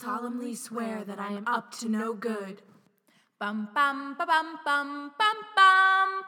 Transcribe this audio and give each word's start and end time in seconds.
solemnly 0.00 0.54
swear 0.54 1.04
that 1.04 1.18
I 1.20 1.32
am 1.32 1.46
up 1.46 1.70
to 1.78 1.88
no 1.88 2.14
good. 2.14 2.62
Bum 3.38 3.68
bum 3.74 4.16
ba 4.18 4.26
bum 4.26 4.58
bum 4.64 5.12
bum 5.18 5.36
bum. 5.56 6.22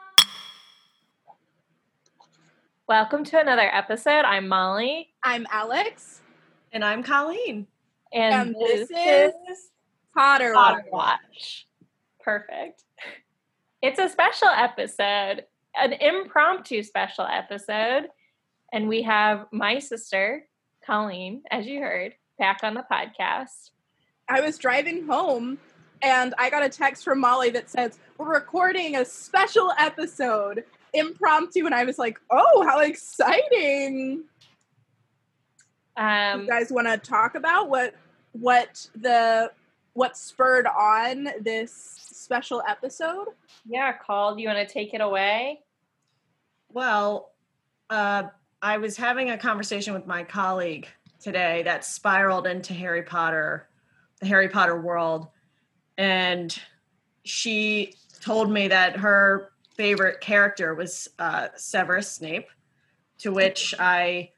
Welcome 2.87 3.23
to 3.25 3.39
another 3.39 3.69
episode. 3.73 4.23
I'm 4.23 4.47
Molly, 4.47 5.09
I'm 5.23 5.45
Alex, 5.51 6.21
And 6.71 6.83
I'm 6.83 7.03
Colleen. 7.03 7.67
and, 8.13 8.47
and 8.49 8.55
this 8.55 8.89
is 8.89 9.33
Potter. 10.15 10.53
Potter 10.53 10.85
Watch. 10.91 11.67
Perfect. 12.21 12.83
It's 13.81 13.99
a 13.99 14.07
special 14.07 14.47
episode, 14.47 15.43
an 15.75 15.93
impromptu 15.93 16.83
special 16.83 17.25
episode, 17.25 18.07
and 18.71 18.87
we 18.87 19.01
have 19.03 19.45
my 19.51 19.79
sister 19.79 20.47
Colleen, 20.85 21.43
as 21.51 21.67
you 21.67 21.81
heard, 21.81 22.13
back 22.37 22.59
on 22.63 22.73
the 22.73 22.85
podcast. 22.91 23.71
I 24.29 24.41
was 24.41 24.57
driving 24.57 25.05
home 25.07 25.57
and 26.01 26.33
I 26.37 26.49
got 26.49 26.63
a 26.63 26.69
text 26.69 27.03
from 27.03 27.19
Molly 27.19 27.49
that 27.51 27.69
says, 27.69 27.97
We're 28.17 28.33
recording 28.33 28.95
a 28.97 29.05
special 29.05 29.71
episode, 29.79 30.63
impromptu. 30.93 31.65
And 31.65 31.73
I 31.73 31.83
was 31.83 31.97
like, 31.97 32.19
Oh, 32.31 32.65
how 32.67 32.79
exciting. 32.79 34.23
Um, 35.95 36.41
you 36.41 36.47
guys 36.47 36.71
want 36.71 36.87
to 36.87 36.97
talk 36.97 37.35
about 37.35 37.69
what 37.69 37.95
what 38.33 38.87
the 38.95 39.51
what 39.93 40.15
spurred 40.15 40.67
on 40.67 41.29
this 41.41 41.73
special 41.73 42.61
episode? 42.67 43.27
yeah, 43.65 43.93
Call, 43.93 44.35
do 44.35 44.41
you 44.41 44.47
want 44.47 44.65
to 44.67 44.71
take 44.71 44.93
it 44.93 45.01
away? 45.01 45.61
Well, 46.71 47.31
uh, 47.89 48.23
I 48.61 48.77
was 48.77 48.95
having 48.95 49.31
a 49.31 49.37
conversation 49.37 49.93
with 49.93 50.05
my 50.05 50.23
colleague 50.23 50.87
today 51.19 51.63
that 51.63 51.85
spiraled 51.85 52.47
into 52.47 52.73
Harry 52.73 53.03
Potter, 53.03 53.67
the 54.19 54.27
Harry 54.27 54.49
Potter 54.49 54.79
world. 54.79 55.27
And 55.97 56.57
she 57.23 57.93
told 58.21 58.51
me 58.51 58.67
that 58.67 58.97
her 58.97 59.51
favorite 59.75 60.21
character 60.21 60.73
was 60.75 61.07
uh, 61.19 61.49
Severus 61.55 62.11
Snape, 62.11 62.47
to 63.19 63.31
which 63.31 63.73
I, 63.79 64.31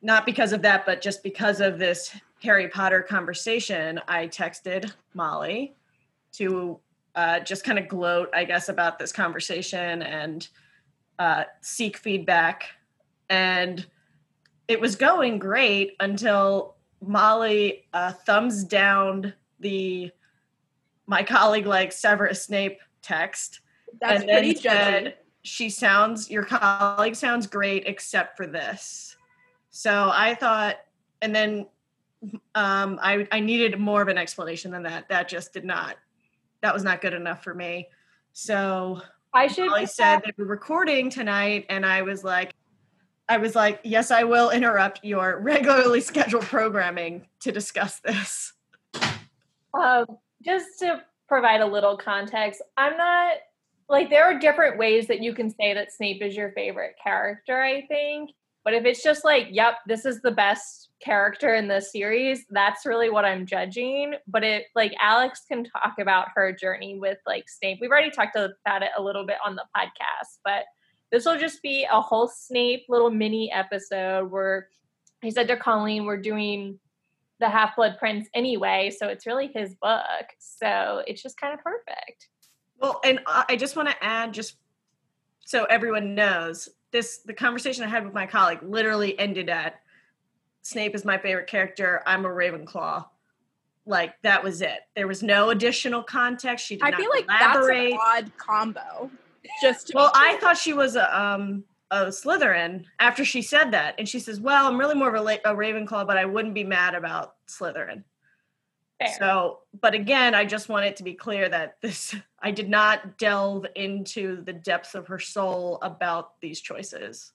not 0.00 0.26
because 0.26 0.52
of 0.52 0.62
that, 0.62 0.86
but 0.86 1.00
just 1.00 1.22
because 1.22 1.60
of 1.60 1.78
this 1.78 2.14
Harry 2.42 2.68
Potter 2.68 3.02
conversation, 3.02 4.00
I 4.08 4.26
texted 4.26 4.92
Molly 5.14 5.74
to 6.32 6.80
uh, 7.14 7.40
just 7.40 7.64
kind 7.64 7.78
of 7.78 7.88
gloat, 7.88 8.30
I 8.34 8.44
guess, 8.44 8.68
about 8.68 8.98
this 8.98 9.12
conversation 9.12 10.02
and 10.02 10.48
uh, 11.18 11.44
seek 11.60 11.96
feedback. 11.96 12.64
And 13.28 13.86
it 14.68 14.80
was 14.80 14.96
going 14.96 15.38
great 15.38 15.96
until 16.00 16.76
Molly 17.00 17.86
uh, 17.92 18.12
thumbs 18.12 18.64
down 18.64 19.34
the 19.60 20.10
my 21.06 21.22
colleague 21.22 21.66
like 21.66 21.92
Severus 21.92 22.44
Snape 22.44 22.78
text 23.02 23.60
That's 24.00 24.20
and 24.20 24.28
then 24.28 24.36
pretty 24.44 24.54
judgy. 24.54 24.62
said 24.62 25.16
she 25.42 25.68
sounds 25.70 26.30
your 26.30 26.44
colleague 26.44 27.16
sounds 27.16 27.46
great 27.46 27.84
except 27.86 28.36
for 28.36 28.46
this. 28.46 29.16
So 29.70 30.10
I 30.14 30.34
thought, 30.34 30.76
and 31.20 31.34
then 31.34 31.66
um, 32.54 32.98
I 33.02 33.26
I 33.32 33.40
needed 33.40 33.78
more 33.80 34.02
of 34.02 34.08
an 34.08 34.18
explanation 34.18 34.70
than 34.70 34.84
that. 34.84 35.08
That 35.08 35.28
just 35.28 35.52
did 35.52 35.64
not. 35.64 35.96
That 36.60 36.72
was 36.72 36.84
not 36.84 37.00
good 37.00 37.14
enough 37.14 37.42
for 37.42 37.54
me. 37.54 37.88
So 38.32 39.00
I 39.34 39.48
should 39.48 39.66
Molly 39.70 39.86
said 39.86 40.18
that- 40.18 40.34
they 40.36 40.42
were 40.42 40.48
recording 40.48 41.10
tonight, 41.10 41.66
and 41.68 41.84
I 41.84 42.02
was 42.02 42.22
like, 42.22 42.54
I 43.28 43.38
was 43.38 43.54
like, 43.54 43.80
yes, 43.84 44.10
I 44.10 44.24
will 44.24 44.50
interrupt 44.50 45.04
your 45.04 45.40
regularly 45.40 46.00
scheduled 46.00 46.44
programming 46.44 47.26
to 47.40 47.52
discuss 47.52 48.00
this. 48.00 48.52
Um, 49.74 50.06
just 50.44 50.78
to 50.80 51.02
provide 51.28 51.60
a 51.60 51.66
little 51.66 51.96
context, 51.96 52.60
I'm 52.76 52.96
not 52.96 53.36
like 53.88 54.10
there 54.10 54.24
are 54.24 54.38
different 54.38 54.78
ways 54.78 55.06
that 55.06 55.20
you 55.20 55.34
can 55.34 55.50
say 55.50 55.74
that 55.74 55.92
Snape 55.92 56.22
is 56.22 56.36
your 56.36 56.52
favorite 56.52 56.94
character, 57.02 57.60
I 57.60 57.86
think. 57.86 58.30
But 58.64 58.74
if 58.74 58.84
it's 58.84 59.02
just 59.02 59.24
like, 59.24 59.48
yep, 59.50 59.78
this 59.86 60.04
is 60.04 60.20
the 60.22 60.30
best 60.30 60.90
character 61.00 61.54
in 61.54 61.66
the 61.66 61.80
series, 61.80 62.44
that's 62.50 62.86
really 62.86 63.10
what 63.10 63.24
I'm 63.24 63.44
judging. 63.44 64.14
But 64.28 64.44
it 64.44 64.66
like 64.76 64.92
Alex 65.00 65.42
can 65.48 65.64
talk 65.64 65.94
about 66.00 66.28
her 66.34 66.52
journey 66.52 66.98
with 66.98 67.18
like 67.26 67.48
Snape. 67.48 67.78
We've 67.80 67.90
already 67.90 68.10
talked 68.10 68.36
about 68.36 68.82
it 68.82 68.90
a 68.96 69.02
little 69.02 69.26
bit 69.26 69.38
on 69.44 69.56
the 69.56 69.64
podcast, 69.76 70.38
but 70.44 70.64
this 71.12 71.26
will 71.26 71.38
just 71.38 71.62
be 71.62 71.86
a 71.88 72.00
whole 72.00 72.26
Snape 72.26 72.86
little 72.88 73.10
mini 73.10 73.52
episode 73.52 74.30
where 74.30 74.68
he 75.20 75.30
said 75.30 75.46
to 75.48 75.56
Colleen, 75.56 76.06
we're 76.06 76.20
doing 76.20 76.80
the 77.38 77.50
Half 77.50 77.76
Blood 77.76 77.96
Prince 77.98 78.28
anyway, 78.34 78.90
so 78.96 79.08
it's 79.08 79.26
really 79.26 79.48
his 79.48 79.74
book. 79.74 80.26
So 80.38 81.02
it's 81.06 81.22
just 81.22 81.38
kind 81.38 81.52
of 81.52 81.60
perfect. 81.62 82.28
Well, 82.80 83.00
and 83.04 83.20
I 83.26 83.44
I 83.50 83.56
just 83.56 83.76
want 83.76 83.90
to 83.90 84.04
add, 84.04 84.32
just 84.32 84.56
so 85.44 85.64
everyone 85.64 86.14
knows, 86.14 86.68
this 86.92 87.18
the 87.18 87.34
conversation 87.34 87.84
I 87.84 87.88
had 87.88 88.04
with 88.04 88.14
my 88.14 88.26
colleague 88.26 88.62
literally 88.62 89.16
ended 89.18 89.50
at 89.50 89.80
Snape 90.62 90.94
is 90.94 91.04
my 91.04 91.18
favorite 91.18 91.46
character. 91.46 92.02
I'm 92.06 92.24
a 92.24 92.28
Ravenclaw. 92.28 93.04
Like 93.84 94.14
that 94.22 94.42
was 94.42 94.62
it. 94.62 94.80
There 94.96 95.08
was 95.08 95.22
no 95.22 95.50
additional 95.50 96.02
context. 96.02 96.66
She 96.66 96.76
did 96.76 96.84
I 96.84 96.90
not 96.90 97.00
feel 97.00 97.10
like 97.10 97.24
elaborate. 97.24 97.90
that's 97.90 97.92
an 97.92 97.98
odd 98.00 98.36
combo. 98.38 99.10
Just 99.60 99.92
Well, 99.94 100.10
I 100.14 100.38
thought 100.40 100.56
she 100.56 100.72
was 100.72 100.96
a 100.96 101.18
um 101.18 101.64
a 101.90 102.06
Slytherin 102.06 102.84
after 103.00 103.24
she 103.24 103.42
said 103.42 103.72
that, 103.72 103.94
and 103.98 104.08
she 104.08 104.18
says, 104.18 104.40
"Well, 104.40 104.66
I'm 104.66 104.78
really 104.78 104.94
more 104.94 105.08
of 105.08 105.14
a, 105.14 105.20
La- 105.20 105.52
a 105.52 105.54
Ravenclaw, 105.54 106.06
but 106.06 106.16
I 106.16 106.24
wouldn't 106.24 106.54
be 106.54 106.64
mad 106.64 106.94
about 106.94 107.34
Slytherin." 107.46 108.04
Fair. 108.98 109.14
So, 109.18 109.60
but 109.80 109.94
again, 109.94 110.34
I 110.34 110.44
just 110.44 110.68
want 110.68 110.86
it 110.86 110.96
to 110.96 111.02
be 111.02 111.14
clear 111.14 111.48
that 111.48 111.76
this 111.80 112.14
I 112.40 112.50
did 112.50 112.68
not 112.68 113.18
delve 113.18 113.66
into 113.74 114.42
the 114.42 114.52
depths 114.52 114.94
of 114.94 115.08
her 115.08 115.18
soul 115.18 115.78
about 115.82 116.40
these 116.40 116.60
choices. 116.60 117.32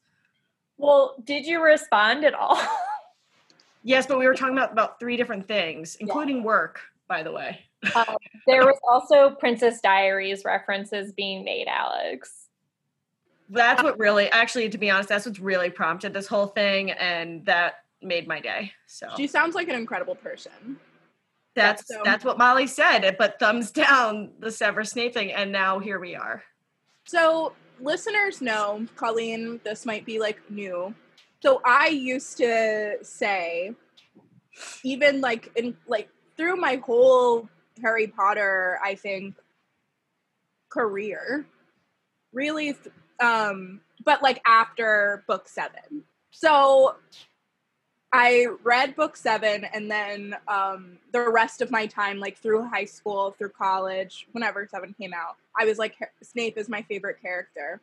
well, 0.78 1.16
did 1.24 1.46
you 1.46 1.62
respond 1.62 2.26
at 2.26 2.34
all? 2.34 2.60
Yes, 3.84 4.06
but 4.06 4.20
we 4.20 4.26
were 4.28 4.34
talking 4.34 4.58
about 4.58 4.74
about 4.74 5.00
three 5.00 5.16
different 5.16 5.48
things, 5.48 5.96
including 5.96 6.44
work, 6.44 6.82
by 7.08 7.24
the 7.24 7.32
way. 7.32 7.67
Um, 7.96 8.18
there 8.46 8.66
was 8.66 8.78
also 8.88 9.32
Princess 9.32 9.82
Diaries 9.82 10.44
references 10.46 11.12
being 11.12 11.44
made, 11.44 11.68
Alex. 11.68 12.48
That's 13.50 13.82
what 13.82 13.98
really, 13.98 14.30
actually, 14.30 14.70
to 14.70 14.78
be 14.78 14.90
honest, 14.90 15.10
that's 15.10 15.26
what's 15.26 15.40
really 15.40 15.70
prompted 15.70 16.14
this 16.14 16.28
whole 16.28 16.48
thing, 16.48 16.92
and 16.92 17.46
that 17.46 17.84
made 18.02 18.28
my 18.28 18.40
day. 18.40 18.74
So 18.88 19.08
she 19.16 19.28
sounds 19.28 19.56
like 19.56 19.70
an 19.70 19.76
incredible 19.76 20.16
person. 20.16 20.78
That's 21.56 21.88
so- 21.88 22.02
that's 22.04 22.24
what 22.26 22.38
Molly 22.38 22.68
said, 22.68 23.16
but 23.18 23.40
thumbs 23.40 23.72
down 23.72 24.32
the 24.40 24.52
Severus 24.52 24.92
Snape 24.92 25.14
thing, 25.14 25.32
and 25.32 25.52
now 25.52 25.80
here 25.80 26.00
we 26.00 26.16
are. 26.16 26.44
So, 27.06 27.54
listeners 27.80 28.42
know, 28.42 28.86
Colleen, 28.96 29.62
this 29.64 29.86
might 29.86 30.06
be 30.06 30.20
like 30.20 30.40
new. 30.50 30.94
So, 31.42 31.62
I 31.66 31.88
used 31.88 32.38
to 32.38 32.98
say, 33.02 33.74
even 34.84 35.22
like 35.22 35.52
in 35.56 35.78
like 35.88 36.10
through 36.36 36.58
my 36.58 36.76
whole 36.86 37.50
Harry 37.82 38.08
Potter, 38.08 38.80
I 38.84 38.96
think 38.96 39.36
career, 40.70 41.46
really, 42.34 42.76
um, 43.20 43.82
but 44.04 44.22
like 44.22 44.42
after 44.46 45.24
book 45.28 45.48
seven. 45.48 46.04
So, 46.32 46.96
I 48.14 48.48
read 48.64 48.96
book 48.96 49.18
seven, 49.18 49.66
and 49.66 49.92
then 49.92 50.36
um, 50.48 50.98
the 51.12 51.30
rest 51.30 51.62
of 51.62 51.72
my 51.72 51.88
time, 51.88 52.20
like 52.20 52.38
through 52.38 52.64
high 52.64 52.86
school, 52.86 53.36
through 53.38 53.50
college, 53.50 54.28
whenever 54.32 54.66
seven 54.68 54.96
came 55.00 55.14
out, 55.14 55.36
I 55.60 55.66
was 55.66 55.78
like, 55.78 55.96
Snape 56.22 56.58
is 56.58 56.70
my 56.70 56.84
favorite 56.84 57.22
character. 57.22 57.82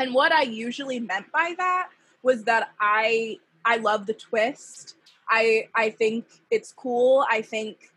And 0.00 0.14
what 0.14 0.32
I 0.32 0.42
usually 0.42 1.00
meant 1.00 1.30
by 1.32 1.54
that 1.58 1.90
was 2.22 2.44
that 2.44 2.70
I 2.80 3.38
I 3.64 3.76
love 3.76 4.06
the 4.06 4.14
twist. 4.14 4.96
I 5.28 5.68
I 5.74 5.90
think 5.90 6.24
it's 6.50 6.72
cool. 6.72 7.24
I 7.28 7.42
think 7.42 7.90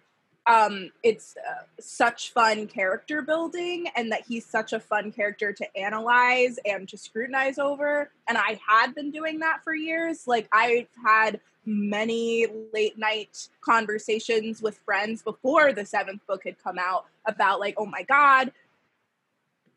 um, 0.46 0.92
it's 1.04 1.36
uh, 1.38 1.64
such 1.80 2.32
fun 2.32 2.68
character 2.68 3.22
building, 3.22 3.88
and 3.96 4.12
that 4.12 4.24
he's 4.28 4.46
such 4.46 4.74
a 4.74 4.80
fun 4.80 5.12
character 5.12 5.54
to 5.54 5.78
analyze 5.78 6.60
and 6.66 6.88
to 6.90 6.98
scrutinize 6.98 7.58
over. 7.58 8.12
And 8.28 8.38
I 8.38 8.60
had 8.68 8.94
been 8.94 9.12
doing 9.12 9.40
that 9.40 9.64
for 9.64 9.74
years. 9.74 10.28
Like 10.28 10.50
I've 10.52 10.88
had 11.06 11.40
many 11.66 12.46
late 12.74 12.98
night 12.98 13.48
conversations 13.62 14.62
with 14.62 14.78
friends 14.80 15.22
before 15.22 15.72
the 15.72 15.86
seventh 15.86 16.26
book 16.28 16.44
had 16.44 16.62
come 16.62 16.78
out 16.78 17.06
about 17.26 17.62
like, 17.62 17.76
oh 17.78 17.86
my 17.86 18.04
god, 18.04 18.52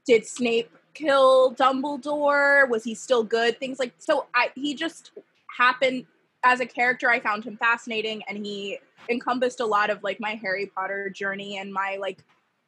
did 0.05 0.27
Snape 0.27 0.71
kill 0.95 1.55
Dumbledore? 1.55 2.69
Was 2.69 2.83
he 2.83 2.95
still 2.95 3.23
good? 3.23 3.61
Things 3.61 3.79
like 3.79 3.93
so. 3.99 4.27
I 4.35 4.51
he 4.55 4.75
just 4.75 5.13
happened 5.57 6.07
as 6.45 6.61
a 6.61 6.67
character. 6.67 7.11
I 7.11 7.21
found 7.21 7.45
him 7.45 7.57
fascinating, 7.57 8.23
and 8.29 8.45
he 8.45 8.79
encompassed 9.09 9.61
a 9.61 9.67
lot 9.67 9.91
of 9.91 10.03
like 10.03 10.21
my 10.21 10.35
Harry 10.35 10.67
Potter 10.67 11.11
journey 11.11 11.59
and 11.59 11.73
my 11.73 11.97
like 12.01 12.19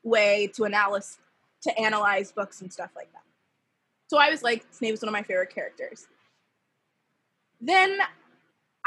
way 0.02 0.50
to 0.54 0.64
analyze 0.64 1.18
to 1.62 1.78
analyze 1.78 2.30
books 2.32 2.60
and 2.60 2.72
stuff 2.72 2.90
like 2.94 3.12
that. 3.12 3.22
So 4.08 4.18
I 4.18 4.30
was 4.30 4.42
like, 4.42 4.64
Snape 4.70 4.94
is 4.94 5.02
one 5.02 5.08
of 5.08 5.12
my 5.12 5.22
favorite 5.22 5.52
characters. 5.54 6.06
Then 7.60 7.98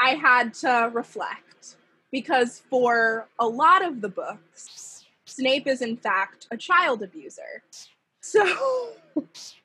I 0.00 0.14
had 0.14 0.54
to 0.54 0.90
reflect 0.92 1.76
because 2.10 2.62
for 2.70 3.28
a 3.38 3.46
lot 3.46 3.84
of 3.84 4.00
the 4.00 4.08
books, 4.08 5.04
Snape 5.26 5.66
is 5.66 5.82
in 5.82 5.96
fact 5.96 6.48
a 6.50 6.56
child 6.56 7.02
abuser. 7.02 7.62
So 8.20 8.92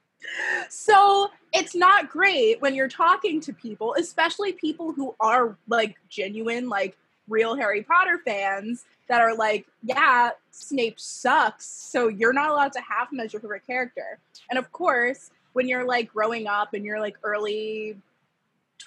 so 0.70 1.30
it's 1.54 1.76
not 1.76 2.10
great 2.10 2.62
when 2.62 2.76
you're 2.76 2.88
talking 2.88 3.40
to 3.42 3.54
people, 3.54 3.96
especially 3.98 4.54
people 4.54 4.92
who 4.92 5.16
are 5.20 5.58
like 5.68 5.96
genuine, 6.10 6.70
like 6.70 6.98
real 7.28 7.56
Harry 7.56 7.84
Potter 7.84 8.20
fans 8.26 8.86
that 9.08 9.22
are 9.22 9.36
like, 9.36 9.66
yeah, 9.84 10.32
Snape 10.52 11.00
sucks, 11.00 11.66
so 11.66 12.08
you're 12.08 12.34
not 12.34 12.50
allowed 12.50 12.74
to 12.74 12.82
as 13.20 13.34
your 13.34 13.42
favorite 13.42 13.66
character. 13.66 14.20
And 14.50 14.60
of 14.60 14.72
course, 14.72 15.32
when 15.54 15.68
you're 15.68 15.88
like 15.88 16.12
growing 16.12 16.48
up 16.48 16.74
and 16.74 16.86
you're 16.86 17.00
like 17.00 17.18
early 17.24 17.98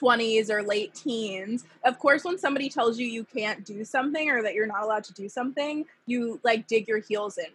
20s 0.01 0.51
or 0.51 0.63
late 0.63 0.95
teens, 0.95 1.65
of 1.85 1.99
course, 1.99 2.25
when 2.25 2.39
somebody 2.39 2.69
tells 2.69 2.99
you 2.99 3.07
you 3.07 3.25
can't 3.25 3.65
do 3.65 3.85
something 3.85 4.31
or 4.31 4.43
that 4.43 4.55
you're 4.55 4.67
not 4.67 4.83
allowed 4.83 5.05
to 5.05 5.13
do 5.15 5.29
something, 5.29 5.85
you 6.07 6.39
like 6.45 6.67
dig 6.67 6.87
your 6.87 6.99
heels 7.01 7.39
in 7.39 7.47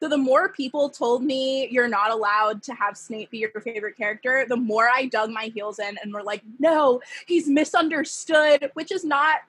so 0.00 0.08
the 0.08 0.18
more 0.18 0.48
people 0.48 0.88
told 0.88 1.24
me 1.24 1.68
you're 1.70 1.88
not 1.88 2.10
allowed 2.10 2.62
to 2.64 2.74
have 2.74 2.96
Snape 2.96 3.30
be 3.30 3.38
your 3.38 3.50
favorite 3.60 3.96
character, 3.96 4.44
the 4.48 4.56
more 4.56 4.88
I 4.88 5.06
dug 5.06 5.30
my 5.30 5.50
heels 5.54 5.78
in 5.78 5.96
and 6.02 6.12
were 6.12 6.22
like, 6.22 6.42
no, 6.58 7.00
he's 7.26 7.48
misunderstood, 7.48 8.70
which 8.74 8.92
is 8.92 9.04
not 9.04 9.40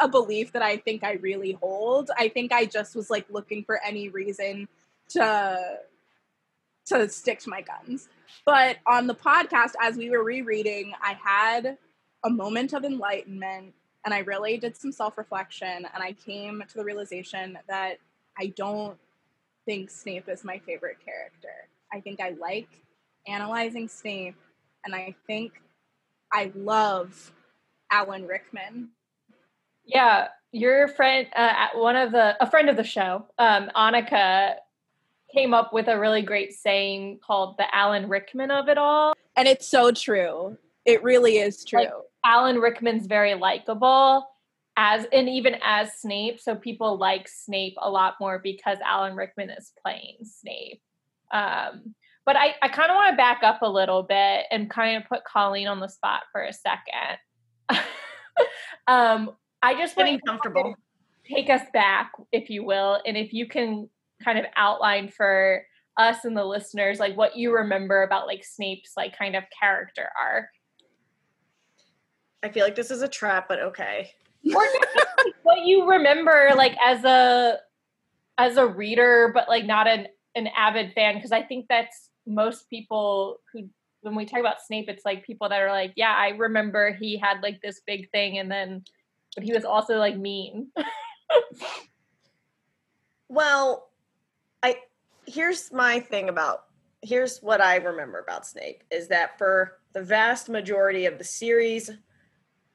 a 0.00 0.08
belief 0.08 0.52
that 0.52 0.62
I 0.62 0.78
think 0.78 1.04
I 1.04 1.12
really 1.14 1.52
hold. 1.52 2.10
I 2.18 2.28
think 2.28 2.52
I 2.52 2.64
just 2.64 2.96
was 2.96 3.08
like 3.08 3.26
looking 3.30 3.62
for 3.62 3.80
any 3.84 4.08
reason 4.08 4.68
to 5.10 5.78
to 6.86 7.08
stick 7.08 7.38
to 7.40 7.48
my 7.48 7.62
guns. 7.62 8.08
But 8.44 8.76
on 8.86 9.06
the 9.06 9.14
podcast, 9.14 9.72
as 9.80 9.96
we 9.96 10.10
were 10.10 10.22
rereading, 10.22 10.92
I 11.00 11.14
had 11.14 11.78
a 12.24 12.30
moment 12.30 12.72
of 12.72 12.84
enlightenment 12.84 13.72
and 14.04 14.12
I 14.12 14.18
really 14.18 14.58
did 14.58 14.76
some 14.76 14.92
self 14.92 15.16
reflection 15.16 15.86
and 15.94 16.02
I 16.02 16.12
came 16.12 16.62
to 16.68 16.74
the 16.74 16.84
realization 16.84 17.58
that 17.68 17.98
I 18.38 18.48
don't 18.48 18.98
think 19.66 19.90
Snape 19.90 20.28
is 20.28 20.44
my 20.44 20.58
favorite 20.58 20.98
character. 21.04 21.68
I 21.92 22.00
think 22.00 22.20
I 22.20 22.30
like 22.30 22.68
analyzing 23.26 23.88
Snape, 23.88 24.36
and 24.84 24.94
I 24.94 25.14
think 25.26 25.52
I 26.32 26.52
love 26.54 27.32
Alan 27.90 28.26
Rickman. 28.26 28.90
Yeah, 29.84 30.28
your 30.52 30.88
friend, 30.88 31.26
uh, 31.36 31.68
one 31.74 31.96
of 31.96 32.12
the 32.12 32.36
a 32.42 32.50
friend 32.50 32.68
of 32.68 32.76
the 32.76 32.84
show, 32.84 33.26
um, 33.38 33.70
Annika, 33.76 34.54
came 35.32 35.54
up 35.54 35.72
with 35.72 35.88
a 35.88 35.98
really 35.98 36.22
great 36.22 36.52
saying 36.52 37.20
called 37.24 37.56
the 37.58 37.74
Alan 37.74 38.08
Rickman 38.08 38.50
of 38.50 38.68
it 38.68 38.78
all, 38.78 39.14
and 39.36 39.48
it's 39.48 39.68
so 39.68 39.90
true. 39.90 40.56
It 40.84 41.02
really 41.02 41.38
is 41.38 41.64
true. 41.64 41.80
Like, 41.80 41.90
Alan 42.24 42.58
Rickman's 42.58 43.06
very 43.06 43.34
likable, 43.34 44.26
as 44.76 45.06
and 45.12 45.28
even 45.28 45.56
as 45.62 45.94
Snape, 46.00 46.40
so 46.40 46.54
people 46.54 46.98
like 46.98 47.28
Snape 47.28 47.74
a 47.80 47.90
lot 47.90 48.14
more 48.20 48.40
because 48.42 48.78
Alan 48.84 49.14
Rickman 49.14 49.50
is 49.50 49.72
playing 49.82 50.18
Snape. 50.24 50.82
Um, 51.32 51.94
but 52.26 52.36
I, 52.36 52.54
I 52.62 52.68
kind 52.68 52.90
of 52.90 52.94
want 52.94 53.12
to 53.12 53.16
back 53.16 53.42
up 53.42 53.62
a 53.62 53.68
little 53.68 54.02
bit 54.02 54.46
and 54.50 54.70
kind 54.70 54.96
of 54.96 55.08
put 55.08 55.24
Colleen 55.24 55.68
on 55.68 55.80
the 55.80 55.88
spot 55.88 56.22
for 56.32 56.42
a 56.42 56.52
second. 56.52 57.18
um, 58.86 59.30
I 59.62 59.74
just 59.74 59.96
getting 59.96 60.18
comfortable. 60.26 60.74
Take 61.30 61.50
us 61.50 61.62
back, 61.72 62.12
if 62.32 62.50
you 62.50 62.64
will, 62.64 63.00
and 63.06 63.16
if 63.16 63.32
you 63.32 63.46
can 63.46 63.88
kind 64.22 64.38
of 64.38 64.46
outline 64.56 65.08
for 65.08 65.62
us 65.96 66.24
and 66.24 66.36
the 66.36 66.44
listeners 66.44 66.98
like 66.98 67.16
what 67.16 67.36
you 67.36 67.54
remember 67.54 68.02
about 68.02 68.26
like 68.26 68.44
Snape's 68.44 68.92
like 68.96 69.16
kind 69.16 69.36
of 69.36 69.44
character 69.58 70.08
arc. 70.20 70.46
I 72.42 72.48
feel 72.48 72.64
like 72.64 72.74
this 72.74 72.90
is 72.90 73.02
a 73.02 73.08
trap, 73.08 73.46
but 73.48 73.60
okay 73.60 74.10
or 74.54 74.62
what 75.42 75.64
you 75.64 75.88
remember 75.88 76.50
like 76.56 76.76
as 76.84 77.04
a 77.04 77.58
as 78.38 78.56
a 78.56 78.66
reader 78.66 79.30
but 79.32 79.48
like 79.48 79.64
not 79.64 79.86
an 79.86 80.06
an 80.34 80.48
avid 80.56 80.92
fan 80.92 81.14
because 81.14 81.32
i 81.32 81.42
think 81.42 81.66
that's 81.68 82.10
most 82.26 82.68
people 82.68 83.40
who 83.52 83.68
when 84.02 84.14
we 84.14 84.26
talk 84.26 84.40
about 84.40 84.60
snape 84.60 84.88
it's 84.88 85.04
like 85.04 85.24
people 85.24 85.48
that 85.48 85.62
are 85.62 85.70
like 85.70 85.92
yeah 85.96 86.14
i 86.16 86.28
remember 86.30 86.92
he 86.92 87.16
had 87.16 87.42
like 87.42 87.60
this 87.62 87.80
big 87.86 88.10
thing 88.10 88.38
and 88.38 88.50
then 88.50 88.82
but 89.34 89.44
he 89.44 89.52
was 89.52 89.64
also 89.64 89.98
like 89.98 90.16
mean. 90.16 90.70
Well 93.28 93.88
i 94.62 94.76
here's 95.26 95.72
my 95.72 95.98
thing 95.98 96.28
about 96.28 96.66
here's 97.02 97.40
what 97.40 97.60
i 97.60 97.76
remember 97.76 98.20
about 98.20 98.46
snape 98.46 98.84
is 98.90 99.08
that 99.08 99.36
for 99.38 99.78
the 99.92 100.02
vast 100.02 100.48
majority 100.48 101.06
of 101.06 101.18
the 101.18 101.24
series 101.24 101.90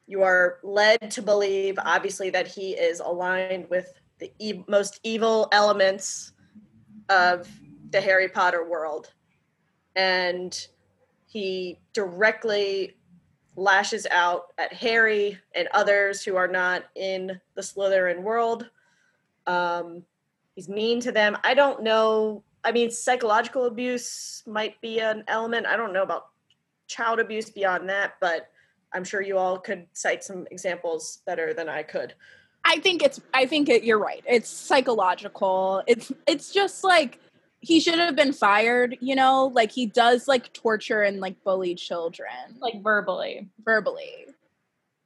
you 0.09 0.23
are 0.23 0.57
led 0.63 1.11
to 1.11 1.21
believe, 1.21 1.77
obviously, 1.85 2.31
that 2.31 2.47
he 2.47 2.71
is 2.71 3.00
aligned 3.00 3.69
with 3.69 3.94
the 4.17 4.31
e- 4.39 4.63
most 4.67 5.00
evil 5.03 5.47
elements 5.51 6.33
of 7.09 7.47
the 7.91 8.01
Harry 8.01 8.27
Potter 8.27 8.67
world. 8.67 9.13
And 9.95 10.67
he 11.27 11.77
directly 11.94 12.97
lashes 13.56 14.07
out 14.09 14.45
at 14.57 14.73
Harry 14.73 15.38
and 15.53 15.67
others 15.75 16.23
who 16.23 16.35
are 16.35 16.47
not 16.47 16.85
in 16.95 17.39
the 17.53 17.61
Slytherin 17.61 18.23
world. 18.23 18.67
Um, 19.45 20.01
he's 20.56 20.67
mean 20.67 21.00
to 21.01 21.11
them. 21.11 21.38
I 21.44 21.53
don't 21.53 21.83
know. 21.83 22.44
I 22.63 22.71
mean, 22.71 22.89
psychological 22.89 23.65
abuse 23.65 24.41
might 24.47 24.81
be 24.81 25.01
an 25.01 25.23
element. 25.27 25.67
I 25.67 25.77
don't 25.77 25.94
know 25.94 26.01
about 26.01 26.29
child 26.88 27.19
abuse 27.19 27.51
beyond 27.51 27.88
that, 27.89 28.13
but 28.19 28.50
I'm 28.94 29.03
sure 29.03 29.21
you 29.21 29.38
all 29.38 29.59
could 29.59 29.88
cite 29.94 30.24
some 30.24 30.47
examples 30.51 31.21
better 31.25 31.53
than 31.53 31.69
I 31.69 31.83
could. 31.83 32.13
I 32.65 32.80
think 32.80 33.01
it's 33.01 33.19
I 33.33 33.45
think 33.45 33.69
it, 33.69 33.83
you're 33.83 34.00
right. 34.00 34.24
It's 34.27 34.50
psychological. 34.50 35.83
It's 35.88 36.12
it's 36.27 36.51
just 36.51 36.83
like 36.83 37.19
he 37.62 37.80
should 37.80 38.00
have 38.00 38.15
been 38.15 38.33
fired, 38.33 38.97
you 39.01 39.15
know? 39.15 39.51
Like 39.53 39.71
he 39.71 39.86
does 39.86 40.27
like 40.27 40.53
torture 40.53 41.01
and 41.01 41.19
like 41.19 41.44
bully 41.44 41.75
children. 41.75 42.30
Like 42.59 42.81
verbally. 42.81 43.50
Verbally. 43.63 44.27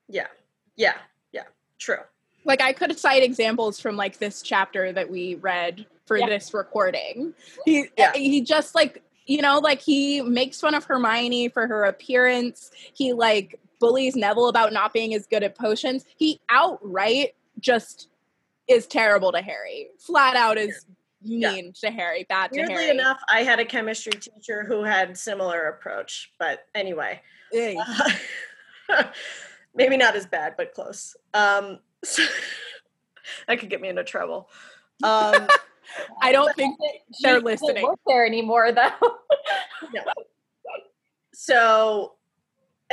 Yeah. 0.07 0.27
Yeah. 0.75 0.97
Yeah. 1.31 1.43
True. 1.79 1.97
Like 2.45 2.61
I 2.61 2.73
could 2.73 2.97
cite 2.97 3.23
examples 3.23 3.79
from 3.79 3.95
like 3.95 4.17
this 4.17 4.41
chapter 4.41 4.91
that 4.91 5.09
we 5.09 5.35
read 5.35 5.85
for 6.05 6.17
yeah. 6.17 6.27
this 6.27 6.53
recording. 6.53 7.33
He 7.65 7.87
yeah. 7.97 8.13
he 8.13 8.41
just 8.41 8.75
like 8.75 9.01
you 9.25 9.41
know 9.41 9.59
like 9.59 9.79
he 9.79 10.21
makes 10.21 10.59
fun 10.59 10.75
of 10.75 10.83
Hermione 10.83 11.49
for 11.49 11.65
her 11.67 11.85
appearance. 11.85 12.71
He 12.93 13.13
like 13.13 13.59
bullies 13.83 14.15
Neville 14.15 14.47
about 14.47 14.71
not 14.71 14.93
being 14.93 15.13
as 15.13 15.27
good 15.27 15.43
at 15.43 15.57
potions. 15.57 16.05
He 16.15 16.39
outright 16.49 17.35
just 17.59 18.07
is 18.69 18.87
terrible 18.87 19.33
to 19.33 19.41
Harry. 19.41 19.89
Flat 19.99 20.37
out 20.37 20.57
is 20.57 20.85
mean 21.21 21.65
yeah. 21.65 21.89
to 21.89 21.93
Harry, 21.93 22.25
bad 22.29 22.51
Weirdly 22.53 22.75
to 22.75 22.79
Harry. 22.79 22.91
enough, 22.91 23.19
I 23.27 23.43
had 23.43 23.59
a 23.59 23.65
chemistry 23.65 24.13
teacher 24.13 24.63
who 24.63 24.85
had 24.85 25.17
similar 25.17 25.63
approach, 25.63 26.31
but 26.39 26.65
anyway. 26.73 27.21
Uh, 27.53 29.03
maybe 29.75 29.97
not 29.97 30.15
as 30.15 30.25
bad, 30.27 30.55
but 30.55 30.73
close. 30.73 31.17
Um, 31.33 31.79
so 32.05 32.23
that 33.49 33.59
could 33.59 33.69
get 33.69 33.81
me 33.81 33.89
into 33.89 34.05
trouble. 34.05 34.49
Um, 35.03 35.47
I 36.21 36.31
don't 36.31 36.55
think 36.55 36.77
they're 37.21 37.41
listening. 37.41 37.83
Work 37.83 37.99
there 38.07 38.25
anymore, 38.25 38.71
though. 38.71 39.17
no. 39.93 40.03
So 41.33 42.13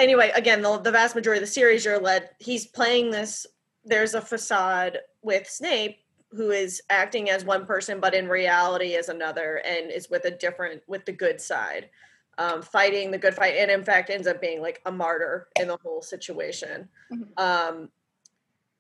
anyway, 0.01 0.33
again, 0.35 0.63
the, 0.63 0.79
the 0.79 0.91
vast 0.91 1.15
majority 1.15 1.43
of 1.43 1.49
the 1.49 1.53
series, 1.53 1.85
you're 1.85 2.01
led. 2.01 2.31
He's 2.39 2.67
playing 2.67 3.11
this. 3.11 3.47
There's 3.85 4.15
a 4.15 4.21
facade 4.21 4.99
with 5.23 5.49
Snape 5.49 5.99
who 6.33 6.51
is 6.51 6.81
acting 6.91 7.31
as 7.31 7.45
one 7.45 7.67
person, 7.67 8.01
but 8.01 8.15
in 8.15 8.29
reality 8.29 8.95
is 8.95 9.09
another, 9.09 9.63
and 9.65 9.91
is 9.91 10.11
with 10.11 10.25
a 10.25 10.31
different, 10.31 10.83
with 10.87 11.05
the 11.05 11.13
good 11.13 11.41
side, 11.41 11.91
um, 12.39 12.63
fighting 12.63 13.11
the 13.11 13.19
good 13.19 13.35
fight, 13.35 13.55
and 13.57 13.71
in 13.71 13.85
fact 13.85 14.11
ends 14.11 14.27
up 14.27 14.41
being 14.41 14.63
like 14.63 14.81
a 14.87 14.93
martyr 14.93 15.49
in 15.59 15.69
the 15.69 15.79
whole 15.83 16.03
situation. 16.03 16.89
Mm-hmm. 17.13 17.43
Um, 17.43 17.89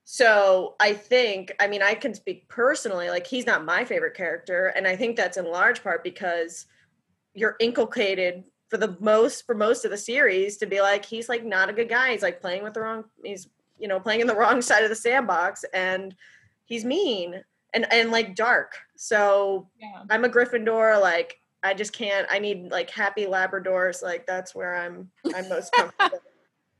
so 0.04 0.76
I 0.80 0.92
think, 0.92 1.54
I 1.60 1.66
mean, 1.66 1.82
I 1.82 1.94
can 1.94 2.14
speak 2.14 2.48
personally, 2.48 3.10
like 3.10 3.26
he's 3.26 3.46
not 3.46 3.64
my 3.64 3.84
favorite 3.84 4.14
character, 4.14 4.68
and 4.76 4.86
I 4.86 4.96
think 4.96 5.16
that's 5.16 5.36
in 5.36 5.44
large 5.44 5.82
part 5.82 6.04
because 6.04 6.66
you're 7.34 7.56
inculcated 7.60 8.44
for 8.70 8.76
the 8.76 8.96
most 9.00 9.44
for 9.44 9.54
most 9.54 9.84
of 9.84 9.90
the 9.90 9.98
series 9.98 10.56
to 10.56 10.66
be 10.66 10.80
like 10.80 11.04
he's 11.04 11.28
like 11.28 11.44
not 11.44 11.68
a 11.68 11.72
good 11.72 11.88
guy. 11.88 12.12
He's 12.12 12.22
like 12.22 12.40
playing 12.40 12.62
with 12.62 12.72
the 12.72 12.80
wrong 12.80 13.04
he's 13.22 13.48
you 13.78 13.88
know 13.88 14.00
playing 14.00 14.20
in 14.20 14.26
the 14.26 14.34
wrong 14.36 14.62
side 14.62 14.84
of 14.84 14.88
the 14.88 14.96
sandbox 14.96 15.64
and 15.74 16.14
he's 16.64 16.84
mean 16.84 17.42
and 17.74 17.92
and 17.92 18.12
like 18.12 18.34
dark. 18.36 18.78
So 18.96 19.68
yeah. 19.80 20.04
i'm 20.08 20.24
a 20.24 20.28
gryffindor 20.28 21.00
like 21.00 21.40
i 21.62 21.74
just 21.74 21.92
can't 21.92 22.26
i 22.30 22.38
need 22.38 22.70
like 22.70 22.88
happy 22.88 23.26
labradors. 23.26 24.02
Like 24.02 24.26
that's 24.26 24.54
where 24.54 24.76
i'm 24.76 25.10
i'm 25.34 25.48
most 25.48 25.72
comfortable. 25.74 26.20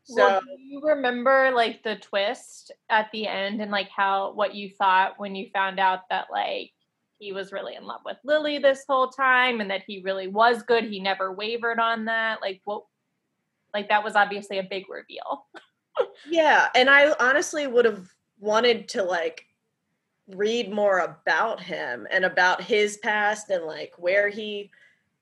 So 0.05 0.17
well, 0.17 0.41
do 0.41 0.63
you 0.63 0.81
remember 0.83 1.51
like 1.55 1.83
the 1.83 1.97
twist 1.97 2.73
at 2.89 3.11
the 3.13 3.27
end 3.27 3.61
and 3.61 3.71
like 3.71 3.89
how 3.91 4.33
what 4.33 4.55
you 4.55 4.71
thought 4.71 5.15
when 5.19 5.35
you 5.35 5.49
found 5.53 5.79
out 5.79 6.09
that 6.09 6.29
like 6.31 6.73
he 7.21 7.33
was 7.33 7.53
really 7.53 7.77
in 7.77 7.85
love 7.85 8.01
with 8.05 8.17
Lily 8.25 8.59
this 8.59 8.85
whole 8.89 9.09
time 9.09 9.61
and 9.61 9.71
that 9.71 9.83
he 9.87 10.01
really 10.03 10.27
was 10.27 10.63
good. 10.63 10.85
He 10.85 11.01
never 11.01 11.33
wavered 11.33 11.79
on 11.79 12.07
that. 12.07 12.41
Like 12.41 12.63
what 12.65 12.85
like 13.73 13.91
that 13.91 14.03
was 14.03 14.17
obviously 14.17 14.59
a 14.59 14.65
big 14.65 14.89
reveal. 14.89 15.47
yeah, 16.29 16.69
and 16.75 16.91
I 16.91 17.13
honestly 17.21 17.67
would 17.67 17.85
have 17.85 18.09
wanted 18.41 18.89
to 18.89 19.05
like 19.05 19.45
read 20.29 20.73
more 20.73 21.01
about 21.01 21.61
him 21.61 22.07
and 22.11 22.25
about 22.25 22.63
his 22.63 22.97
past 22.97 23.51
and 23.51 23.65
like 23.65 23.93
where 23.99 24.29
he 24.29 24.71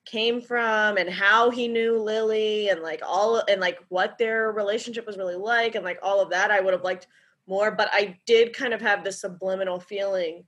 came 0.05 0.41
from 0.41 0.97
and 0.97 1.09
how 1.09 1.49
he 1.49 1.67
knew 1.67 2.01
Lily 2.01 2.69
and 2.69 2.81
like 2.81 3.01
all 3.05 3.43
and 3.49 3.59
like 3.59 3.79
what 3.89 4.17
their 4.17 4.51
relationship 4.51 5.05
was 5.05 5.17
really 5.17 5.35
like 5.35 5.75
and 5.75 5.83
like 5.83 5.99
all 6.01 6.21
of 6.21 6.29
that 6.29 6.49
I 6.49 6.61
would 6.61 6.73
have 6.73 6.83
liked 6.83 7.07
more 7.47 7.71
but 7.71 7.89
I 7.91 8.17
did 8.25 8.55
kind 8.55 8.73
of 8.73 8.81
have 8.81 9.03
this 9.03 9.21
subliminal 9.21 9.79
feeling 9.79 10.45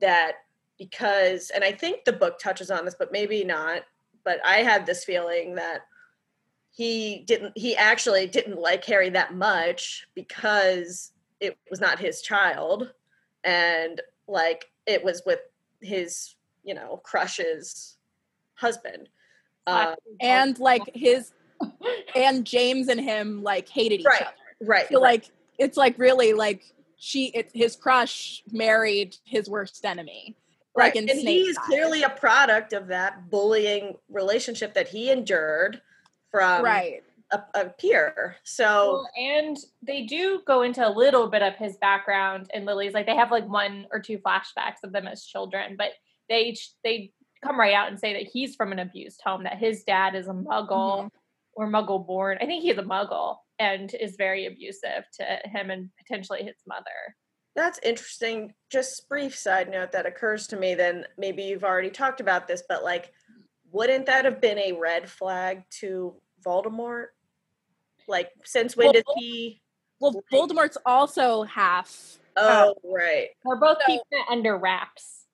that 0.00 0.34
because 0.78 1.50
and 1.54 1.62
I 1.64 1.72
think 1.72 2.04
the 2.04 2.12
book 2.12 2.38
touches 2.38 2.70
on 2.70 2.84
this 2.84 2.96
but 2.98 3.12
maybe 3.12 3.44
not 3.44 3.82
but 4.24 4.38
I 4.44 4.58
had 4.58 4.86
this 4.86 5.04
feeling 5.04 5.54
that 5.56 5.82
he 6.70 7.24
didn't 7.26 7.52
he 7.56 7.76
actually 7.76 8.26
didn't 8.26 8.58
like 8.58 8.84
Harry 8.84 9.10
that 9.10 9.34
much 9.34 10.06
because 10.14 11.12
it 11.40 11.56
was 11.70 11.80
not 11.80 11.98
his 11.98 12.22
child 12.22 12.92
and 13.44 14.00
like 14.26 14.70
it 14.86 15.04
was 15.04 15.22
with 15.24 15.40
his 15.80 16.34
you 16.64 16.74
know 16.74 17.00
crush's 17.04 17.98
husband 18.54 19.08
um, 19.66 19.94
and 20.20 20.58
like 20.58 20.82
his 20.94 21.32
and 22.14 22.44
James 22.44 22.88
and 22.88 23.00
him 23.00 23.42
like 23.42 23.68
hated 23.68 24.00
each 24.00 24.06
Right, 24.06 24.22
other. 24.22 24.32
right 24.62 24.88
So 24.90 24.96
right. 25.00 25.12
like 25.12 25.30
it's 25.58 25.76
like 25.76 25.98
really 25.98 26.32
like 26.32 26.64
she 26.96 27.26
it, 27.26 27.50
his 27.54 27.76
crush 27.76 28.42
married 28.50 29.16
his 29.24 29.48
worst 29.48 29.84
enemy. 29.84 30.36
Right 30.76 30.94
Like 30.94 30.96
and 30.96 31.10
he 31.10 31.40
is 31.40 31.56
eyes. 31.56 31.66
clearly 31.66 32.02
a 32.02 32.10
product 32.10 32.72
of 32.72 32.86
that 32.88 33.30
bullying 33.30 33.96
relationship 34.08 34.74
that 34.74 34.88
he 34.88 35.10
endured 35.10 35.80
from 36.30 36.64
right. 36.64 37.02
a, 37.32 37.42
a 37.54 37.64
peer 37.70 38.36
so 38.44 38.64
Well, 38.64 39.08
and 39.16 39.56
they 39.82 40.04
do 40.04 40.40
go 40.46 40.62
into 40.62 40.86
a 40.86 40.90
little 40.90 41.28
bit 41.28 41.42
of 41.42 41.54
his 41.54 41.76
background 41.78 42.50
and 42.52 42.64
Lily's 42.64 42.94
like 42.94 43.06
they 43.06 43.16
have 43.16 43.30
like 43.30 43.48
one 43.48 43.86
or 43.92 44.00
two 44.00 44.18
flashbacks 44.18 44.82
of 44.82 44.92
them 44.92 45.06
as 45.06 45.24
children, 45.24 45.76
but 45.78 45.90
they 46.28 46.56
they 46.82 47.12
come 47.44 47.60
right 47.60 47.74
out 47.74 47.88
and 47.88 48.00
say 48.00 48.12
that 48.14 48.30
he's 48.32 48.56
from 48.56 48.72
an 48.72 48.78
abused 48.78 49.20
home, 49.24 49.44
that 49.44 49.58
his 49.58 49.84
dad 49.84 50.14
is 50.14 50.28
a 50.28 50.32
muggle 50.32 51.04
mm-hmm. 51.04 51.08
or 51.52 51.68
muggle 51.68 52.04
born. 52.04 52.38
I 52.40 52.46
think 52.46 52.62
he's 52.62 52.78
a 52.78 52.82
muggle 52.82 53.36
and 53.58 53.94
is 53.94 54.16
very 54.16 54.46
abusive 54.46 55.04
to 55.14 55.38
him 55.44 55.70
and 55.70 55.90
potentially 55.98 56.42
his 56.42 56.56
mother. 56.66 57.14
That's 57.56 57.78
interesting. 57.82 58.52
Just 58.70 59.08
brief 59.08 59.36
side 59.36 59.70
note 59.70 59.92
that 59.92 60.06
occurs 60.06 60.46
to 60.48 60.56
me. 60.56 60.74
Then 60.74 61.06
maybe 61.16 61.42
you've 61.44 61.64
already 61.64 61.90
talked 61.90 62.20
about 62.20 62.48
this, 62.48 62.62
but 62.68 62.82
like, 62.82 63.12
wouldn't 63.70 64.06
that 64.06 64.24
have 64.24 64.40
been 64.40 64.58
a 64.58 64.72
red 64.72 65.08
flag 65.08 65.62
to 65.80 66.14
Voldemort? 66.44 67.06
Like, 68.08 68.30
since 68.44 68.76
when 68.76 68.86
Well, 68.86 68.92
did 68.92 69.04
he? 69.16 69.60
Well, 70.00 70.22
Voldemort's 70.32 70.78
also 70.84 71.44
half. 71.44 72.18
Oh, 72.36 72.74
right. 72.82 73.28
They're 73.44 73.56
both 73.56 73.78
So- 73.80 73.86
keeping 73.86 74.04
it 74.10 74.26
under 74.28 74.56
wraps. 74.58 75.26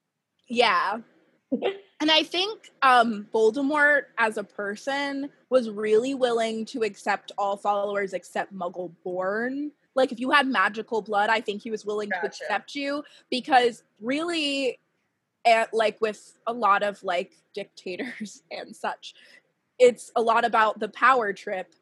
Yeah. 0.48 0.98
and 1.52 2.10
I 2.10 2.22
think 2.22 2.70
um 2.82 3.26
Voldemort 3.34 4.02
as 4.18 4.36
a 4.36 4.44
person 4.44 5.30
was 5.48 5.68
really 5.70 6.14
willing 6.14 6.64
to 6.66 6.82
accept 6.82 7.32
all 7.38 7.56
followers 7.56 8.12
except 8.12 8.54
Muggle 8.54 8.92
born. 9.02 9.72
Like 10.00 10.12
if 10.12 10.20
you 10.20 10.30
had 10.30 10.46
magical 10.46 11.02
blood, 11.02 11.30
I 11.30 11.40
think 11.40 11.62
he 11.62 11.70
was 11.70 11.84
willing 11.84 12.10
to 12.10 12.26
accept 12.26 12.74
you 12.74 13.04
because 13.30 13.84
really 14.00 14.78
at, 15.46 15.72
like 15.72 16.00
with 16.00 16.38
a 16.46 16.52
lot 16.52 16.82
of 16.82 17.02
like 17.02 17.32
dictators 17.54 18.42
and 18.50 18.74
such, 18.74 19.14
it's 19.78 20.10
a 20.16 20.22
lot 20.22 20.44
about 20.44 20.78
the 20.78 20.88
power 20.88 21.32
trip 21.32 21.74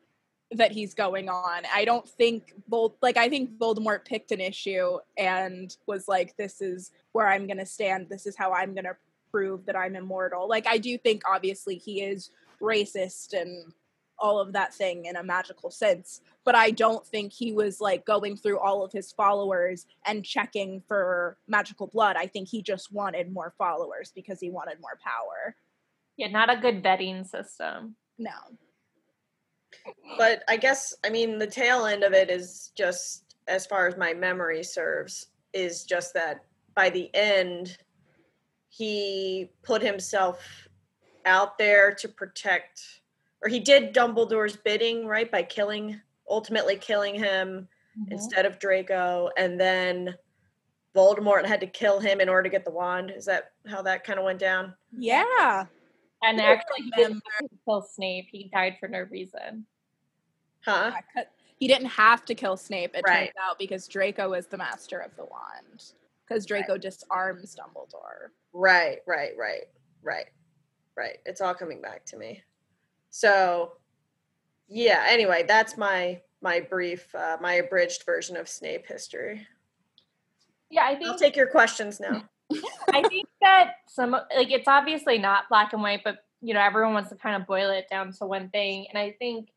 that 0.52 0.72
he's 0.72 0.94
going 0.94 1.28
on. 1.28 1.62
I 1.72 1.84
don't 1.84 2.08
think 2.08 2.54
Vol 2.68 2.96
like 3.02 3.16
I 3.16 3.28
think 3.28 3.58
Voldemort 3.58 4.04
picked 4.04 4.32
an 4.32 4.40
issue 4.40 4.98
and 5.16 5.76
was 5.87 6.08
like, 6.08 6.37
"This 6.37 6.60
is 6.60 6.90
where 7.12 7.28
I'm 7.28 7.46
gonna 7.46 7.66
stand. 7.66 8.08
This 8.08 8.26
is 8.26 8.37
how 8.37 8.52
I'm 8.52 8.75
gonna 8.75 8.96
prove 9.30 9.66
that 9.66 9.76
I'm 9.76 9.94
immortal." 9.94 10.48
Like 10.48 10.66
I 10.66 10.78
do 10.78 10.96
think 10.96 11.22
obviously 11.28 11.76
he 11.76 12.02
is 12.02 12.30
racist 12.62 13.38
and 13.38 13.72
all 14.18 14.40
of 14.40 14.52
that 14.52 14.75
thing 14.75 15.04
in 15.04 15.16
a 15.16 15.22
magical 15.22 15.70
sense, 15.70 16.20
but 16.44 16.54
I 16.54 16.70
don't 16.70 17.06
think 17.06 17.32
he 17.32 17.52
was 17.52 17.80
like 17.80 18.04
going 18.04 18.37
through 18.37 18.58
all 18.58 18.84
of 18.84 18.92
his 18.92 19.12
followers 19.12 19.87
and 20.06 20.25
checking 20.25 20.82
for 20.88 21.38
magical 21.46 21.87
blood. 21.87 22.16
I 22.16 22.26
think 22.26 22.48
he 22.48 22.62
just 22.62 22.92
wanted 22.92 23.32
more 23.32 23.54
followers 23.56 24.12
because 24.14 24.40
he 24.40 24.50
wanted 24.50 24.80
more 24.80 24.98
power. 25.02 25.54
Yeah, 26.16 26.28
not 26.28 26.50
a 26.50 26.60
good 26.60 26.82
vetting 26.82 27.26
system. 27.26 27.94
No. 28.18 28.30
But 30.16 30.42
I 30.48 30.56
guess, 30.56 30.96
I 31.04 31.10
mean, 31.10 31.38
the 31.38 31.46
tail 31.46 31.87
end 31.87 32.02
of 32.02 32.12
it 32.12 32.30
is 32.30 32.72
just, 32.76 33.37
as 33.46 33.66
far 33.66 33.87
as 33.87 33.96
my 33.96 34.14
memory 34.14 34.64
serves, 34.64 35.28
is 35.52 35.84
just 35.84 36.12
that 36.14 36.44
by 36.75 36.90
the 36.90 37.10
end, 37.14 37.78
he 38.68 39.50
put 39.62 39.80
himself 39.82 40.68
out 41.25 41.58
there 41.58 41.94
to 41.94 42.08
protect, 42.08 42.80
or 43.42 43.49
he 43.49 43.61
did 43.61 43.95
Dumbledore's 43.95 44.57
bidding, 44.57 45.07
right? 45.07 45.30
By 45.30 45.42
killing, 45.42 46.00
ultimately 46.28 46.76
killing 46.76 47.14
him 47.14 47.68
mm-hmm. 47.99 48.12
instead 48.12 48.47
of 48.47 48.59
Draco, 48.59 49.30
and 49.37 49.59
then 49.59 50.14
Voldemort 50.95 51.47
had 51.47 51.61
to 51.61 51.66
kill 51.66 52.00
him 52.00 52.21
in 52.21 52.28
order 52.28 52.45
to 52.45 52.49
get 52.49 52.64
the 52.64 52.71
wand. 52.71 53.11
Is 53.14 53.25
that 53.26 53.52
how 53.66 53.83
that 53.83 54.04
kind 54.04 54.18
of 54.18 54.25
went 54.25 54.38
down? 54.38 54.75
Yeah. 54.97 55.66
And 56.23 56.40
actually, 56.40 56.83
he 56.83 56.90
didn't 56.90 57.23
have 57.38 57.49
to 57.49 57.57
kill 57.64 57.83
Snape. 57.83 58.26
He 58.33 58.50
died 58.52 58.76
for 58.80 58.88
no 58.88 59.07
reason. 59.11 59.64
Huh? 60.64 60.92
He 61.59 61.68
didn't 61.68 61.87
have 61.87 62.25
to 62.25 62.35
kill 62.35 62.57
Snape, 62.57 62.95
it 62.95 63.04
Right. 63.07 63.26
turns 63.26 63.30
out, 63.40 63.59
because 63.59 63.87
Draco 63.87 64.33
is 64.33 64.47
the 64.47 64.59
master 64.59 64.99
of 64.99 65.14
the 65.16 65.25
wand. 65.25 65.92
Because 66.26 66.45
Draco 66.45 66.76
disarms 66.76 67.57
Dumbledore. 67.57 68.30
Right, 68.52 68.99
right, 69.07 69.33
right, 69.38 69.68
right, 70.02 70.26
right. 70.97 71.18
It's 71.25 71.40
all 71.40 71.54
coming 71.54 71.80
back 71.80 72.04
to 72.07 72.16
me. 72.16 72.42
So, 73.10 73.72
yeah. 74.68 75.04
Anyway, 75.08 75.44
that's 75.46 75.76
my 75.76 76.20
my 76.40 76.60
brief, 76.60 77.12
uh, 77.14 77.36
my 77.40 77.54
abridged 77.54 78.04
version 78.04 78.36
of 78.36 78.48
Snape 78.48 78.86
history. 78.86 79.46
Yeah, 80.70 80.84
I 80.84 80.94
think 80.94 81.10
I'll 81.10 81.18
take 81.18 81.36
your 81.36 81.48
questions 81.48 81.98
now. 81.98 82.24
I 82.92 83.02
think 83.08 83.26
that 83.40 83.74
some 83.88 84.12
like 84.12 84.50
it's 84.50 84.68
obviously 84.68 85.18
not 85.18 85.48
black 85.48 85.72
and 85.72 85.82
white, 85.82 86.02
but 86.04 86.24
you 86.40 86.54
know, 86.54 86.60
everyone 86.60 86.94
wants 86.94 87.10
to 87.10 87.16
kind 87.16 87.40
of 87.40 87.46
boil 87.46 87.70
it 87.70 87.88
down 87.90 88.12
to 88.12 88.26
one 88.26 88.48
thing. 88.50 88.86
And 88.88 88.98
I 88.98 89.12
think 89.18 89.50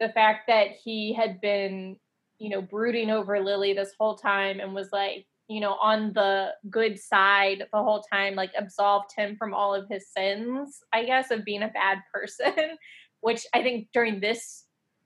the 0.00 0.08
fact 0.08 0.48
that 0.48 0.72
he 0.72 1.12
had 1.14 1.40
been, 1.40 1.96
you 2.38 2.50
know, 2.50 2.60
brooding 2.60 3.10
over 3.10 3.40
Lily 3.40 3.72
this 3.72 3.92
whole 3.98 4.16
time 4.16 4.60
and 4.60 4.74
was 4.74 4.88
like, 4.92 5.26
you 5.48 5.60
know, 5.60 5.74
on 5.74 6.12
the 6.12 6.50
good 6.68 6.98
side 6.98 7.64
the 7.72 7.82
whole 7.82 8.02
time, 8.12 8.34
like 8.34 8.50
absolved 8.56 9.10
him 9.16 9.36
from 9.36 9.54
all 9.54 9.74
of 9.74 9.86
his 9.88 10.08
sins, 10.08 10.80
I 10.92 11.04
guess, 11.04 11.30
of 11.30 11.44
being 11.44 11.62
a 11.62 11.68
bad 11.68 11.98
person, 12.12 12.76
which 13.20 13.46
I 13.54 13.62
think 13.62 13.88
during 13.92 14.20
this 14.20 14.64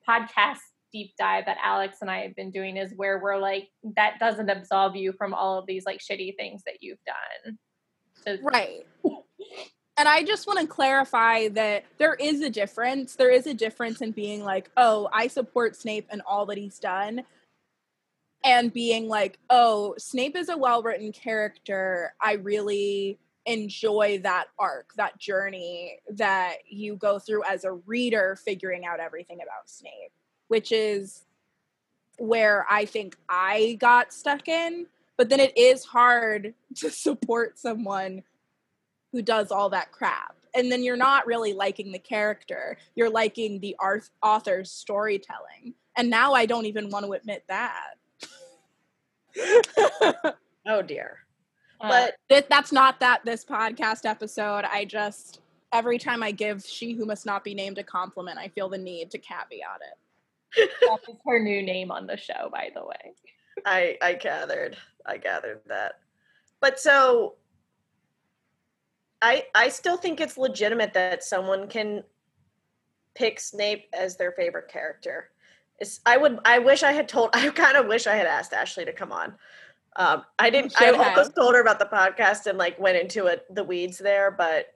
podcast 0.09 0.59
deep 0.93 1.13
dive 1.19 1.47
that 1.47 1.59
Alex 1.63 1.99
and 2.01 2.11
I 2.11 2.23
have 2.23 2.35
been 2.35 2.51
doing 2.51 2.77
is 2.77 2.93
where 2.97 3.21
we're 3.23 3.39
like, 3.39 3.69
that 3.97 4.19
doesn't 4.19 4.51
absolve 4.51 4.97
you 4.97 5.13
from 5.13 5.35
all 5.35 5.59
of 5.59 5.67
these 5.67 5.85
like 5.85 6.01
shitty 6.01 6.37
things 6.37 6.63
that 6.67 6.79
you've 6.81 6.99
done. 7.05 7.59
So 8.25 8.37
Right. 8.43 8.87
And 9.97 10.09
I 10.09 10.23
just 10.23 10.47
want 10.47 10.59
to 10.61 10.67
clarify 10.67 11.49
that 11.49 11.85
there 11.99 12.15
is 12.15 12.41
a 12.41 12.49
difference. 12.49 13.17
There 13.17 13.31
is 13.31 13.47
a 13.47 13.53
difference 13.53 14.01
in 14.01 14.13
being 14.13 14.43
like, 14.43 14.71
oh, 14.79 15.11
I 15.13 15.27
support 15.27 15.77
Snape 15.77 16.07
and 16.09 16.23
all 16.27 16.47
that 16.47 16.57
he's 16.57 16.79
done, 16.79 17.23
and 18.45 18.73
being 18.73 19.09
like, 19.09 19.39
oh, 19.51 19.95
Snape 19.99 20.37
is 20.37 20.49
a 20.49 20.57
well 20.57 20.83
written 20.83 21.13
character. 21.13 22.15
I 22.21 22.35
really 22.35 23.19
enjoy 23.47 24.21
that 24.23 24.47
arc, 24.59 24.93
that 24.97 25.19
journey 25.19 25.99
that 26.11 26.57
you 26.69 26.97
go 26.97 27.19
through 27.19 27.43
as 27.45 27.65
a 27.65 27.73
reader 27.73 28.37
figuring 28.37 28.85
out 28.85 29.01
everything 29.01 29.39
about 29.39 29.69
Snape, 29.69 30.13
which 30.49 30.73
is 30.73 31.25
where 32.19 32.67
I 32.71 32.85
think 32.85 33.17
I 33.29 33.77
got 33.81 34.13
stuck 34.13 34.49
in. 34.49 34.87
But 35.17 35.29
then 35.29 35.41
it 35.41 35.57
is 35.57 35.85
hard 35.85 36.55
to 36.77 36.91
support 36.91 37.59
someone 37.59 38.23
who 39.13 39.23
does 39.23 39.51
all 39.51 39.71
that 39.71 39.93
crap. 39.93 40.37
And 40.55 40.71
then 40.71 40.83
you're 40.83 40.97
not 40.97 41.27
really 41.27 41.53
liking 41.53 41.93
the 41.93 41.99
character. 41.99 42.77
You're 42.95 43.11
liking 43.11 43.61
the 43.61 43.77
author's 44.23 44.73
storytelling. 44.73 45.75
And 45.97 46.11
now 46.11 46.33
I 46.33 46.47
don't 46.47 46.67
even 46.67 46.91
want 46.91 47.07
to 47.07 47.13
admit 47.13 47.45
that. 47.49 47.95
Oh 50.67 50.83
dear. 50.83 51.19
uh, 51.81 51.89
But 51.89 52.17
Th- 52.29 52.45
that's 52.49 52.71
not 52.71 53.01
that 53.01 53.25
this 53.25 53.45
podcast 53.45 54.05
episode. 54.05 54.65
I 54.71 54.85
just 54.85 55.41
every 55.73 55.99
time 55.99 56.23
I 56.23 56.31
give 56.33 56.65
she 56.65 56.93
who 56.93 57.07
must 57.07 57.25
not 57.27 57.45
be 57.45 57.55
named 57.55 57.79
a 57.79 57.83
compliment, 57.83 58.39
I 58.39 58.49
feel 58.49 58.69
the 58.69 58.79
need 58.79 59.11
to 59.13 59.19
caveat 59.19 59.81
it. 59.81 60.71
that 60.83 60.99
is 61.09 61.17
her 61.27 61.39
new 61.39 61.63
name 61.63 61.91
on 61.91 62.07
the 62.07 62.17
show, 62.17 62.51
by 62.53 62.71
the 62.75 62.85
way. 62.85 63.15
I 63.65 63.97
I 64.03 64.15
gathered. 64.15 64.77
I 65.07 65.17
gathered 65.17 65.61
that. 65.67 66.01
But 66.61 66.79
so 66.79 67.37
I 69.23 69.47
I 69.55 69.69
still 69.71 69.97
think 69.97 70.21
it's 70.21 70.37
legitimate 70.37 70.93
that 70.95 71.25
someone 71.25 71.69
can 71.69 72.05
pick 73.15 73.41
Snape 73.41 73.89
as 73.93 74.17
their 74.17 74.33
favorite 74.33 74.69
character. 74.69 75.31
It's, 75.81 76.01
I 76.07 76.17
would 76.17 76.39
I 76.45 76.59
wish 76.59 76.83
I 76.83 76.93
had 76.93 77.09
told 77.09 77.31
I 77.35 77.49
kind 77.51 77.77
of 77.77 77.87
wish 77.87 78.07
I 78.07 78.15
had 78.15 78.27
asked 78.27 78.53
Ashley 78.53 78.85
to 78.85 78.93
come 78.93 79.13
on. 79.13 79.35
Um, 79.97 80.25
I 80.39 80.51
didn't. 80.51 80.73
You 80.81 80.87
I 80.87 80.91
should 80.93 81.01
almost 81.01 81.35
told 81.35 81.55
her 81.55 81.61
about 81.61 81.79
the 81.79 81.87
podcast 81.87 82.47
and 82.47 82.57
like 82.57 82.79
went 82.79 82.97
into 82.97 83.27
it 83.27 83.45
the 83.53 83.65
weeds 83.65 83.99
there, 83.99 84.31
but 84.31 84.75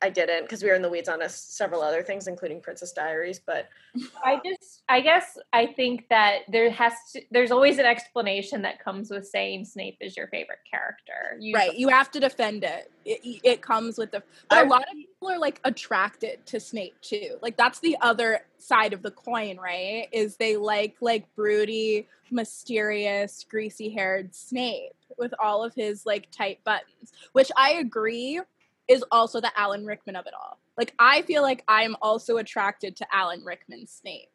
I 0.00 0.10
didn't 0.10 0.42
because 0.42 0.62
we 0.62 0.68
were 0.68 0.76
in 0.76 0.82
the 0.82 0.88
weeds 0.88 1.08
on 1.08 1.22
us 1.22 1.34
several 1.34 1.82
other 1.82 2.02
things, 2.02 2.28
including 2.28 2.60
Princess 2.60 2.92
Diaries. 2.92 3.40
But 3.44 3.68
I 4.24 4.40
just, 4.44 4.82
I 4.88 5.00
guess, 5.00 5.38
I 5.52 5.66
think 5.66 6.08
that 6.08 6.40
there 6.48 6.70
has 6.70 6.92
to, 7.12 7.22
there's 7.30 7.50
always 7.50 7.78
an 7.78 7.86
explanation 7.86 8.62
that 8.62 8.82
comes 8.82 9.10
with 9.10 9.26
saying 9.26 9.64
Snape 9.64 9.96
is 10.00 10.16
your 10.16 10.28
favorite 10.28 10.60
character. 10.70 11.36
You, 11.40 11.54
Right. 11.54 11.76
You 11.76 11.88
have 11.88 12.10
to 12.12 12.20
defend 12.20 12.62
it. 12.64 12.92
It, 13.04 13.40
it 13.42 13.62
comes 13.62 13.98
with 13.98 14.12
the. 14.12 14.22
But 14.48 14.58
I- 14.58 14.62
a 14.62 14.66
lot 14.66 14.82
of 14.82 14.94
people 14.94 15.30
are 15.30 15.38
like 15.38 15.60
attracted 15.64 16.46
to 16.46 16.60
Snape 16.60 16.94
too. 17.00 17.36
Like 17.42 17.56
that's 17.56 17.80
the 17.80 17.96
other 18.00 18.42
side 18.58 18.92
of 18.92 19.02
the 19.02 19.10
coin, 19.10 19.56
right? 19.56 20.08
Is 20.12 20.36
they 20.36 20.56
like 20.56 20.96
like 21.00 21.24
broody, 21.34 22.06
mysterious, 22.30 23.44
greasy 23.48 23.88
haired 23.90 24.34
Snape 24.34 24.92
with 25.16 25.32
all 25.42 25.64
of 25.64 25.74
his 25.74 26.06
like 26.06 26.30
tight 26.30 26.62
buttons, 26.64 27.12
which 27.32 27.50
I 27.56 27.72
agree 27.74 28.40
is 28.88 29.04
also 29.10 29.40
the 29.40 29.52
Alan 29.58 29.84
Rickman 29.84 30.16
of 30.16 30.26
it 30.26 30.34
all. 30.34 30.58
Like 30.76 30.94
I 30.98 31.22
feel 31.22 31.42
like 31.42 31.62
I'm 31.68 31.96
also 32.02 32.38
attracted 32.38 32.96
to 32.96 33.06
Alan 33.14 33.44
Rickman's 33.44 33.92
Snape. 33.92 34.30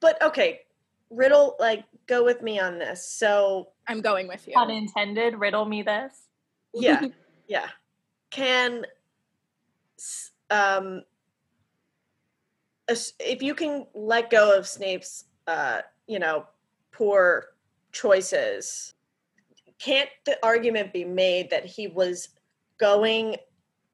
but 0.00 0.20
okay, 0.22 0.60
Riddle, 1.10 1.56
like 1.58 1.84
go 2.06 2.24
with 2.24 2.42
me 2.42 2.60
on 2.60 2.78
this. 2.78 3.06
So 3.08 3.68
I'm 3.88 4.00
going 4.00 4.28
with 4.28 4.46
you. 4.46 4.54
unintended, 4.56 5.34
riddle 5.36 5.64
me 5.64 5.82
this. 5.82 6.12
yeah, 6.72 7.02
yeah. 7.48 7.68
Can 8.30 8.84
um 10.50 11.02
if 13.18 13.42
you 13.42 13.54
can 13.54 13.86
let 13.94 14.30
go 14.30 14.56
of 14.56 14.66
Snape's 14.66 15.24
uh, 15.46 15.80
you 16.06 16.18
know, 16.18 16.46
poor 16.92 17.46
choices, 17.92 18.94
can't 19.78 20.08
the 20.24 20.38
argument 20.44 20.92
be 20.92 21.04
made 21.04 21.50
that 21.50 21.64
he 21.64 21.86
was 21.86 22.28
going 22.78 23.36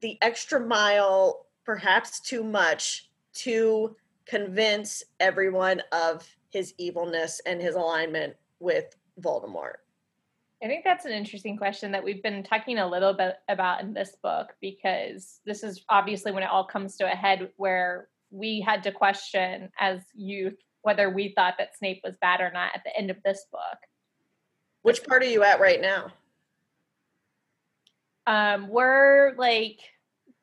the 0.01 0.17
extra 0.21 0.59
mile, 0.59 1.45
perhaps 1.65 2.19
too 2.19 2.43
much, 2.43 3.09
to 3.33 3.95
convince 4.25 5.03
everyone 5.19 5.81
of 5.91 6.27
his 6.49 6.73
evilness 6.77 7.41
and 7.45 7.61
his 7.61 7.75
alignment 7.75 8.35
with 8.59 8.95
Voldemort? 9.19 9.75
I 10.63 10.67
think 10.67 10.83
that's 10.83 11.05
an 11.05 11.11
interesting 11.11 11.57
question 11.57 11.91
that 11.91 12.03
we've 12.03 12.21
been 12.21 12.43
talking 12.43 12.77
a 12.77 12.87
little 12.87 13.13
bit 13.13 13.37
about 13.49 13.81
in 13.81 13.93
this 13.93 14.15
book 14.21 14.49
because 14.61 15.39
this 15.43 15.63
is 15.63 15.83
obviously 15.89 16.31
when 16.31 16.43
it 16.43 16.49
all 16.51 16.65
comes 16.65 16.97
to 16.97 17.11
a 17.11 17.15
head 17.15 17.49
where 17.57 18.09
we 18.29 18.61
had 18.61 18.83
to 18.83 18.91
question 18.91 19.69
as 19.79 20.01
youth 20.13 20.55
whether 20.83 21.09
we 21.09 21.33
thought 21.35 21.55
that 21.57 21.77
Snape 21.77 22.01
was 22.03 22.17
bad 22.17 22.41
or 22.41 22.51
not 22.51 22.71
at 22.73 22.83
the 22.83 22.95
end 22.97 23.09
of 23.11 23.17
this 23.23 23.45
book. 23.51 23.77
Which 24.81 25.03
part 25.03 25.21
are 25.21 25.27
you 25.27 25.43
at 25.43 25.59
right 25.59 25.81
now? 25.81 26.11
Um, 28.31 28.69
we're 28.69 29.33
like 29.37 29.79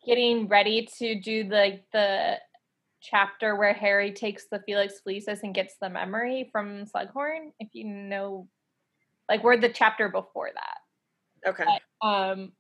getting 0.05 0.47
ready 0.47 0.87
to 0.99 1.19
do 1.21 1.45
the 1.45 1.81
the 1.93 2.37
chapter 3.01 3.57
where 3.57 3.73
Harry 3.73 4.13
takes 4.13 4.47
the 4.51 4.61
Felix 4.67 5.01
Felicis 5.07 5.43
and 5.43 5.55
gets 5.55 5.77
the 5.81 5.89
memory 5.89 6.51
from 6.53 6.85
Slughorn. 6.85 7.53
If 7.59 7.69
you 7.73 7.85
know, 7.85 8.47
like 9.29 9.43
we're 9.43 9.57
the 9.57 9.71
chapter 9.71 10.11
before 10.11 10.51
that. 10.55 11.49
Okay. 11.49 11.65
um 12.03 12.53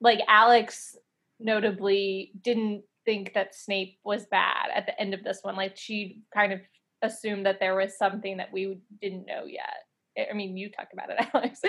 like 0.00 0.20
alex 0.28 0.96
notably 1.38 2.32
didn't 2.42 2.82
think 3.04 3.32
that 3.34 3.54
snape 3.54 3.98
was 4.04 4.26
bad 4.26 4.70
at 4.74 4.86
the 4.86 5.00
end 5.00 5.14
of 5.14 5.22
this 5.22 5.38
one 5.42 5.54
like 5.54 5.76
she 5.76 6.20
kind 6.34 6.52
of 6.52 6.60
assumed 7.02 7.46
that 7.46 7.60
there 7.60 7.76
was 7.76 7.96
something 7.96 8.36
that 8.38 8.52
we 8.52 8.78
didn't 9.00 9.26
know 9.26 9.44
yet 9.46 9.84
i 10.18 10.32
mean 10.32 10.56
you 10.56 10.68
talk 10.68 10.88
about 10.92 11.10
it 11.10 11.18
alex 11.34 11.62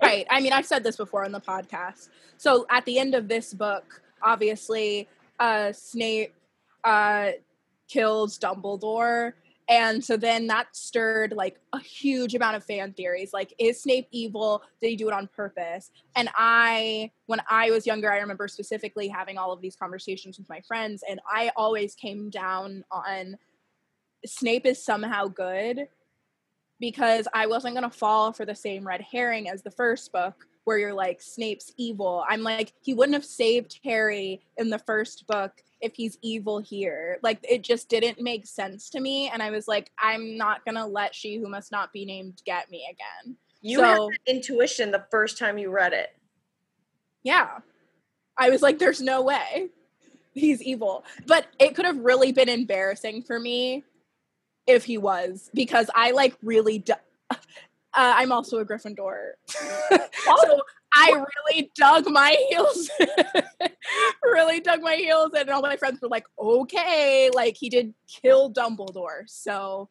right. 0.00 0.26
I 0.30 0.40
mean, 0.40 0.52
I've 0.52 0.66
said 0.66 0.84
this 0.84 0.96
before 0.96 1.24
on 1.24 1.32
the 1.32 1.40
podcast. 1.40 2.08
So 2.36 2.66
at 2.70 2.84
the 2.84 2.98
end 2.98 3.14
of 3.14 3.28
this 3.28 3.52
book, 3.54 4.02
obviously, 4.22 5.08
uh, 5.38 5.72
Snape 5.72 6.34
uh, 6.84 7.30
kills 7.88 8.38
Dumbledore. 8.38 9.32
And 9.68 10.04
so 10.04 10.16
then 10.16 10.48
that 10.48 10.66
stirred 10.72 11.32
like 11.32 11.58
a 11.72 11.78
huge 11.78 12.34
amount 12.34 12.56
of 12.56 12.64
fan 12.64 12.92
theories. 12.92 13.32
Like, 13.32 13.54
is 13.58 13.80
Snape 13.80 14.08
evil? 14.10 14.62
Did 14.80 14.88
he 14.90 14.96
do 14.96 15.08
it 15.08 15.14
on 15.14 15.28
purpose? 15.28 15.90
And 16.16 16.28
I, 16.36 17.10
when 17.26 17.40
I 17.48 17.70
was 17.70 17.86
younger, 17.86 18.12
I 18.12 18.18
remember 18.18 18.48
specifically 18.48 19.08
having 19.08 19.38
all 19.38 19.52
of 19.52 19.62
these 19.62 19.76
conversations 19.76 20.36
with 20.38 20.48
my 20.48 20.60
friends, 20.62 21.02
and 21.08 21.20
I 21.26 21.52
always 21.56 21.94
came 21.94 22.28
down 22.28 22.84
on 22.90 23.38
Snape 24.24 24.66
is 24.66 24.84
somehow 24.84 25.26
good 25.26 25.88
because 26.82 27.28
I 27.32 27.46
wasn't 27.46 27.76
going 27.76 27.88
to 27.88 27.96
fall 27.96 28.32
for 28.32 28.44
the 28.44 28.56
same 28.56 28.84
red 28.84 29.00
herring 29.00 29.48
as 29.48 29.62
the 29.62 29.70
first 29.70 30.10
book 30.10 30.48
where 30.64 30.78
you're 30.78 30.92
like 30.92 31.22
Snape's 31.22 31.72
evil. 31.76 32.24
I'm 32.28 32.42
like 32.42 32.72
he 32.80 32.92
wouldn't 32.92 33.14
have 33.14 33.24
saved 33.24 33.78
Harry 33.84 34.42
in 34.56 34.68
the 34.68 34.80
first 34.80 35.24
book 35.28 35.52
if 35.80 35.94
he's 35.94 36.18
evil 36.22 36.58
here. 36.58 37.18
Like 37.22 37.38
it 37.48 37.62
just 37.62 37.88
didn't 37.88 38.20
make 38.20 38.46
sense 38.46 38.90
to 38.90 39.00
me 39.00 39.28
and 39.32 39.40
I 39.40 39.50
was 39.50 39.68
like 39.68 39.92
I'm 39.96 40.36
not 40.36 40.64
going 40.64 40.74
to 40.74 40.84
let 40.84 41.14
she 41.14 41.38
who 41.38 41.48
must 41.48 41.70
not 41.70 41.92
be 41.92 42.04
named 42.04 42.42
get 42.44 42.68
me 42.68 42.84
again. 42.90 43.36
You 43.60 43.80
had 43.80 43.96
So- 43.96 44.10
that 44.10 44.34
intuition 44.34 44.90
the 44.90 45.06
first 45.08 45.38
time 45.38 45.58
you 45.58 45.70
read 45.70 45.92
it. 45.92 46.10
Yeah. 47.22 47.58
I 48.36 48.50
was 48.50 48.60
like 48.60 48.80
there's 48.80 49.00
no 49.00 49.22
way 49.22 49.68
he's 50.34 50.60
evil. 50.60 51.04
But 51.28 51.46
it 51.60 51.76
could 51.76 51.84
have 51.84 51.98
really 51.98 52.32
been 52.32 52.48
embarrassing 52.48 53.22
for 53.22 53.38
me 53.38 53.84
if 54.66 54.84
he 54.84 54.98
was 54.98 55.50
because 55.54 55.90
I 55.94 56.12
like 56.12 56.36
really 56.42 56.78
du- 56.78 56.96
uh, 57.30 57.36
I'm 57.94 58.32
also 58.32 58.58
a 58.58 58.64
Gryffindor. 58.64 59.32
so 59.46 60.60
I 60.94 61.24
really 61.48 61.70
dug 61.74 62.08
my 62.08 62.36
heels, 62.50 62.90
really 64.22 64.60
dug 64.60 64.82
my 64.82 64.96
heels, 64.96 65.32
and 65.36 65.48
all 65.48 65.62
my 65.62 65.76
friends 65.76 66.00
were 66.02 66.08
like, 66.08 66.26
"Okay, 66.38 67.30
like 67.32 67.56
he 67.56 67.68
did 67.70 67.94
kill 68.06 68.52
Dumbledore, 68.52 69.22
so." 69.26 69.88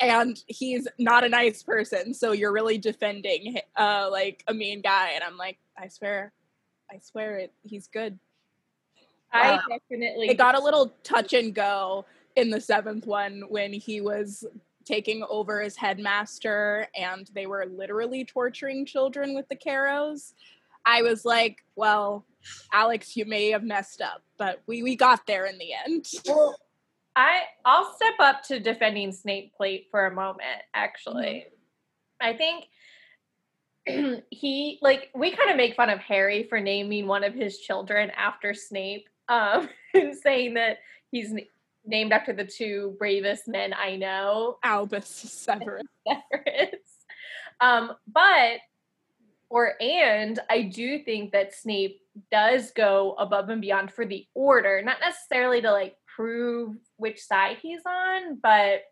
And 0.00 0.38
he's 0.48 0.86
not 0.98 1.24
a 1.24 1.30
nice 1.30 1.62
person, 1.62 2.12
so 2.12 2.32
you're 2.32 2.52
really 2.52 2.76
defending, 2.76 3.58
uh, 3.74 4.10
like 4.12 4.44
a 4.46 4.52
mean 4.52 4.82
guy. 4.82 5.12
And 5.14 5.24
I'm 5.24 5.38
like, 5.38 5.56
I 5.78 5.88
swear, 5.88 6.30
I 6.90 6.98
swear 6.98 7.38
it. 7.38 7.54
He's 7.62 7.86
good. 7.88 8.18
i 9.32 9.52
Uh, 9.52 9.60
definitely 9.66 10.28
It 10.28 10.36
got 10.36 10.56
a 10.56 10.60
little 10.60 10.92
touch 11.04 11.32
and 11.32 11.54
go 11.54 12.04
in 12.38 12.50
the 12.50 12.60
seventh 12.60 13.06
one 13.06 13.42
when 13.48 13.72
he 13.72 14.00
was 14.00 14.44
taking 14.84 15.24
over 15.28 15.60
as 15.60 15.76
headmaster 15.76 16.88
and 16.96 17.28
they 17.34 17.46
were 17.46 17.66
literally 17.66 18.24
torturing 18.24 18.86
children 18.86 19.34
with 19.34 19.46
the 19.48 19.56
carrows. 19.56 20.32
I 20.86 21.02
was 21.02 21.24
like, 21.24 21.58
well, 21.76 22.24
Alex, 22.72 23.14
you 23.14 23.26
may 23.26 23.50
have 23.50 23.62
messed 23.62 24.00
up, 24.00 24.22
but 24.38 24.62
we, 24.66 24.82
we 24.82 24.96
got 24.96 25.26
there 25.26 25.44
in 25.44 25.58
the 25.58 25.72
end. 25.86 26.06
well 26.26 26.56
i 27.18 27.40
i'll 27.64 27.94
step 27.96 28.14
up 28.20 28.42
to 28.44 28.60
defending 28.60 29.12
snape 29.12 29.52
plate 29.54 29.88
for 29.90 30.06
a 30.06 30.14
moment 30.14 30.62
actually 30.72 31.46
i 32.20 32.32
think 32.32 32.66
he 34.30 34.78
like 34.80 35.10
we 35.14 35.32
kind 35.32 35.50
of 35.50 35.56
make 35.56 35.74
fun 35.74 35.90
of 35.90 35.98
harry 35.98 36.44
for 36.44 36.60
naming 36.60 37.06
one 37.06 37.24
of 37.24 37.34
his 37.34 37.58
children 37.58 38.10
after 38.16 38.54
snape 38.54 39.08
um 39.28 39.68
and 39.94 40.16
saying 40.22 40.54
that 40.54 40.78
he's 41.10 41.34
named 41.88 42.12
after 42.12 42.32
the 42.32 42.44
two 42.44 42.94
bravest 42.98 43.48
men 43.48 43.72
i 43.74 43.96
know 43.96 44.58
Albus 44.62 45.08
Severus. 45.08 45.82
Severus. 46.06 46.80
um 47.60 47.92
but 48.06 48.58
or 49.50 49.74
and 49.80 50.38
i 50.50 50.62
do 50.62 51.02
think 51.02 51.32
that 51.32 51.54
snape 51.54 52.00
does 52.30 52.72
go 52.72 53.14
above 53.18 53.48
and 53.48 53.60
beyond 53.60 53.92
for 53.92 54.04
the 54.04 54.26
order 54.34 54.82
not 54.82 54.98
necessarily 55.00 55.60
to 55.60 55.70
like 55.70 55.94
prove 56.14 56.76
which 56.96 57.20
side 57.20 57.56
he's 57.62 57.82
on 57.86 58.38
but 58.42 58.82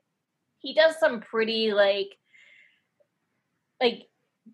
he 0.59 0.75
does 0.75 0.99
some 0.99 1.21
pretty 1.21 1.73
like 1.73 2.17
like 3.81 4.07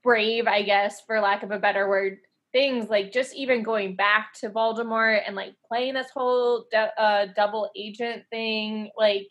brave 0.03 0.47
i 0.47 0.63
guess 0.63 1.03
for 1.07 1.21
lack 1.21 1.43
of 1.43 1.51
a 1.51 1.59
better 1.59 1.89
word 1.89 2.19
things 2.53 2.89
like 2.89 3.13
just 3.13 3.35
even 3.35 3.63
going 3.63 3.97
back 3.97 4.33
to 4.41 4.51
Voldemort 4.51 5.23
and 5.27 5.35
like 5.35 5.55
playing 5.67 5.95
this 5.95 6.11
whole 6.15 6.67
uh, 6.75 7.27
double 7.35 7.71
agent 7.77 8.25
thing 8.31 8.91
like 8.97 9.27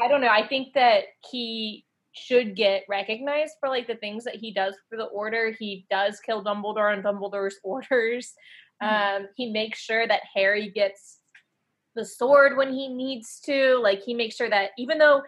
i 0.00 0.08
don't 0.08 0.22
know 0.22 0.28
i 0.28 0.46
think 0.46 0.72
that 0.72 1.02
he 1.30 1.84
should 2.12 2.56
get 2.56 2.84
recognized 2.88 3.54
for 3.60 3.68
like 3.68 3.86
the 3.86 3.96
things 3.96 4.24
that 4.24 4.34
he 4.34 4.52
does 4.52 4.74
for 4.88 4.96
the 4.96 5.04
order. 5.04 5.54
He 5.58 5.86
does 5.90 6.20
kill 6.20 6.44
dumbledore 6.44 6.92
on 6.92 7.02
dumbledore's 7.02 7.58
orders. 7.64 8.34
Um 8.80 9.28
he 9.36 9.52
makes 9.52 9.78
sure 9.78 10.06
that 10.06 10.22
harry 10.34 10.70
gets 10.70 11.18
the 11.94 12.04
sword 12.04 12.56
when 12.56 12.72
he 12.72 12.88
needs 12.88 13.40
to. 13.44 13.78
Like 13.82 14.02
he 14.02 14.14
makes 14.14 14.36
sure 14.36 14.50
that 14.50 14.70
even 14.78 14.98
though 14.98 15.22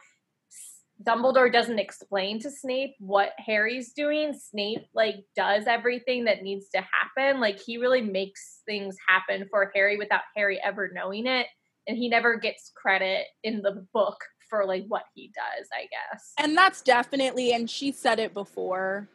Dumbledore 1.03 1.53
doesn't 1.53 1.79
explain 1.79 2.41
to 2.41 2.51
Snape 2.51 2.95
what 2.99 3.33
Harry's 3.39 3.93
doing. 3.93 4.33
Snape 4.35 4.87
like 4.95 5.17
does 5.37 5.65
everything 5.67 6.25
that 6.25 6.43
needs 6.43 6.69
to 6.71 6.79
happen. 6.79 7.41
Like 7.41 7.59
he 7.61 7.79
really 7.79 8.03
makes 8.03 8.63
things 8.67 8.97
happen 9.09 9.47
for 9.51 9.71
Harry 9.75 9.97
without 9.97 10.23
Harry 10.37 10.61
ever 10.63 10.91
knowing 10.93 11.27
it. 11.27 11.47
And 11.87 11.97
he 11.97 12.09
never 12.09 12.37
gets 12.37 12.71
credit 12.77 13.27
in 13.43 13.63
the 13.63 13.87
book 13.93 14.19
for 14.49 14.67
like 14.67 14.85
what 14.89 15.05
he 15.15 15.33
does, 15.35 15.69
I 15.73 15.89
guess. 15.91 16.33
And 16.39 16.57
that's 16.57 16.83
definitely, 16.83 17.53
and 17.55 17.69
she 17.69 17.91
said 17.91 18.19
it 18.19 18.35
before. 18.35 19.09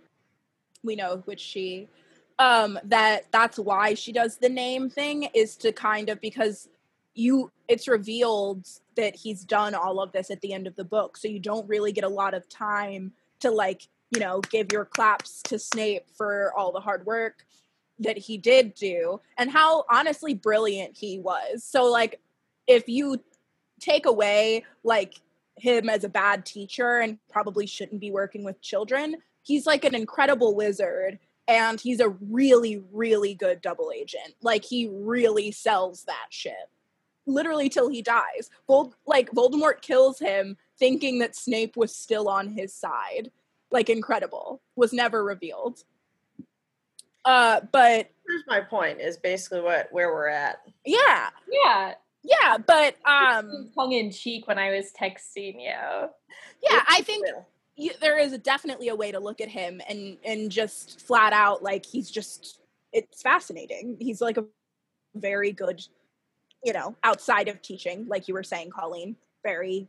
We 0.83 0.95
know 0.95 1.21
which 1.25 1.39
she, 1.39 1.87
um, 2.39 2.79
that 2.83 3.31
that's 3.31 3.57
why 3.57 3.93
she 3.93 4.11
does 4.11 4.37
the 4.37 4.49
name 4.49 4.89
thing 4.89 5.29
is 5.33 5.55
to 5.57 5.71
kind 5.71 6.09
of 6.09 6.19
because 6.21 6.69
you 7.17 7.51
it's 7.67 7.87
revealed 7.87 8.67
that 8.95 9.15
he's 9.15 9.43
done 9.43 9.75
all 9.75 9.99
of 9.99 10.11
this 10.11 10.31
at 10.31 10.41
the 10.41 10.53
end 10.53 10.67
of 10.67 10.75
the 10.75 10.85
book, 10.85 11.17
so 11.17 11.27
you 11.27 11.39
don't 11.39 11.67
really 11.67 11.91
get 11.91 12.03
a 12.03 12.09
lot 12.09 12.33
of 12.33 12.47
time 12.47 13.11
to 13.39 13.51
like 13.51 13.87
you 14.11 14.19
know 14.19 14.39
give 14.41 14.71
your 14.71 14.85
claps 14.85 15.41
to 15.43 15.59
Snape 15.59 16.03
for 16.15 16.53
all 16.55 16.71
the 16.71 16.79
hard 16.79 17.05
work 17.05 17.45
that 17.99 18.17
he 18.17 18.37
did 18.37 18.75
do 18.75 19.19
and 19.37 19.49
how 19.49 19.83
honestly 19.91 20.33
brilliant 20.33 20.95
he 20.95 21.19
was. 21.19 21.63
So 21.63 21.85
like 21.85 22.19
if 22.67 22.87
you 22.87 23.23
take 23.79 24.05
away 24.05 24.65
like 24.83 25.15
him 25.57 25.89
as 25.89 26.03
a 26.03 26.09
bad 26.09 26.45
teacher 26.45 26.99
and 26.99 27.17
probably 27.29 27.65
shouldn't 27.65 27.99
be 27.99 28.11
working 28.11 28.43
with 28.43 28.61
children, 28.61 29.17
he's 29.41 29.65
like 29.65 29.83
an 29.83 29.95
incredible 29.95 30.55
wizard 30.55 31.17
and 31.47 31.81
he's 31.81 31.99
a 31.99 32.09
really 32.09 32.83
really 32.91 33.33
good 33.33 33.61
double 33.61 33.91
agent. 33.95 34.35
Like 34.41 34.63
he 34.63 34.89
really 34.91 35.51
sells 35.51 36.03
that 36.03 36.27
shit. 36.29 36.69
Literally 37.27 37.69
till 37.69 37.89
he 37.89 38.01
dies. 38.01 38.49
Vold- 38.67 38.95
like 39.05 39.29
Voldemort 39.31 39.81
kills 39.81 40.17
him 40.17 40.57
thinking 40.79 41.19
that 41.19 41.35
Snape 41.35 41.77
was 41.77 41.95
still 41.95 42.27
on 42.29 42.47
his 42.49 42.73
side. 42.73 43.29
Like 43.69 43.89
incredible. 43.89 44.61
Was 44.75 44.93
never 44.93 45.23
revealed. 45.23 45.83
Uh, 47.25 47.59
but 47.71 48.09
Here's 48.25 48.43
my 48.47 48.61
point: 48.61 49.01
is 49.01 49.17
basically 49.17 49.61
what 49.61 49.89
where 49.91 50.13
we're 50.13 50.29
at. 50.29 50.59
yeah, 50.85 51.29
Yeah. 51.51 51.93
yeah, 52.23 52.57
but 52.57 52.95
um, 53.05 53.69
tongue 53.75 53.91
in 53.91 54.11
cheek 54.11 54.47
when 54.47 54.57
I 54.57 54.71
was 54.71 54.91
texting 54.97 55.55
you. 55.61 56.09
yeah, 56.63 56.83
I 56.87 57.01
think 57.01 57.27
you, 57.75 57.91
there 57.99 58.17
is 58.17 58.37
definitely 58.39 58.87
a 58.87 58.95
way 58.95 59.11
to 59.11 59.19
look 59.19 59.41
at 59.41 59.49
him 59.49 59.81
and 59.89 60.17
and 60.23 60.49
just 60.49 61.01
flat 61.01 61.33
out 61.33 61.61
like 61.61 61.85
he's 61.85 62.09
just 62.09 62.61
it's 62.93 63.21
fascinating. 63.21 63.97
He's 63.99 64.21
like 64.21 64.37
a 64.37 64.45
very 65.15 65.51
good, 65.51 65.81
you 66.67 66.73
know, 66.73 66.93
outside 67.01 67.47
of 67.47 67.61
teaching, 67.61 68.05
like 68.09 68.27
you 68.27 68.33
were 68.33 68.43
saying, 68.43 68.69
Colleen, 68.71 69.15
very 69.41 69.87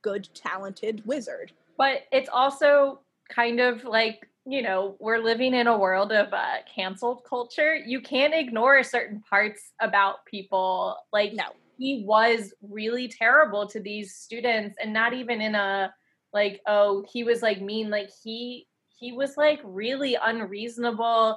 good, 0.00 0.28
talented 0.34 1.02
wizard. 1.04 1.50
But 1.76 2.02
it's 2.12 2.28
also 2.32 3.00
kind 3.28 3.58
of 3.58 3.82
like, 3.82 4.28
you 4.46 4.62
know, 4.62 4.94
we're 5.00 5.18
living 5.18 5.52
in 5.52 5.66
a 5.66 5.76
world 5.76 6.12
of 6.12 6.32
uh, 6.32 6.58
canceled 6.72 7.24
culture. 7.28 7.74
You 7.74 8.00
can't 8.00 8.32
ignore 8.32 8.84
certain 8.84 9.20
parts 9.28 9.72
about 9.80 10.24
people. 10.26 10.96
Like, 11.12 11.32
No, 11.32 11.46
he 11.76 12.04
was 12.06 12.54
really 12.62 13.08
terrible 13.08 13.66
to 13.66 13.80
these 13.80 14.14
students 14.14 14.76
and 14.80 14.92
not 14.92 15.12
even 15.12 15.40
in 15.40 15.56
a 15.56 15.92
like 16.32 16.60
oh 16.66 17.04
he 17.12 17.24
was 17.24 17.42
like 17.42 17.60
mean 17.60 17.90
like 17.90 18.08
he 18.22 18.66
he 18.98 19.12
was 19.12 19.36
like 19.36 19.60
really 19.64 20.16
unreasonable 20.22 21.36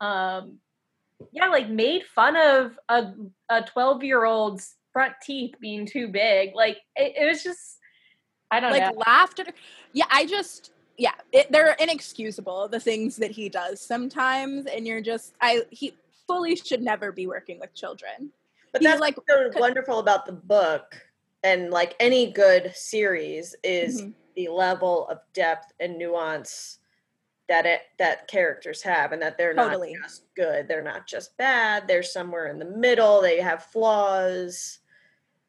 um 0.00 0.58
yeah 1.32 1.46
like 1.46 1.68
made 1.68 2.02
fun 2.04 2.36
of 2.36 2.78
a 2.88 3.12
a 3.50 3.62
12 3.62 4.02
year 4.04 4.24
old's 4.24 4.76
front 4.92 5.14
teeth 5.22 5.54
being 5.60 5.86
too 5.86 6.08
big 6.08 6.54
like 6.54 6.78
it, 6.96 7.14
it 7.16 7.26
was 7.26 7.42
just 7.42 7.78
i 8.50 8.60
don't 8.60 8.70
like 8.72 8.82
know 8.82 9.02
laughed 9.06 9.40
at. 9.40 9.54
Yeah, 9.92 10.06
I 10.10 10.26
just 10.26 10.72
yeah, 10.98 11.12
it, 11.32 11.50
they're 11.50 11.72
inexcusable 11.80 12.68
the 12.68 12.78
things 12.80 13.16
that 13.16 13.30
he 13.30 13.48
does 13.48 13.80
sometimes, 13.80 14.66
and 14.66 14.86
you're 14.86 15.00
just 15.00 15.34
I 15.40 15.62
he 15.70 15.94
fully 16.26 16.56
should 16.56 16.82
never 16.82 17.12
be 17.12 17.26
working 17.26 17.58
with 17.60 17.74
children. 17.74 18.30
But 18.72 18.80
He's 18.82 18.90
that's 18.90 19.00
like- 19.00 19.16
like 19.16 19.52
so 19.54 19.60
wonderful 19.60 20.00
about 20.00 20.26
the 20.26 20.32
book 20.32 21.00
and 21.44 21.70
like 21.70 21.94
any 22.00 22.32
good 22.32 22.72
series 22.74 23.54
is 23.62 24.02
Mhm. 24.02 24.14
the 24.34 24.48
level 24.48 25.06
of 25.08 25.18
depth 25.32 25.72
and 25.78 25.96
nuance 25.96 26.80
that 27.48 27.66
it 27.66 27.82
that 27.98 28.26
characters 28.28 28.80
have 28.82 29.12
and 29.12 29.20
that 29.20 29.36
they're 29.36 29.54
Totally. 29.54 29.92
not 29.94 30.02
just 30.02 30.24
good 30.34 30.66
they're 30.68 30.82
not 30.82 31.06
just 31.06 31.36
bad 31.36 31.86
they're 31.86 32.02
somewhere 32.02 32.46
in 32.48 32.58
the 32.58 32.64
middle 32.64 33.20
they 33.20 33.40
have 33.40 33.64
flaws 33.64 34.78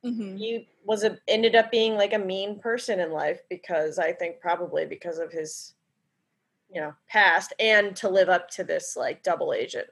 Mhm. 0.03 0.37
he 0.37 0.67
was 0.83 1.03
a 1.03 1.17
ended 1.27 1.55
up 1.55 1.71
being 1.71 1.95
like 1.95 2.13
a 2.13 2.19
mean 2.19 2.59
person 2.59 2.99
in 2.99 3.11
life 3.11 3.41
because 3.49 3.97
i 3.97 4.11
think 4.13 4.39
probably 4.39 4.85
because 4.85 5.17
of 5.19 5.31
his 5.31 5.73
you 6.69 6.79
know 6.81 6.93
past 7.07 7.53
and 7.59 7.95
to 7.95 8.09
live 8.09 8.29
up 8.29 8.49
to 8.51 8.63
this 8.63 8.95
like 8.95 9.23
double 9.23 9.51
agent 9.53 9.87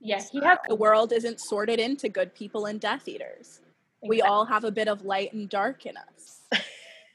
yeah 0.00 0.20
he 0.32 0.40
has 0.40 0.58
The 0.68 0.74
world 0.74 1.12
isn't 1.12 1.38
sorted 1.38 1.78
into 1.78 2.08
good 2.08 2.34
people 2.34 2.66
and 2.66 2.80
Death 2.80 3.06
Eaters. 3.06 3.60
We 4.02 4.22
all 4.22 4.46
have 4.46 4.64
a 4.64 4.70
bit 4.70 4.88
of 4.88 5.04
light 5.04 5.34
and 5.34 5.46
dark 5.48 5.84
in 5.84 5.94
us. 5.98 6.40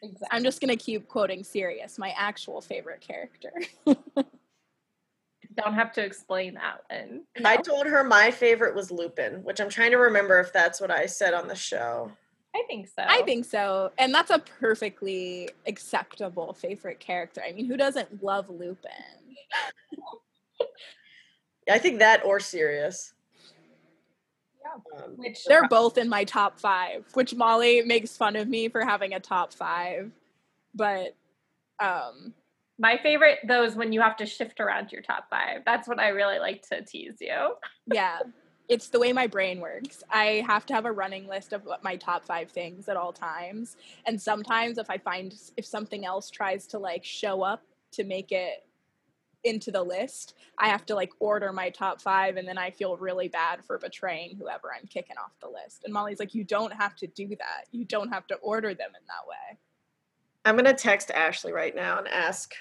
exactly. 0.06 0.28
I'm 0.32 0.44
just 0.44 0.62
gonna 0.62 0.76
keep 0.76 1.08
quoting 1.08 1.44
Sirius, 1.44 1.98
my 1.98 2.14
actual 2.18 2.62
favorite 2.62 3.02
character. 3.02 3.52
don't 5.56 5.74
have 5.74 5.92
to 5.94 6.04
explain 6.04 6.56
that 6.56 6.82
one 6.90 7.22
i 7.46 7.56
told 7.56 7.88
her 7.88 8.04
my 8.04 8.30
favorite 8.30 8.76
was 8.76 8.92
lupin 8.92 9.36
which 9.44 9.62
i'm 9.62 9.70
trying 9.70 9.92
to 9.92 9.98
remember 9.98 10.40
if 10.40 10.52
that's 10.52 10.82
what 10.82 10.92
i 10.92 11.06
said 11.06 11.34
on 11.34 11.48
the 11.48 11.56
show 11.56 12.12
i 12.54 12.62
think 12.68 12.88
so 12.88 13.04
I 13.08 13.22
think 13.24 13.44
so, 13.44 13.92
and 13.98 14.14
that's 14.14 14.32
a 14.32 14.40
perfectly 14.40 15.50
acceptable 15.68 16.54
favorite 16.54 17.02
character. 17.02 17.42
I 17.46 17.52
mean, 17.52 17.66
who 17.66 17.76
doesn't 17.76 18.24
love 18.24 18.50
Lupin? 18.50 18.92
I 21.70 21.80
think 21.80 22.00
that 22.00 22.24
or 22.24 22.40
Sirius. 22.40 23.14
Um, 24.76 25.12
which 25.16 25.44
They're 25.46 25.68
both 25.68 25.98
in 25.98 26.10
my 26.10 26.24
top 26.24 26.60
five, 26.60 27.06
which 27.14 27.34
Molly 27.34 27.82
makes 27.82 28.16
fun 28.18 28.36
of 28.36 28.48
me 28.48 28.70
for 28.70 28.84
having 28.84 29.14
a 29.14 29.20
top 29.20 29.54
five, 29.54 30.12
but 30.74 31.16
um, 31.80 32.34
My 32.78 32.98
favorite 33.02 33.40
though 33.48 33.64
is 33.64 33.76
when 33.76 33.94
you 33.94 34.02
have 34.02 34.18
to 34.18 34.26
shift 34.26 34.60
around 34.60 34.92
your 34.92 35.02
top 35.02 35.30
five. 35.30 35.62
That's 35.66 35.88
what 35.88 36.00
I 36.00 36.10
really 36.10 36.40
like 36.40 36.62
to 36.70 36.82
tease 36.84 37.18
you. 37.22 37.56
yeah, 37.92 38.20
it's 38.68 38.90
the 38.90 39.00
way 39.00 39.14
my 39.14 39.28
brain 39.28 39.60
works. 39.60 40.04
I 40.10 40.44
have 40.48 40.66
to 40.68 40.74
have 40.74 40.86
a 40.86 40.92
running 40.92 41.28
list 41.28 41.54
of 41.54 41.64
what 41.66 41.84
my 41.84 41.96
top 41.96 42.26
five 42.26 42.50
things 42.52 42.90
at 42.90 42.98
all 42.98 43.14
times, 43.14 43.78
and 44.06 44.22
sometimes 44.22 44.78
if 44.78 44.90
I 44.90 44.98
find 44.98 45.34
if 45.58 45.66
something 45.66 46.06
else 46.06 46.30
tries 46.30 46.68
to 46.68 46.80
like 46.80 47.04
show 47.06 47.42
up 47.42 47.62
to 47.94 48.04
make 48.04 48.32
it 48.32 48.66
into 49.46 49.72
the 49.72 49.82
list, 49.84 50.36
I 50.58 50.68
have 50.68 50.86
to 50.88 50.96
like 50.96 51.12
order 51.20 51.54
my 51.54 51.70
top 51.70 52.02
five, 52.02 52.36
and 52.38 52.48
then 52.48 52.58
I 52.58 52.72
feel 52.72 52.98
really 52.98 53.28
bad 53.30 53.64
for 53.64 53.78
betraying 53.78 54.36
whoever 54.38 54.74
I'm 54.74 54.88
kicking 54.88 55.18
off 55.18 55.32
the 55.40 55.48
list. 55.48 55.84
And 55.86 55.94
Molly's 55.94 56.20
like, 56.20 56.34
"You 56.36 56.44
don't 56.44 56.74
have 56.74 56.96
to 56.98 57.08
do 57.08 57.30
that. 57.30 57.66
You 57.72 57.86
don't 57.86 58.10
have 58.10 58.28
to 58.28 58.36
order 58.36 58.74
them 58.74 58.90
in 58.90 59.06
that 59.08 59.28
way." 59.28 59.58
I'm 60.44 60.56
gonna 60.56 60.74
text 60.74 61.12
Ashley 61.12 61.54
right 61.54 61.76
now 61.76 61.98
and 61.98 62.08
ask 62.08 62.54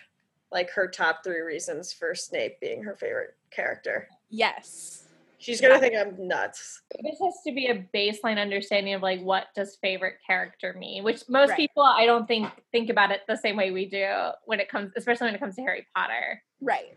like 0.52 0.70
her 0.70 0.86
top 0.88 1.24
three 1.24 1.40
reasons 1.40 1.92
for 1.92 2.14
Snape 2.14 2.60
being 2.60 2.82
her 2.82 2.94
favorite 2.94 3.34
character. 3.50 4.08
Yes. 4.30 5.00
She's 5.38 5.60
gonna 5.60 5.78
think 5.78 5.94
I'm 5.94 6.26
nuts. 6.26 6.80
This 7.02 7.18
has 7.22 7.42
to 7.46 7.52
be 7.52 7.66
a 7.66 7.86
baseline 7.94 8.38
understanding 8.40 8.94
of 8.94 9.02
like 9.02 9.20
what 9.20 9.48
does 9.54 9.76
favorite 9.76 10.14
character 10.26 10.72
mean, 10.78 11.04
which 11.04 11.28
most 11.28 11.50
Right. 11.50 11.58
people 11.58 11.82
I 11.82 12.06
don't 12.06 12.26
think 12.26 12.48
think 12.72 12.88
about 12.88 13.10
it 13.10 13.20
the 13.28 13.36
same 13.36 13.56
way 13.56 13.70
we 13.70 13.84
do 13.84 14.30
when 14.46 14.58
it 14.58 14.70
comes, 14.70 14.92
especially 14.96 15.26
when 15.26 15.34
it 15.34 15.40
comes 15.40 15.56
to 15.56 15.62
Harry 15.62 15.86
Potter. 15.94 16.42
Right. 16.64 16.96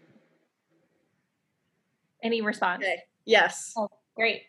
Any 2.24 2.42
response? 2.42 2.84
Okay. 2.84 3.04
Yes. 3.26 3.74
Oh, 3.78 3.90
great. 4.16 4.44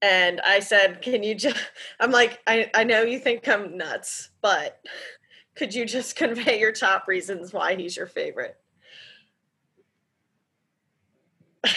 And 0.00 0.40
I 0.40 0.60
said, 0.60 1.02
Can 1.02 1.22
you 1.22 1.34
just 1.34 1.56
I'm 2.00 2.10
like, 2.10 2.40
I, 2.46 2.70
I 2.74 2.84
know 2.84 3.02
you 3.02 3.18
think 3.18 3.46
I'm 3.46 3.76
nuts, 3.76 4.30
but 4.40 4.80
could 5.54 5.74
you 5.74 5.84
just 5.84 6.16
convey 6.22 6.58
your 6.58 6.72
top 6.72 7.06
reasons 7.06 7.52
why 7.52 7.76
he's 7.76 7.96
your 7.96 8.06
favorite? 8.06 8.56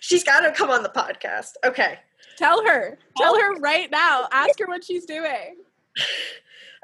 She's 0.00 0.24
gotta 0.24 0.52
come 0.52 0.70
on 0.70 0.82
the 0.82 0.88
podcast. 0.88 1.52
Okay. 1.64 1.98
Tell 2.36 2.64
her. 2.66 2.98
Tell 3.16 3.34
oh. 3.36 3.40
her 3.40 3.60
right 3.60 3.90
now. 3.90 4.26
Ask 4.32 4.58
her 4.60 4.66
what 4.66 4.84
she's 4.84 5.04
doing. 5.04 5.56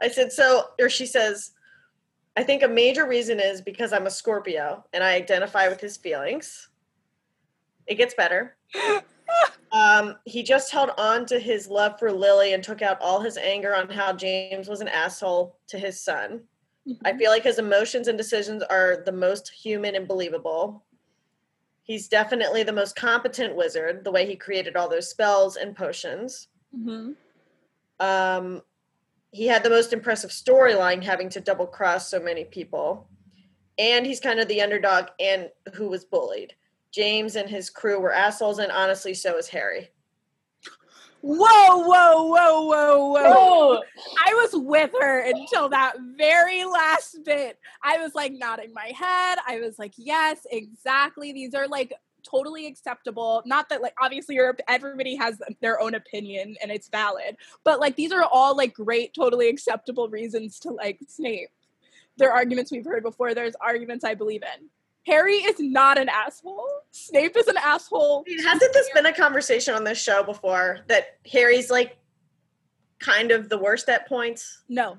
I 0.01 0.09
said, 0.09 0.33
so, 0.33 0.65
or 0.81 0.91
she 0.91 1.07
says, 1.07 1.53
I 2.37 2.43
think 2.43 2.63
a 2.63 2.69
major 2.69 3.07
reason 3.07 3.39
is 3.41 3.61
because 3.61 3.93
I'm 3.93 4.07
a 4.07 4.11
Scorpio 4.11 4.85
and 4.93 5.05
I 5.05 5.15
identify 5.15 5.69
with 5.69 5.81
his 5.81 5.97
feelings. 5.97 6.69
It 7.87 7.97
gets 7.97 8.15
better. 8.15 8.57
Um, 9.73 10.15
he 10.25 10.45
just 10.45 10.71
held 10.71 10.91
on 10.97 11.27
to 11.27 11.41
his 11.41 11.67
love 11.67 11.99
for 11.99 12.13
Lily 12.13 12.55
and 12.55 12.63
took 12.63 12.81
out 12.81 13.01
all 13.01 13.21
his 13.21 13.37
anger 13.37 13.75
on 13.75 13.89
how 13.89 14.13
James 14.13 14.69
was 14.69 14.81
an 14.81 14.87
asshole 14.87 15.57
to 15.67 15.79
his 15.79 16.01
son. 16.01 16.43
I 17.05 17.17
feel 17.17 17.31
like 17.33 17.43
his 17.43 17.59
emotions 17.59 18.07
and 18.07 18.17
decisions 18.17 18.63
are 18.63 19.03
the 19.05 19.11
most 19.11 19.49
human 19.49 19.97
and 19.97 20.07
believable. 20.07 20.85
He's 21.83 22.07
definitely 22.07 22.63
the 22.63 22.73
most 22.73 22.95
competent 22.95 23.57
wizard, 23.57 24.05
the 24.05 24.13
way 24.13 24.27
he 24.27 24.37
created 24.37 24.77
all 24.77 24.89
those 24.89 25.11
spells 25.11 25.57
and 25.57 25.75
potions. 25.75 26.49
hmm 26.73 27.13
Um, 27.99 28.63
he 29.35 29.49
had 29.49 29.65
the 29.65 29.71
most 29.71 29.93
impressive 29.93 30.31
storyline, 30.31 31.03
having 31.03 31.29
to 31.31 31.41
double 31.41 31.67
cross 31.67 32.09
so 32.09 32.21
many 32.21 32.45
people, 32.45 33.09
and 33.79 34.07
he's 34.07 34.21
kind 34.21 34.39
of 34.39 34.47
the 34.47 34.63
underdog 34.63 35.07
and 35.19 35.51
who 35.75 35.89
was 35.89 36.05
bullied. 36.05 36.55
James 36.93 37.35
and 37.35 37.51
his 37.51 37.69
crew 37.69 37.99
were 37.99 38.13
assholes, 38.13 38.61
and 38.61 38.71
honestly, 38.71 39.13
so 39.13 39.37
is 39.37 39.49
Harry. 39.49 39.91
Whoa, 41.21 41.79
whoa, 41.79 42.23
whoa, 42.29 42.67
whoa, 42.67 43.09
whoa. 43.09 43.81
I 44.25 44.35
was 44.35 44.51
with 44.53 44.91
her 45.01 45.21
until 45.21 45.69
that 45.71 45.95
very 46.17 46.65
last 46.65 47.25
bit. 47.25 47.59
I 47.83 47.99
was 47.99 48.15
like 48.15 48.35
nodding 48.35 48.73
my 48.73 48.93
head. 48.95 49.39
I 49.49 49.59
was 49.61 49.79
like, 49.79 49.95
yes, 49.97 50.47
exactly. 50.53 51.33
These 51.33 51.55
are 51.55 51.67
like 51.67 51.93
totally 52.29 52.67
acceptable. 52.67 53.43
Not 53.47 53.69
that 53.69 53.83
like 53.83 53.95
obviously 54.01 54.35
your 54.37 54.57
everybody 54.69 55.15
has 55.17 55.41
their 55.61 55.81
own 55.81 55.95
opinion 55.95 56.57
and 56.63 56.71
it's 56.71 56.89
valid, 56.89 57.37
but 57.65 57.81
like 57.81 57.97
these 57.97 58.13
are 58.13 58.25
all 58.25 58.57
like 58.57 58.75
great, 58.75 59.15
totally 59.15 59.49
acceptable 59.49 60.09
reasons 60.09 60.59
to 60.61 60.71
like 60.71 60.99
Snape. 61.09 61.51
There 62.17 62.31
are 62.31 62.37
arguments 62.37 62.71
we've 62.71 62.85
heard 62.85 63.03
before. 63.03 63.35
There's 63.35 63.55
arguments 63.61 64.05
I 64.05 64.15
believe 64.15 64.43
in. 64.43 64.69
Harry 65.07 65.35
is 65.35 65.57
not 65.61 65.99
an 65.99 66.09
asshole. 66.09 66.67
Snape 66.91 67.37
is 67.37 67.47
an 67.47 67.59
asshole. 67.59 68.25
I 68.27 68.31
mean, 68.31 68.45
hasn't 68.45 68.73
this 68.73 68.89
been 68.95 69.07
a 69.07 69.13
conversation 69.13 69.75
on 69.75 69.85
this 69.85 70.03
show 70.03 70.23
before 70.23 70.81
that 70.89 71.19
Harry's 71.31 71.71
like 71.71 71.99
kind 73.01 73.31
of 73.31 73.49
the 73.49 73.59
worst 73.59 73.89
at 73.89 74.09
points? 74.09 74.63
No. 74.69 74.97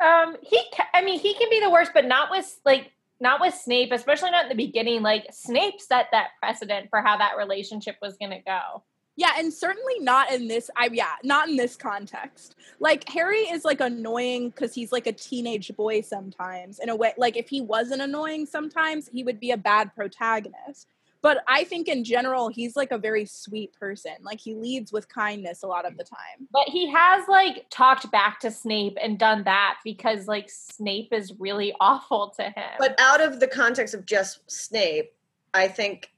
um, 0.00 0.36
he. 0.42 0.60
Ca- 0.76 0.88
I 0.92 1.02
mean, 1.02 1.18
he 1.18 1.34
can 1.34 1.48
be 1.48 1.60
the 1.60 1.70
worst, 1.70 1.92
but 1.94 2.04
not 2.04 2.30
with 2.30 2.60
like 2.66 2.92
not 3.20 3.40
with 3.40 3.54
Snape, 3.54 3.92
especially 3.92 4.30
not 4.30 4.44
in 4.44 4.48
the 4.48 4.54
beginning. 4.54 5.02
Like 5.02 5.26
Snape 5.32 5.80
set 5.80 6.06
that 6.12 6.30
precedent 6.40 6.88
for 6.90 7.02
how 7.02 7.16
that 7.18 7.36
relationship 7.36 7.96
was 8.00 8.16
going 8.16 8.30
to 8.30 8.40
go. 8.40 8.82
Yeah, 9.16 9.32
and 9.36 9.52
certainly 9.52 9.98
not 9.98 10.30
in 10.30 10.46
this. 10.46 10.70
I 10.76 10.88
yeah, 10.92 11.14
not 11.24 11.48
in 11.48 11.56
this 11.56 11.74
context. 11.74 12.54
Like 12.78 13.08
Harry 13.08 13.38
is 13.38 13.64
like 13.64 13.80
annoying 13.80 14.50
because 14.50 14.72
he's 14.72 14.92
like 14.92 15.08
a 15.08 15.12
teenage 15.12 15.74
boy 15.76 16.02
sometimes. 16.02 16.78
In 16.78 16.88
a 16.88 16.94
way, 16.94 17.14
like 17.16 17.36
if 17.36 17.48
he 17.48 17.60
wasn't 17.60 18.00
annoying 18.00 18.46
sometimes, 18.46 19.08
he 19.08 19.24
would 19.24 19.40
be 19.40 19.50
a 19.50 19.56
bad 19.56 19.92
protagonist. 19.96 20.86
But 21.20 21.42
I 21.48 21.64
think 21.64 21.88
in 21.88 22.04
general, 22.04 22.48
he's 22.48 22.76
like 22.76 22.92
a 22.92 22.98
very 22.98 23.26
sweet 23.26 23.72
person. 23.72 24.12
Like 24.22 24.40
he 24.40 24.54
leads 24.54 24.92
with 24.92 25.08
kindness 25.08 25.62
a 25.62 25.66
lot 25.66 25.86
of 25.86 25.96
the 25.96 26.04
time. 26.04 26.46
But 26.52 26.68
he 26.68 26.90
has 26.92 27.26
like 27.28 27.66
talked 27.70 28.10
back 28.12 28.38
to 28.40 28.50
Snape 28.50 28.96
and 29.02 29.18
done 29.18 29.44
that 29.44 29.78
because 29.84 30.28
like 30.28 30.48
Snape 30.48 31.12
is 31.12 31.34
really 31.38 31.74
awful 31.80 32.32
to 32.38 32.44
him. 32.44 32.70
But 32.78 32.94
out 33.00 33.20
of 33.20 33.40
the 33.40 33.48
context 33.48 33.94
of 33.94 34.06
just 34.06 34.48
Snape, 34.50 35.12
I 35.54 35.66
think 35.66 36.12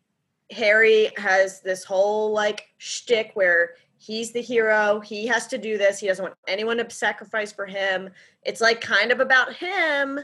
Harry 0.50 1.10
has 1.16 1.60
this 1.60 1.84
whole 1.84 2.32
like 2.32 2.68
shtick 2.78 3.30
where 3.34 3.76
he's 4.00 4.32
the 4.32 4.42
hero. 4.42 5.00
He 5.00 5.26
has 5.26 5.46
to 5.48 5.58
do 5.58 5.78
this. 5.78 5.98
He 5.98 6.08
doesn't 6.08 6.22
want 6.22 6.34
anyone 6.48 6.78
to 6.78 6.90
sacrifice 6.90 7.52
for 7.52 7.66
him. 7.66 8.10
It's 8.42 8.60
like 8.60 8.80
kind 8.80 9.12
of 9.12 9.20
about 9.20 9.54
him. 9.54 10.20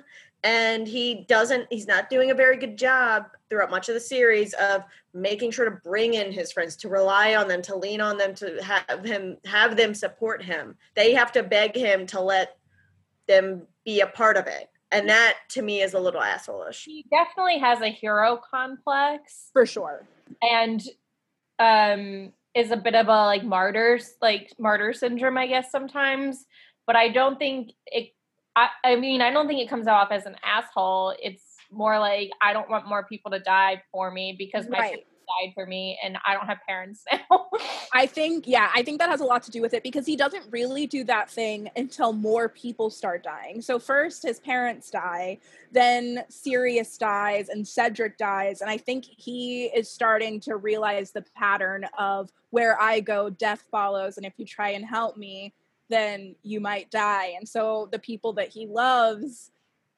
And 0.47 0.87
he 0.87 1.25
doesn't, 1.29 1.67
he's 1.71 1.89
not 1.89 2.09
doing 2.09 2.31
a 2.31 2.35
very 2.35 2.57
good 2.57 2.79
job 2.79 3.25
throughout 3.51 3.71
much 3.71 3.89
of 3.89 3.95
the 3.95 4.01
series 4.01 4.53
of 4.55 4.83
making 5.13 5.51
sure 5.51 5.65
to 5.69 5.77
bring 5.83 6.15
in 6.15 6.31
his 6.31 6.53
friends, 6.53 6.77
to 6.77 6.89
rely 6.89 7.35
on 7.35 7.49
them, 7.49 7.63
to 7.63 7.75
lean 7.77 8.01
on 8.01 8.17
them, 8.17 8.33
to 8.37 8.63
have 8.63 9.05
him, 9.05 9.39
have 9.45 9.77
them 9.77 9.93
support 9.93 10.43
him. 10.43 10.77
They 10.95 11.15
have 11.15 11.33
to 11.33 11.43
beg 11.43 11.75
him 11.75 12.07
to 12.09 12.21
let 12.21 12.57
them 13.27 13.63
be 13.85 14.01
a 14.03 14.07
part 14.07 14.37
of 14.37 14.47
it. 14.47 14.71
And 14.93 15.09
that 15.09 15.35
to 15.51 15.63
me 15.63 15.83
is 15.83 15.95
a 15.95 15.99
little 16.01 16.21
assholeish. 16.21 16.85
he 16.85 17.05
definitely 17.11 17.59
has 17.59 17.81
a 17.81 17.89
hero 17.89 18.41
complex 18.49 19.51
For 19.53 19.67
sure. 19.67 20.07
and 20.43 20.81
um 21.59 22.33
is 22.55 22.71
a 22.71 22.77
bit 22.77 22.95
of 22.95 23.09
a 23.09 23.25
like 23.25 23.43
martyrs 23.43 24.15
like 24.23 24.53
martyr 24.59 24.93
syndrome 24.93 25.39
i 25.39 25.47
guess 25.47 25.71
sometimes 25.71 26.45
but 26.87 26.95
i 26.97 27.09
don't 27.09 27.39
think 27.39 27.73
it 27.87 28.11
i, 28.57 28.69
I 28.85 28.97
mean 28.97 29.21
i 29.21 29.31
don't 29.31 29.47
think 29.47 29.61
it 29.61 29.69
comes 29.69 29.87
off 29.87 30.09
as 30.11 30.27
an 30.27 30.37
asshole 30.45 31.15
it's 31.23 31.45
more 31.71 31.99
like 31.99 32.31
i 32.43 32.53
don't 32.53 32.69
want 32.69 32.89
more 32.89 33.05
people 33.05 33.31
to 33.31 33.39
die 33.39 33.83
for 33.93 34.11
me 34.11 34.35
because 34.37 34.69
my 34.69 34.79
Right. 34.79 35.07
died 35.43 35.53
for 35.55 35.67
me 35.67 35.99
and 36.05 36.17
i 36.27 36.35
don't 36.35 36.47
have 36.47 36.59
parents 36.69 37.05
now 37.13 37.49
I 37.93 38.07
think, 38.07 38.47
yeah, 38.47 38.71
I 38.75 38.83
think 38.83 38.99
that 39.01 39.09
has 39.09 39.21
a 39.21 39.25
lot 39.25 39.43
to 39.45 39.51
do 39.51 39.63
with 39.63 39.73
it 39.73 39.83
because 39.83 40.07
he 40.07 40.17
doesn't 40.17 40.45
really 40.51 40.87
do 40.87 41.05
that 41.05 41.31
thing 41.31 41.71
until 41.77 42.13
more 42.13 42.49
people 42.49 42.91
start 42.91 43.23
dying. 43.23 43.63
So, 43.63 43.79
first, 43.79 44.23
his 44.23 44.39
parents 44.39 44.91
die, 44.91 45.39
then 45.73 46.25
Sirius 46.29 46.99
dies, 46.99 47.49
and 47.49 47.67
Cedric 47.67 48.19
dies. 48.19 48.61
And 48.61 48.71
I 48.71 48.77
think 48.77 49.05
he 49.05 49.67
is 49.67 49.91
starting 49.91 50.41
to 50.41 50.57
realize 50.57 51.13
the 51.13 51.25
pattern 51.35 51.87
of 51.99 52.31
where 52.51 52.81
I 52.81 53.01
go, 53.01 53.31
death 53.31 53.65
follows. 53.71 54.17
And 54.17 54.27
if 54.27 54.35
you 54.37 54.45
try 54.45 54.71
and 54.71 54.85
help 54.85 55.17
me, 55.17 55.55
then 55.89 56.35
you 56.43 56.61
might 56.61 56.91
die. 56.91 57.35
And 57.37 57.49
so, 57.49 57.89
the 57.93 57.99
people 57.99 58.33
that 58.35 58.49
he 58.49 58.67
loves 58.67 59.51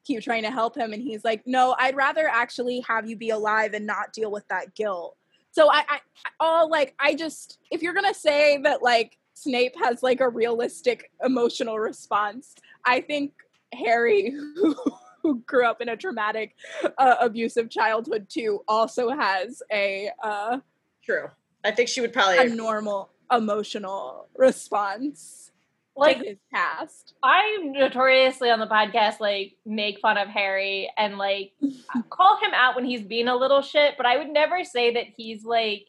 keep 0.09 0.23
trying 0.23 0.43
to 0.43 0.51
help 0.51 0.77
him. 0.77 0.93
And 0.93 1.03
he's 1.03 1.23
like, 1.23 1.47
no, 1.47 1.77
I'd 1.79 1.95
rather 1.95 2.27
actually 2.27 2.81
have 2.89 3.09
you 3.09 3.15
be 3.17 3.31
alive 3.31 3.75
and 3.75 3.87
not 3.87 4.13
deal 4.13 4.31
with 4.31 4.49
that 4.49 4.75
guilt. 4.75 5.17
So 5.53 5.71
I, 5.71 5.85
I 5.89 5.99
all 6.41 6.71
like 6.71 6.95
I 6.99 7.15
just 7.15 7.59
if 7.71 7.83
you're 7.83 7.95
gonna 7.95 8.15
say 8.15 8.59
that 8.63 8.83
like 8.83 9.19
Snape 9.35 9.75
has 9.83 10.03
like 10.03 10.21
a 10.21 10.29
realistic 10.29 11.11
emotional 11.25 11.79
response, 11.79 12.55
I 12.85 13.01
think 13.01 13.33
Harry, 13.73 14.31
who, 14.31 14.75
who 15.23 15.41
grew 15.41 15.67
up 15.67 15.81
in 15.81 15.89
a 15.89 15.97
traumatic, 15.97 16.55
uh, 16.99 17.17
abusive 17.21 17.71
childhood 17.71 18.29
too, 18.29 18.63
also 18.67 19.11
has 19.11 19.63
a 19.73 20.11
uh, 20.23 20.59
True. 21.03 21.29
I 21.65 21.71
think 21.71 21.89
she 21.89 22.01
would 22.01 22.13
probably 22.13 22.39
a 22.39 22.49
normal 22.49 23.11
emotional 23.31 24.29
response 24.37 25.51
like 25.99 26.25
his 26.25 26.39
past. 26.53 27.15
I 27.23 27.59
notoriously 27.63 28.51
on 28.51 28.61
the 28.61 28.67
podcast 28.67 29.21
like 29.21 29.57
make 29.67 30.01
fun 30.01 30.17
of 30.17 30.29
Harry 30.29 30.91
and 30.97 31.19
like 31.19 31.53
call 32.11 32.39
him 32.41 32.53
out 32.55 32.77
when 32.77 32.85
he's 32.85 33.03
being 33.03 33.29
a 33.29 33.37
little 33.37 33.63
shit, 33.63 33.95
but 33.97 34.07
I 34.07 34.17
would 34.17 34.31
never 34.31 34.65
say 34.65 34.95
that 34.95 35.07
he's 35.17 35.45
like 35.45 35.87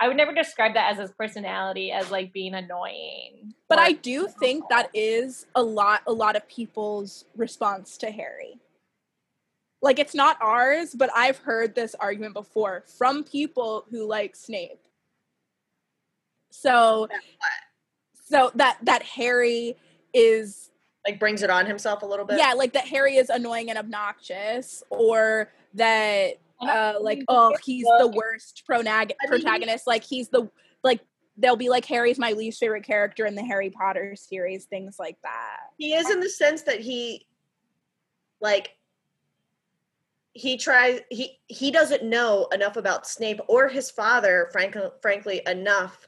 I 0.00 0.08
would 0.08 0.16
never 0.16 0.34
describe 0.34 0.74
that 0.74 0.90
as 0.90 0.98
his 0.98 1.12
personality 1.12 1.92
as 1.92 2.10
like 2.10 2.32
being 2.32 2.54
annoying. 2.54 3.54
But 3.68 3.78
I 3.78 3.92
do 3.92 4.26
think 4.26 4.64
that 4.68 4.90
is 4.94 5.46
a 5.54 5.62
lot 5.62 6.02
a 6.06 6.12
lot 6.12 6.34
of 6.34 6.48
people's 6.48 7.24
response 7.36 7.96
to 7.98 8.10
Harry. 8.10 8.58
Like 9.80 9.98
it's 9.98 10.14
not 10.14 10.38
ours, 10.40 10.94
but 10.94 11.10
I've 11.14 11.38
heard 11.38 11.74
this 11.74 11.94
argument 11.94 12.34
before 12.34 12.84
from 12.86 13.24
people 13.24 13.84
who 13.90 14.06
like 14.06 14.34
Snape. 14.34 14.80
So 16.50 17.08
so 18.32 18.50
that 18.54 18.78
that 18.82 19.02
Harry 19.02 19.76
is 20.14 20.70
like 21.06 21.18
brings 21.20 21.42
it 21.42 21.50
on 21.50 21.66
himself 21.66 22.02
a 22.02 22.06
little 22.06 22.24
bit. 22.24 22.38
yeah, 22.38 22.54
like 22.54 22.72
that 22.72 22.86
Harry 22.86 23.16
is 23.16 23.28
annoying 23.28 23.68
and 23.70 23.78
obnoxious 23.78 24.82
or 24.90 25.50
that 25.74 26.34
uh 26.60 26.94
like 27.00 27.22
oh 27.28 27.54
he's 27.64 27.84
the- 27.84 28.08
the 28.10 28.16
worst 28.16 28.62
pronag- 28.68 29.12
I 29.22 29.26
protagonist. 29.26 29.86
Like 29.86 30.04
he's 30.04 30.28
the 30.28 30.50
like 30.82 31.00
they'll 31.36 31.56
be 31.56 31.68
like 31.68 31.84
Harry's 31.86 32.18
my 32.18 32.32
least 32.32 32.60
favorite 32.60 32.84
character 32.84 33.26
in 33.26 33.34
the 33.34 33.42
Harry 33.44 33.70
Potter 33.70 34.14
series 34.16 34.64
things 34.66 34.96
like 34.98 35.18
that. 35.22 35.58
He 35.78 35.92
is 35.94 36.08
in 36.10 36.20
the 36.20 36.28
sense 36.28 36.62
that 36.62 36.80
he 36.80 37.26
like 38.40 38.70
he 40.34 40.56
tries 40.56 41.00
he 41.10 41.38
he 41.48 41.70
doesn't 41.70 42.04
know 42.04 42.46
enough 42.52 42.76
about 42.76 43.06
Snape 43.06 43.40
or 43.48 43.68
his 43.68 43.90
father 43.90 44.48
frank, 44.52 44.76
frankly 45.02 45.42
enough 45.46 46.06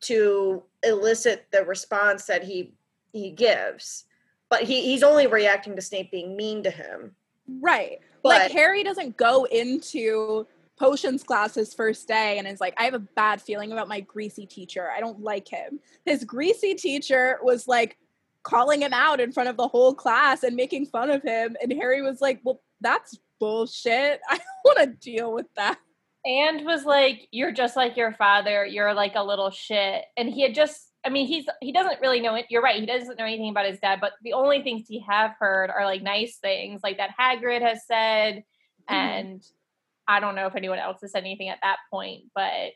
to 0.00 0.62
elicit 0.82 1.46
the 1.50 1.64
response 1.64 2.26
that 2.26 2.44
he 2.44 2.72
he 3.12 3.30
gives. 3.30 4.04
But 4.50 4.62
he, 4.62 4.82
he's 4.82 5.02
only 5.02 5.26
reacting 5.26 5.76
to 5.76 5.82
Snape 5.82 6.10
being 6.10 6.36
mean 6.36 6.62
to 6.62 6.70
him. 6.70 7.14
right. 7.60 7.98
But 8.22 8.42
like 8.42 8.52
Harry 8.52 8.82
doesn't 8.82 9.16
go 9.16 9.44
into 9.44 10.46
potions 10.78 11.22
class 11.22 11.54
his 11.54 11.74
first 11.74 12.06
day 12.08 12.38
and 12.38 12.46
is 12.46 12.60
like 12.60 12.74
I 12.78 12.84
have 12.84 12.94
a 12.94 13.00
bad 13.00 13.42
feeling 13.42 13.72
about 13.72 13.88
my 13.88 14.00
greasy 14.00 14.46
teacher. 14.46 14.90
I 14.90 15.00
don't 15.00 15.20
like 15.20 15.48
him. 15.48 15.80
His 16.04 16.24
greasy 16.24 16.74
teacher 16.74 17.38
was 17.42 17.68
like 17.68 17.98
calling 18.42 18.80
him 18.80 18.92
out 18.92 19.20
in 19.20 19.32
front 19.32 19.48
of 19.48 19.56
the 19.56 19.68
whole 19.68 19.94
class 19.94 20.42
and 20.42 20.56
making 20.56 20.86
fun 20.86 21.10
of 21.10 21.22
him. 21.22 21.56
And 21.62 21.72
Harry 21.72 22.02
was 22.02 22.20
like 22.20 22.40
well 22.44 22.60
that's 22.80 23.18
bullshit. 23.38 24.20
I 24.28 24.36
don't 24.36 24.46
want 24.64 24.78
to 24.78 24.86
deal 24.86 25.32
with 25.32 25.46
that 25.56 25.78
and 26.28 26.64
was 26.64 26.84
like, 26.84 27.26
You're 27.32 27.52
just 27.52 27.74
like 27.74 27.96
your 27.96 28.12
father, 28.12 28.64
you're 28.64 28.94
like 28.94 29.14
a 29.16 29.24
little 29.24 29.50
shit. 29.50 30.04
And 30.16 30.28
he 30.28 30.42
had 30.42 30.54
just 30.54 30.84
I 31.04 31.10
mean, 31.10 31.26
he's 31.26 31.46
he 31.60 31.72
doesn't 31.72 32.00
really 32.00 32.20
know 32.20 32.34
it. 32.34 32.46
You're 32.50 32.62
right, 32.62 32.78
he 32.78 32.86
doesn't 32.86 33.18
know 33.18 33.24
anything 33.24 33.48
about 33.48 33.66
his 33.66 33.78
dad, 33.78 33.98
but 34.00 34.12
the 34.22 34.34
only 34.34 34.62
things 34.62 34.86
he 34.86 35.00
have 35.08 35.32
heard 35.40 35.70
are 35.70 35.84
like 35.84 36.02
nice 36.02 36.36
things, 36.36 36.80
like 36.84 36.98
that 36.98 37.14
Hagrid 37.18 37.62
has 37.62 37.86
said, 37.86 38.44
mm-hmm. 38.90 38.94
and 38.94 39.42
I 40.06 40.20
don't 40.20 40.34
know 40.34 40.46
if 40.46 40.56
anyone 40.56 40.78
else 40.78 41.00
has 41.00 41.12
said 41.12 41.22
anything 41.22 41.48
at 41.48 41.60
that 41.62 41.78
point, 41.90 42.24
but 42.34 42.72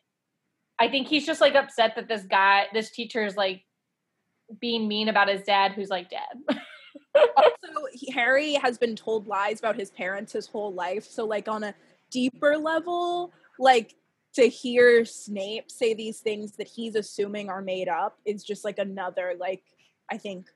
I 0.79 0.89
think 0.89 1.09
he's 1.09 1.27
just 1.27 1.41
like 1.41 1.55
upset 1.55 1.97
that 1.97 2.09
this 2.09 2.23
guy, 2.23 2.67
this 2.73 2.91
teacher 2.91 3.25
is 3.25 3.37
like 3.37 3.65
being 4.61 4.89
mean 4.89 5.09
about 5.09 5.29
his 5.29 5.43
dad 5.43 5.73
who's 5.73 5.91
like 5.91 6.09
dead. 6.09 6.59
also 7.37 7.87
he, 7.93 8.11
harry 8.11 8.55
has 8.55 8.79
been 8.79 8.97
told 8.97 9.27
lies 9.27 9.59
about 9.59 9.77
his 9.77 9.91
parents 9.91 10.33
his 10.33 10.47
whole 10.47 10.73
life 10.73 11.05
so 11.05 11.25
like 11.25 11.49
on 11.49 11.63
a 11.63 11.75
deeper 12.11 12.57
level 12.57 13.33
like 13.59 13.95
to 14.35 14.49
hear 14.49 15.05
snape 15.05 15.71
say 15.71 15.95
these 15.95 16.21
things 16.21 16.53
that 16.53 16.69
he's 16.69 16.95
assuming 16.95 17.49
are 17.51 17.63
made 17.63 17.89
up 17.89 18.19
is 18.25 18.43
just 18.43 18.65
like 18.65 18.79
another 18.79 19.35
like 19.39 19.63
i 20.11 20.17
think 20.17 20.47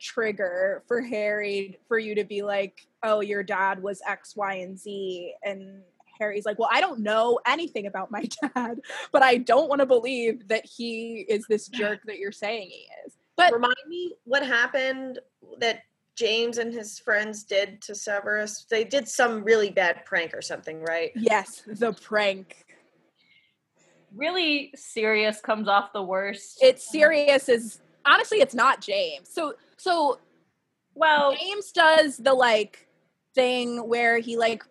trigger 0.00 0.82
for 0.88 1.00
harry 1.00 1.78
for 1.86 1.98
you 1.98 2.14
to 2.14 2.24
be 2.24 2.42
like 2.42 2.86
oh 3.02 3.20
your 3.20 3.42
dad 3.42 3.82
was 3.82 4.02
x 4.06 4.34
y 4.34 4.54
and 4.54 4.78
z 4.78 5.34
and 5.44 5.82
Harry's 6.18 6.46
like, 6.46 6.58
well, 6.58 6.68
I 6.72 6.80
don't 6.80 7.00
know 7.00 7.38
anything 7.46 7.86
about 7.86 8.10
my 8.10 8.24
dad, 8.54 8.80
but 9.12 9.22
I 9.22 9.36
don't 9.36 9.68
want 9.68 9.80
to 9.80 9.86
believe 9.86 10.48
that 10.48 10.64
he 10.64 11.26
is 11.28 11.46
this 11.46 11.68
jerk 11.68 12.00
that 12.06 12.18
you're 12.18 12.32
saying 12.32 12.70
he 12.70 12.88
is. 13.06 13.12
But 13.36 13.52
Remind 13.52 13.74
me 13.86 14.14
what 14.24 14.44
happened 14.44 15.18
that 15.58 15.80
James 16.16 16.58
and 16.58 16.72
his 16.72 16.98
friends 16.98 17.44
did 17.44 17.80
to 17.82 17.94
Severus. 17.94 18.66
They 18.70 18.84
did 18.84 19.06
some 19.06 19.44
really 19.44 19.70
bad 19.70 20.04
prank 20.04 20.34
or 20.34 20.42
something, 20.42 20.82
right? 20.82 21.12
yes, 21.14 21.62
the 21.66 21.92
prank. 21.92 22.64
Really 24.14 24.72
Sirius 24.74 25.40
comes 25.40 25.68
off 25.68 25.92
the 25.92 26.02
worst. 26.02 26.58
It's 26.62 26.90
Sirius 26.90 27.48
is 27.50 27.80
honestly 28.06 28.40
it's 28.40 28.54
not 28.54 28.80
James. 28.80 29.28
So 29.30 29.54
so 29.76 30.18
well, 30.94 31.36
James 31.36 31.70
does 31.72 32.16
the 32.16 32.32
like 32.32 32.88
thing 33.34 33.86
where 33.86 34.18
he 34.18 34.38
like 34.38 34.64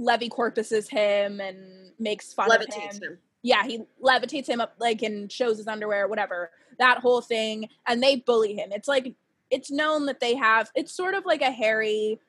Levicorpuses 0.00 0.90
him 0.90 1.40
and 1.40 1.92
makes 1.98 2.32
fun 2.32 2.50
of 2.50 2.60
Levitates 2.60 2.96
him. 2.96 3.02
him. 3.02 3.18
Yeah, 3.42 3.64
he 3.64 3.84
levitates 4.02 4.48
him 4.48 4.60
up 4.60 4.74
like 4.80 5.02
and 5.02 5.30
shows 5.30 5.58
his 5.58 5.68
underwear, 5.68 6.08
whatever. 6.08 6.50
That 6.80 6.98
whole 6.98 7.20
thing, 7.20 7.68
and 7.86 8.02
they 8.02 8.16
bully 8.16 8.54
him. 8.54 8.72
It's 8.72 8.88
like 8.88 9.14
it's 9.50 9.70
known 9.70 10.06
that 10.06 10.20
they 10.20 10.34
have. 10.34 10.70
It's 10.74 10.92
sort 10.92 11.14
of 11.14 11.24
like 11.24 11.42
a 11.42 11.50
Harry 11.50 12.20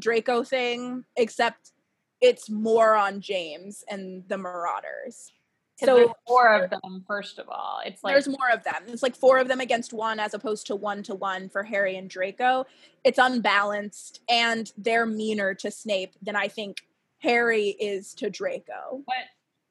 Draco 0.00 0.42
thing, 0.42 1.04
except 1.16 1.72
it's 2.20 2.48
more 2.48 2.94
on 2.94 3.20
James 3.20 3.84
and 3.88 4.22
the 4.28 4.38
Marauders. 4.38 5.32
so 5.78 5.96
there's 5.96 6.10
four 6.26 6.62
of 6.62 6.70
them. 6.70 7.04
First 7.06 7.38
of 7.38 7.48
all, 7.48 7.80
it's 7.84 8.02
like 8.02 8.14
there's 8.14 8.28
more 8.28 8.50
of 8.52 8.64
them. 8.64 8.82
It's 8.88 9.02
like 9.02 9.16
four 9.16 9.38
of 9.38 9.48
them 9.48 9.60
against 9.60 9.92
one 9.92 10.18
as 10.18 10.34
opposed 10.34 10.66
to 10.68 10.76
one 10.76 11.02
to 11.04 11.14
one 11.14 11.48
for 11.48 11.62
Harry 11.62 11.96
and 11.96 12.08
Draco. 12.08 12.64
It's 13.02 13.18
unbalanced 13.18 14.20
and 14.28 14.72
they're 14.78 15.06
meaner 15.06 15.54
to 15.54 15.70
Snape 15.70 16.14
than 16.22 16.36
I 16.36 16.48
think 16.48 16.86
Harry 17.18 17.68
is 17.70 18.14
to 18.14 18.30
Draco. 18.30 19.02
But 19.06 19.14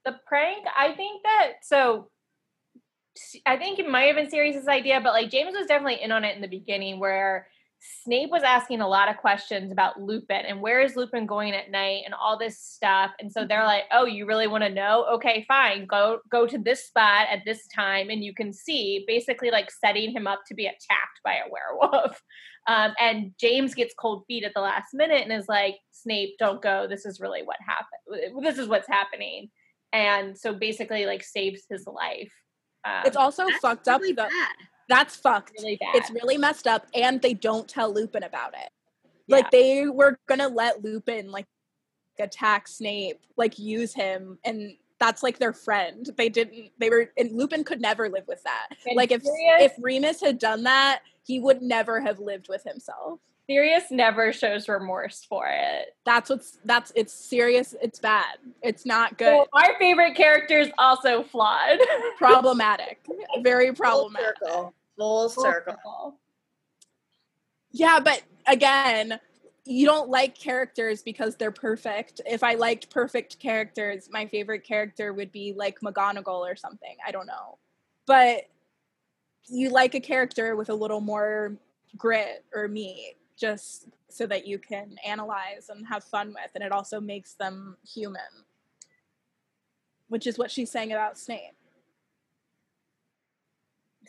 the 0.05 0.19
prank, 0.25 0.65
I 0.77 0.93
think 0.93 1.23
that 1.23 1.53
so. 1.63 2.09
I 3.45 3.57
think 3.57 3.79
it 3.79 3.89
might 3.89 4.03
have 4.03 4.15
been 4.15 4.29
Sirius's 4.29 4.67
idea, 4.67 4.99
but 5.01 5.13
like 5.13 5.29
James 5.29 5.55
was 5.55 5.67
definitely 5.67 6.01
in 6.01 6.11
on 6.11 6.23
it 6.23 6.35
in 6.35 6.41
the 6.41 6.47
beginning, 6.47 6.99
where 6.99 7.47
Snape 8.05 8.29
was 8.29 8.43
asking 8.43 8.79
a 8.79 8.87
lot 8.87 9.09
of 9.09 9.17
questions 9.17 9.71
about 9.71 10.01
Lupin 10.01 10.45
and 10.45 10.61
where 10.61 10.79
is 10.81 10.95
Lupin 10.95 11.25
going 11.25 11.53
at 11.53 11.69
night 11.69 12.03
and 12.05 12.13
all 12.13 12.39
this 12.39 12.59
stuff. 12.59 13.11
And 13.19 13.31
so 13.31 13.45
they're 13.45 13.65
like, 13.65 13.83
"Oh, 13.91 14.05
you 14.05 14.25
really 14.25 14.47
want 14.47 14.63
to 14.63 14.69
know? 14.69 15.05
Okay, 15.15 15.43
fine. 15.47 15.85
Go 15.85 16.19
go 16.29 16.47
to 16.47 16.57
this 16.57 16.85
spot 16.87 17.27
at 17.29 17.43
this 17.45 17.67
time, 17.67 18.09
and 18.09 18.23
you 18.23 18.33
can 18.33 18.53
see." 18.53 19.03
Basically, 19.05 19.51
like 19.51 19.69
setting 19.69 20.11
him 20.11 20.27
up 20.27 20.41
to 20.47 20.55
be 20.55 20.65
attacked 20.65 21.19
by 21.23 21.35
a 21.35 21.49
werewolf. 21.49 22.21
Um, 22.65 22.93
and 22.97 23.33
James 23.41 23.75
gets 23.75 23.93
cold 23.93 24.23
feet 24.25 24.45
at 24.45 24.53
the 24.55 24.61
last 24.61 24.93
minute 24.93 25.21
and 25.21 25.33
is 25.33 25.49
like, 25.49 25.75
"Snape, 25.91 26.37
don't 26.39 26.61
go. 26.61 26.87
This 26.87 27.05
is 27.05 27.19
really 27.19 27.43
what 27.43 27.57
happened. 27.59 28.41
This 28.41 28.57
is 28.57 28.69
what's 28.69 28.87
happening." 28.87 29.49
And 29.91 30.37
so 30.37 30.53
basically, 30.53 31.05
like 31.05 31.25
saves 31.25 31.63
his 31.69 31.85
life. 31.85 32.31
Um, 32.85 33.03
It's 33.05 33.17
also 33.17 33.47
fucked 33.61 33.87
up. 33.87 34.01
really 34.01 34.13
The, 34.13 34.23
bad. 34.23 34.55
that's 34.89 35.15
fucked. 35.15 35.53
really 35.59 35.77
bad. 35.77 35.95
It's 35.95 36.11
really 36.11 36.37
messed 36.37 36.67
up, 36.67 36.87
and 36.93 37.21
they 37.21 37.33
don't 37.33 37.67
tell 37.67 37.93
Lupin 37.93 38.23
about 38.23 38.53
it. 38.53 38.69
Yeah. 39.27 39.37
Like 39.37 39.51
they 39.51 39.87
were 39.87 40.19
gonna 40.27 40.49
let 40.49 40.83
Lupin 40.83 41.31
like 41.31 41.45
attack 42.19 42.67
Snape, 42.67 43.21
like 43.37 43.57
use 43.57 43.93
him, 43.93 44.37
and 44.43 44.75
that's 44.99 45.23
like 45.23 45.39
their 45.39 45.53
friend. 45.53 46.09
They 46.17 46.29
didn't. 46.29 46.71
They 46.79 46.89
were, 46.89 47.11
and 47.17 47.31
Lupin 47.31 47.63
could 47.63 47.81
never 47.81 48.09
live 48.09 48.27
with 48.27 48.43
that. 48.43 48.67
Like 48.95 49.11
if 49.11 49.23
Sirius- 49.23 49.61
if 49.61 49.73
Remus 49.79 50.21
had 50.21 50.39
done 50.39 50.63
that, 50.63 51.01
he 51.25 51.39
would 51.39 51.61
never 51.61 51.99
have 52.01 52.19
lived 52.19 52.47
with 52.49 52.63
himself. 52.63 53.19
Sirius 53.49 53.91
never 53.91 54.31
shows 54.31 54.69
remorse 54.69 55.25
for 55.27 55.47
it. 55.49 55.95
That's 56.05 56.29
what's 56.29 56.59
that's 56.63 56.93
it's 56.95 57.13
serious. 57.13 57.75
It's 57.81 57.99
bad. 57.99 58.37
It's 58.61 58.85
not 58.85 59.17
good. 59.17 59.27
So 59.27 59.47
our 59.53 59.77
favorite 59.79 60.15
character 60.15 60.59
is 60.59 60.69
also 60.77 61.23
flawed. 61.23 61.79
problematic. 62.17 63.05
Very 63.41 63.73
problematic. 63.73 64.37
Full 64.39 64.47
circle. 64.47 64.73
Full 64.97 65.29
circle. 65.29 66.19
Yeah, 67.71 67.99
but 67.99 68.21
again, 68.47 69.19
you 69.65 69.85
don't 69.85 70.09
like 70.09 70.37
characters 70.37 71.01
because 71.01 71.35
they're 71.35 71.51
perfect. 71.51 72.21
If 72.25 72.43
I 72.43 72.53
liked 72.53 72.89
perfect 72.89 73.39
characters, 73.39 74.07
my 74.09 74.25
favorite 74.27 74.63
character 74.63 75.11
would 75.11 75.31
be 75.33 75.53
like 75.55 75.81
McGonagall 75.81 76.49
or 76.49 76.55
something. 76.55 76.95
I 77.05 77.11
don't 77.11 77.27
know. 77.27 77.57
But 78.05 78.43
you 79.49 79.69
like 79.69 79.95
a 79.95 79.99
character 79.99 80.55
with 80.55 80.69
a 80.69 80.73
little 80.73 81.01
more 81.01 81.57
grit 81.97 82.45
or 82.53 82.67
meat 82.67 83.15
just 83.43 83.89
so 84.07 84.25
that 84.25 84.47
you 84.47 84.57
can 84.57 84.95
analyze 85.05 85.67
and 85.67 85.85
have 85.85 86.01
fun 86.01 86.29
with 86.29 86.49
and 86.55 86.63
it 86.63 86.71
also 86.71 87.01
makes 87.01 87.33
them 87.33 87.75
human. 87.85 88.21
Which 90.07 90.27
is 90.27 90.37
what 90.37 90.49
she's 90.49 90.71
saying 90.71 90.93
about 90.93 91.17
Snape. 91.17 91.57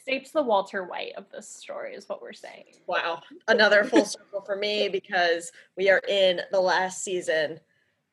Snape's 0.05 0.31
the 0.31 0.43
Walter 0.43 0.85
White 0.85 1.15
of 1.17 1.25
this 1.33 1.49
story, 1.49 1.95
is 1.97 2.09
what 2.09 2.23
we're 2.23 2.33
saying. 2.33 2.77
Wow. 2.87 3.23
Another 3.49 3.83
full 3.83 4.05
circle 4.05 4.41
for 4.43 4.55
me 4.55 4.89
because 4.89 5.51
we 5.77 5.91
are 5.91 6.03
in 6.09 6.43
the 6.53 6.61
last 6.61 7.03
season, 7.03 7.59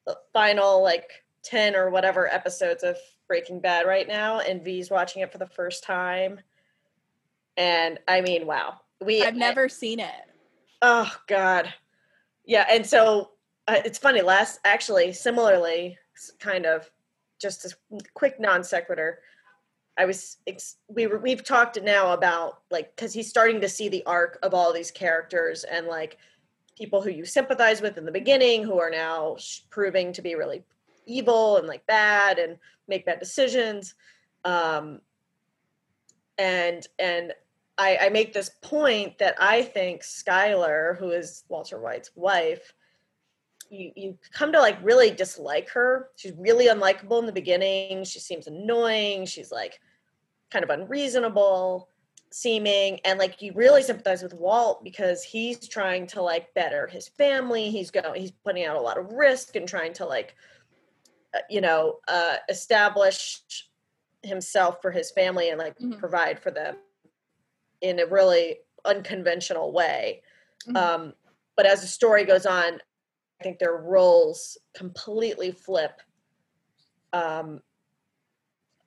the 0.08 0.18
final 0.34 0.82
like 0.82 1.24
10 1.44 1.76
or 1.76 1.92
whatever 1.92 2.28
episodes 2.34 2.84
of 2.84 2.98
Breaking 3.28 3.60
Bad 3.60 3.86
right 3.86 4.08
now, 4.08 4.40
and 4.40 4.64
V's 4.64 4.90
watching 4.90 5.22
it 5.22 5.32
for 5.32 5.38
the 5.38 5.46
first 5.46 5.84
time. 5.84 6.40
And 7.58 8.00
I 8.08 8.22
mean, 8.22 8.48
wow. 8.48 8.80
We 9.06 9.22
I've 9.22 9.36
never 9.36 9.70
seen 9.70 10.00
it. 10.00 10.31
Oh 10.82 11.12
God, 11.28 11.74
yeah. 12.46 12.66
And 12.70 12.86
so 12.86 13.32
uh, 13.68 13.82
it's 13.86 13.98
funny. 13.98 14.22
Last, 14.22 14.60
actually, 14.66 15.14
similarly, 15.14 15.98
kind 16.40 16.66
of, 16.66 16.90
just 17.40 17.66
a 17.66 18.00
quick 18.14 18.40
non 18.40 18.64
sequitur. 18.64 19.20
I 19.98 20.06
was 20.06 20.38
we 20.88 21.08
were 21.08 21.18
we've 21.18 21.44
talked 21.44 21.82
now 21.82 22.14
about 22.14 22.62
like 22.72 22.96
because 22.96 23.14
he's 23.14 23.30
starting 23.30 23.62
to 23.62 23.70
see 23.70 23.90
the 23.90 24.04
arc 24.06 24.40
of 24.42 24.54
all 24.54 24.72
these 24.74 24.92
characters 24.92 25.64
and 25.64 25.88
like 25.88 26.18
people 26.78 27.02
who 27.02 27.10
you 27.10 27.26
sympathize 27.26 27.82
with 27.82 27.98
in 27.98 28.06
the 28.06 28.12
beginning 28.12 28.64
who 28.64 28.80
are 28.80 28.90
now 28.90 29.38
proving 29.70 30.14
to 30.14 30.22
be 30.22 30.36
really 30.36 30.64
evil 31.06 31.58
and 31.58 31.68
like 31.68 31.86
bad 31.88 32.40
and 32.40 32.58
make 32.88 33.06
bad 33.06 33.20
decisions. 33.20 33.96
Um, 34.46 35.02
and 36.38 36.88
and 36.98 37.34
I, 37.82 37.98
I 38.00 38.10
make 38.10 38.32
this 38.32 38.52
point 38.62 39.18
that 39.18 39.36
I 39.40 39.64
think 39.64 40.04
Skylar, 40.04 40.98
who 41.00 41.10
is 41.10 41.44
Walter 41.50 41.80
White's 41.80 42.12
wife, 42.16 42.74
you, 43.72 43.92
you 43.96 44.18
come 44.32 44.52
to 44.52 44.60
like 44.60 44.78
really 44.84 45.10
dislike 45.10 45.68
her. 45.70 46.10
She's 46.16 46.34
really 46.38 46.68
unlikable 46.68 47.20
in 47.20 47.26
the 47.26 47.32
beginning. 47.32 48.04
She 48.04 48.20
seems 48.20 48.46
annoying. 48.46 49.26
She's 49.26 49.52
like 49.52 49.80
kind 50.52 50.64
of 50.64 50.70
unreasonable 50.70 51.90
seeming. 52.30 53.00
And 53.04 53.18
like 53.18 53.42
you 53.42 53.52
really 53.56 53.82
sympathize 53.82 54.22
with 54.22 54.36
Walt 54.36 54.84
because 54.84 55.24
he's 55.24 55.68
trying 55.68 56.06
to 56.08 56.22
like 56.22 56.54
better 56.54 56.86
his 56.86 57.08
family. 57.08 57.72
He's 57.72 57.90
going, 57.90 58.22
he's 58.22 58.32
putting 58.32 58.66
out 58.66 58.78
a 58.78 58.82
lot 58.82 59.00
of 59.00 59.12
risk 59.12 59.56
and 59.56 59.68
trying 59.68 59.94
to 59.94 60.06
like, 60.06 60.36
uh, 61.34 61.40
you 61.50 61.62
know, 61.62 61.98
uh, 62.08 62.36
establish 62.48 63.42
himself 64.22 64.84
for 64.84 64.92
his 64.92 65.10
family 65.10 65.50
and 65.50 65.58
like 65.58 65.80
Mhm. 65.80 65.98
provide 65.98 66.40
for 66.40 66.52
them 66.52 66.76
in 67.82 68.00
a 68.00 68.06
really 68.06 68.60
unconventional 68.86 69.72
way. 69.72 70.24
Mhm. 70.68 70.76
Um, 70.78 71.14
but 71.56 71.66
as 71.66 71.82
the 71.82 71.88
story 71.88 72.24
goes 72.24 72.46
on, 72.46 72.80
I 73.40 73.44
think 73.44 73.60
their 73.60 73.78
roles 73.78 74.58
completely 74.74 75.52
flip 75.52 76.02
um, 77.14 77.62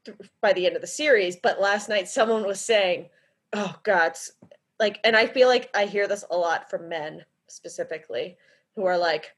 th- 0.05 0.17
by 0.41 0.53
the 0.53 0.67
end 0.67 0.77
of 0.77 0.81
the 0.83 0.87
series. 0.89 1.37
But 1.37 1.61
last 1.61 1.89
night, 1.89 2.09
someone 2.09 2.47
was 2.47 2.61
saying, 2.61 3.11
"Oh 3.53 3.79
God," 3.83 4.17
like, 4.81 5.01
and 5.05 5.17
I 5.17 5.27
feel 5.27 5.49
like 5.49 5.71
I 5.75 5.87
hear 5.87 6.07
this 6.09 6.25
a 6.31 6.37
lot 6.37 6.71
from 6.71 6.89
men 6.89 7.25
specifically, 7.49 8.39
who 8.77 8.87
are 8.87 8.99
like, 8.99 9.35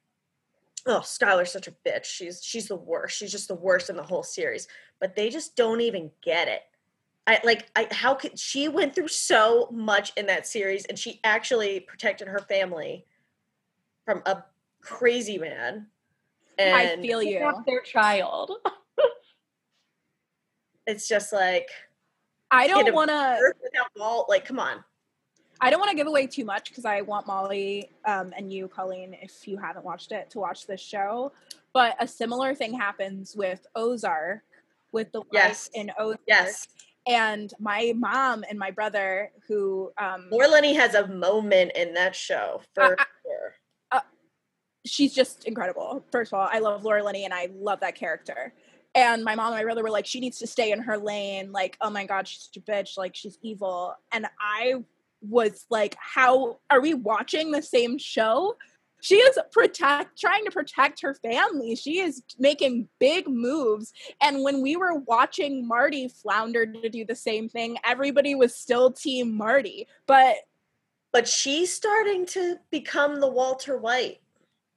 "Oh, 0.86 1.00
Skylar's 1.00 1.50
such 1.52 1.68
a 1.68 1.72
bitch. 1.86 2.04
She's 2.04 2.44
she's 2.44 2.68
the 2.68 2.76
worst. 2.76 3.16
She's 3.16 3.32
just 3.32 3.48
the 3.48 3.54
worst 3.54 3.90
in 3.90 3.96
the 3.96 4.02
whole 4.02 4.22
series." 4.22 4.68
But 5.00 5.16
they 5.16 5.30
just 5.30 5.56
don't 5.56 5.80
even 5.80 6.10
get 6.22 6.48
it. 6.48 6.62
I 7.26 7.40
like 7.44 7.68
I 7.74 7.88
how 7.90 8.14
could 8.14 8.38
she 8.38 8.68
went 8.68 8.94
through 8.94 9.08
so 9.08 9.68
much 9.72 10.12
in 10.16 10.26
that 10.26 10.46
series 10.46 10.84
and 10.84 10.98
she 10.98 11.20
actually 11.24 11.80
protected 11.80 12.28
her 12.28 12.38
family 12.38 13.04
from 14.04 14.22
a 14.26 14.44
crazy 14.80 15.36
man. 15.36 15.86
And 16.58 16.74
I 16.74 17.02
feel 17.02 17.22
you. 17.22 17.52
Their 17.66 17.82
child. 17.82 18.52
it's 20.86 21.08
just 21.08 21.32
like 21.32 21.68
I 22.50 22.68
don't 22.68 22.94
want 22.94 23.10
to. 23.10 23.38
Without 23.62 23.88
Walt, 23.96 24.28
like 24.28 24.44
come 24.44 24.60
on. 24.60 24.84
I 25.60 25.70
don't 25.70 25.80
want 25.80 25.90
to 25.90 25.96
give 25.96 26.06
away 26.06 26.26
too 26.26 26.44
much 26.44 26.68
because 26.68 26.84
I 26.84 27.00
want 27.00 27.26
Molly 27.26 27.90
um, 28.04 28.32
and 28.36 28.52
you, 28.52 28.68
Colleen, 28.68 29.16
if 29.22 29.48
you 29.48 29.56
haven't 29.56 29.84
watched 29.84 30.12
it, 30.12 30.28
to 30.30 30.38
watch 30.38 30.66
this 30.66 30.82
show. 30.82 31.32
But 31.72 31.96
a 31.98 32.06
similar 32.06 32.54
thing 32.54 32.74
happens 32.74 33.34
with 33.34 33.66
Ozark, 33.74 34.42
with 34.92 35.10
the 35.12 35.20
wife 35.20 35.28
Yes. 35.32 35.70
in 35.72 35.90
Ozark. 35.98 36.20
Yes. 36.26 36.68
And 37.06 37.52
my 37.60 37.92
mom 37.96 38.44
and 38.48 38.58
my 38.58 38.70
brother, 38.72 39.30
who 39.46 39.92
um, 39.98 40.28
Laura 40.30 40.48
Linney 40.48 40.74
has 40.74 40.94
a 40.94 41.06
moment 41.06 41.72
in 41.76 41.94
that 41.94 42.16
show 42.16 42.62
for 42.74 42.96
Uh, 42.98 43.04
sure. 43.22 44.02
she's 44.84 45.14
just 45.14 45.44
incredible. 45.44 46.04
First 46.10 46.32
of 46.32 46.38
all, 46.38 46.48
I 46.50 46.58
love 46.58 46.84
Laura 46.84 47.04
Linney 47.04 47.24
and 47.24 47.34
I 47.34 47.48
love 47.54 47.80
that 47.80 47.94
character. 47.94 48.52
And 48.94 49.24
my 49.24 49.34
mom 49.34 49.48
and 49.48 49.56
my 49.56 49.64
brother 49.64 49.82
were 49.82 49.90
like, 49.90 50.06
she 50.06 50.20
needs 50.20 50.38
to 50.38 50.46
stay 50.46 50.72
in 50.72 50.80
her 50.80 50.96
lane. 50.96 51.52
Like, 51.52 51.76
oh 51.80 51.90
my 51.90 52.06
God, 52.06 52.26
she's 52.26 52.48
such 52.52 52.56
a 52.56 52.60
bitch. 52.60 52.96
Like, 52.96 53.14
she's 53.14 53.38
evil. 53.42 53.94
And 54.12 54.26
I 54.40 54.76
was 55.20 55.66
like, 55.70 55.96
how 55.98 56.58
are 56.70 56.80
we 56.80 56.94
watching 56.94 57.50
the 57.50 57.62
same 57.62 57.98
show? 57.98 58.56
She 59.06 59.14
is 59.14 59.38
protect 59.52 60.18
trying 60.18 60.44
to 60.46 60.50
protect 60.50 61.00
her 61.02 61.14
family. 61.14 61.76
She 61.76 62.00
is 62.00 62.24
making 62.40 62.88
big 62.98 63.28
moves. 63.28 63.92
And 64.20 64.42
when 64.42 64.60
we 64.60 64.74
were 64.74 64.94
watching 64.94 65.64
Marty 65.64 66.08
flounder 66.08 66.66
to 66.66 66.88
do 66.88 67.04
the 67.04 67.14
same 67.14 67.48
thing, 67.48 67.78
everybody 67.84 68.34
was 68.34 68.52
still 68.52 68.90
team 68.90 69.36
Marty. 69.36 69.86
But 70.08 70.38
but 71.12 71.28
she's 71.28 71.72
starting 71.72 72.26
to 72.26 72.56
become 72.72 73.20
the 73.20 73.28
Walter 73.28 73.78
White. 73.78 74.22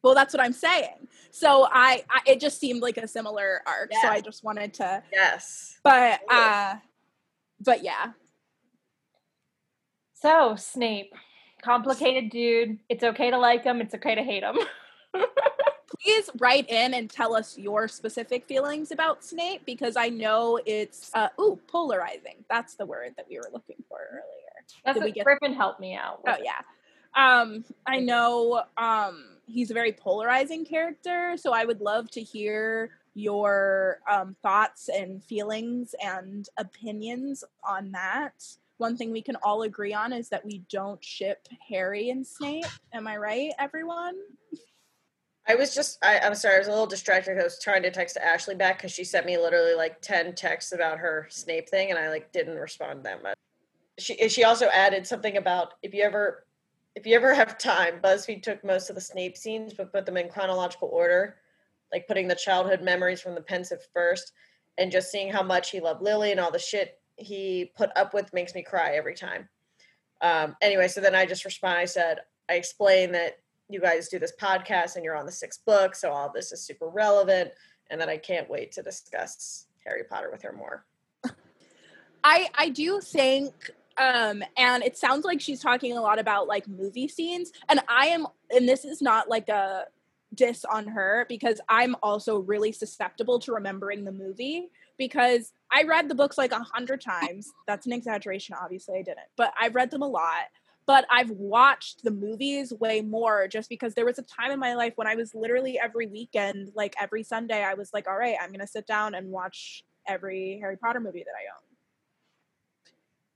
Well, 0.03 0.13
that's 0.13 0.31
what 0.31 0.43
I'm 0.43 0.53
saying. 0.53 1.07
So 1.31 1.67
I, 1.71 2.03
I 2.07 2.19
it 2.27 2.39
just 2.39 2.59
seemed 2.59 2.83
like 2.83 2.97
a 2.97 3.07
similar 3.07 3.63
arc. 3.65 3.89
Yeah. 3.91 4.01
So 4.03 4.07
I 4.09 4.21
just 4.21 4.43
wanted 4.43 4.75
to 4.75 5.01
Yes. 5.11 5.79
But 5.83 6.19
uh 6.29 6.75
but 7.59 7.83
yeah. 7.83 8.11
So 10.13 10.55
Snape, 10.55 11.15
complicated 11.61 12.29
dude. 12.29 12.79
It's 12.89 13.03
okay 13.03 13.29
to 13.31 13.37
like 13.37 13.63
him. 13.63 13.81
It's 13.81 13.93
okay 13.95 14.15
to 14.15 14.23
hate 14.23 14.43
him. 14.43 14.57
Please 16.01 16.29
write 16.39 16.69
in 16.69 16.93
and 16.93 17.09
tell 17.09 17.35
us 17.35 17.57
your 17.57 17.87
specific 17.87 18.45
feelings 18.45 18.91
about 18.91 19.23
Snape 19.23 19.65
because 19.65 19.97
I 19.97 20.09
know 20.09 20.59
it's 20.65 21.11
uh 21.13 21.29
ooh 21.39 21.59
polarizing. 21.67 22.45
That's 22.49 22.75
the 22.75 22.85
word 22.85 23.13
that 23.17 23.25
we 23.29 23.37
were 23.37 23.49
looking 23.51 23.83
for 23.87 23.99
earlier. 24.11 24.23
That's 24.85 24.97
Did 24.97 25.03
what 25.03 25.13
get- 25.13 25.25
Griffin 25.25 25.53
helped 25.53 25.79
me 25.79 25.95
out. 25.95 26.21
Oh 26.27 26.37
yeah. 26.43 26.61
Um 27.15 27.65
I 27.87 27.99
know 27.99 28.63
um 28.77 29.39
he's 29.47 29.71
a 29.71 29.73
very 29.73 29.91
polarizing 29.91 30.63
character. 30.63 31.35
So 31.37 31.51
I 31.53 31.65
would 31.65 31.81
love 31.81 32.09
to 32.11 32.21
hear 32.21 32.91
your 33.15 33.99
um, 34.09 34.35
thoughts 34.41 34.89
and 34.89 35.23
feelings 35.23 35.95
and 36.03 36.47
opinions 36.57 37.43
on 37.63 37.91
that. 37.91 38.45
One 38.79 38.95
thing 38.95 39.11
we 39.11 39.21
can 39.21 39.35
all 39.43 39.63
agree 39.63 39.93
on 39.93 40.13
is 40.13 40.29
that 40.29 40.45
we 40.45 40.63
don't 40.71 41.03
ship 41.03 41.49
Harry 41.67 42.11
and 42.11 42.25
Snape. 42.25 42.65
Am 42.93 43.07
I 43.07 43.17
right, 43.17 43.51
everyone? 43.59 44.15
I 45.45 45.55
was 45.55 45.75
just, 45.75 45.97
I, 46.01 46.15
am 46.19 46.33
sorry, 46.33 46.55
I 46.55 46.59
was 46.59 46.69
a 46.69 46.71
little 46.71 46.85
distracted. 46.85 47.37
I 47.37 47.43
was 47.43 47.61
trying 47.61 47.83
to 47.83 47.91
text 47.91 48.15
Ashley 48.15 48.55
back 48.55 48.77
because 48.77 48.93
she 48.93 49.03
sent 49.03 49.25
me 49.25 49.37
literally 49.37 49.73
like 49.73 50.01
10 50.01 50.33
texts 50.33 50.71
about 50.71 50.97
her 50.97 51.27
Snape 51.29 51.67
thing 51.67 51.89
and 51.89 51.99
I 51.99 52.07
like 52.07 52.31
didn't 52.31 52.55
respond 52.55 53.03
that 53.03 53.21
much. 53.21 53.35
She, 53.97 54.29
she 54.29 54.45
also 54.45 54.67
added 54.67 55.05
something 55.05 55.35
about 55.35 55.73
if 55.83 55.93
you 55.93 56.03
ever 56.03 56.45
if 56.95 57.05
you 57.05 57.15
ever 57.17 57.33
have 57.33 57.57
time, 57.57 57.99
BuzzFeed 58.01 58.43
took 58.43 58.63
most 58.63 58.89
of 58.89 58.95
the 58.95 59.01
Snape 59.01 59.35
scenes 59.35 59.73
but 59.73 59.91
put 59.91 60.05
them 60.05 60.15
in 60.15 60.29
chronological 60.29 60.87
order, 60.87 61.35
like 61.91 62.07
putting 62.07 62.29
the 62.29 62.35
childhood 62.35 62.81
memories 62.81 63.19
from 63.19 63.35
the 63.35 63.41
Pensieve 63.41 63.79
first, 63.93 64.31
and 64.77 64.89
just 64.89 65.11
seeing 65.11 65.29
how 65.29 65.43
much 65.43 65.69
he 65.69 65.81
loved 65.81 66.01
Lily 66.01 66.31
and 66.31 66.39
all 66.39 66.51
the 66.51 66.57
shit 66.57 66.98
he 67.19 67.71
put 67.75 67.89
up 67.95 68.13
with 68.13 68.33
makes 68.33 68.55
me 68.55 68.63
cry 68.63 68.91
every 68.91 69.15
time. 69.15 69.49
Um, 70.21 70.55
anyway, 70.61 70.87
so 70.87 71.01
then 71.01 71.15
I 71.15 71.25
just 71.25 71.45
respond. 71.45 71.77
I 71.77 71.85
said, 71.85 72.19
I 72.49 72.53
explain 72.53 73.11
that 73.13 73.37
you 73.69 73.79
guys 73.79 74.09
do 74.09 74.19
this 74.19 74.33
podcast 74.39 74.95
and 74.95 75.05
you're 75.05 75.15
on 75.15 75.25
the 75.25 75.31
sixth 75.31 75.63
book, 75.65 75.95
so 75.95 76.11
all 76.11 76.31
this 76.33 76.51
is 76.51 76.61
super 76.61 76.87
relevant, 76.87 77.51
and 77.89 78.01
that 78.01 78.09
I 78.09 78.17
can't 78.17 78.49
wait 78.49 78.71
to 78.73 78.81
discuss 78.81 79.67
Harry 79.85 80.03
Potter 80.03 80.29
with 80.31 80.41
her 80.41 80.53
more. 80.53 80.85
I 82.23 82.49
I 82.57 82.69
do 82.69 82.99
think 82.99 83.71
um 83.99 84.41
and 84.57 84.83
it 84.83 84.97
sounds 84.97 85.25
like 85.25 85.41
she's 85.41 85.61
talking 85.61 85.97
a 85.97 86.01
lot 86.01 86.19
about 86.19 86.47
like 86.47 86.67
movie 86.67 87.07
scenes 87.07 87.51
and 87.67 87.81
i 87.87 88.07
am 88.07 88.25
and 88.49 88.67
this 88.67 88.85
is 88.85 89.01
not 89.01 89.29
like 89.29 89.49
a 89.49 89.85
diss 90.33 90.63
on 90.65 90.87
her 90.87 91.25
because 91.27 91.59
i'm 91.67 91.95
also 92.01 92.39
really 92.39 92.71
susceptible 92.71 93.39
to 93.39 93.51
remembering 93.51 94.05
the 94.05 94.11
movie 94.11 94.69
because 94.99 95.51
i 95.71 95.81
read 95.83 96.07
the 96.07 96.13
books 96.13 96.37
like 96.37 96.51
a 96.51 96.59
hundred 96.59 97.01
times 97.01 97.51
that's 97.65 97.87
an 97.87 97.91
exaggeration 97.91 98.55
obviously 98.61 98.99
i 98.99 99.01
didn't 99.01 99.27
but 99.35 99.51
i've 99.59 99.73
read 99.73 99.89
them 99.89 100.03
a 100.03 100.07
lot 100.07 100.43
but 100.85 101.05
i've 101.09 101.31
watched 101.31 102.03
the 102.03 102.11
movies 102.11 102.71
way 102.79 103.01
more 103.01 103.47
just 103.47 103.67
because 103.69 103.95
there 103.95 104.05
was 104.05 104.19
a 104.19 104.23
time 104.23 104.51
in 104.51 104.59
my 104.59 104.75
life 104.75 104.93
when 104.97 105.07
i 105.07 105.15
was 105.15 105.33
literally 105.33 105.79
every 105.79 106.05
weekend 106.05 106.69
like 106.75 106.93
every 107.01 107.23
sunday 107.23 107.63
i 107.63 107.73
was 107.73 107.89
like 107.91 108.07
all 108.07 108.17
right 108.17 108.35
i'm 108.39 108.51
gonna 108.51 108.67
sit 108.67 108.85
down 108.85 109.15
and 109.15 109.27
watch 109.27 109.83
every 110.07 110.59
harry 110.61 110.77
potter 110.77 110.99
movie 110.99 111.23
that 111.23 111.31
i 111.31 111.49
own 111.55 111.69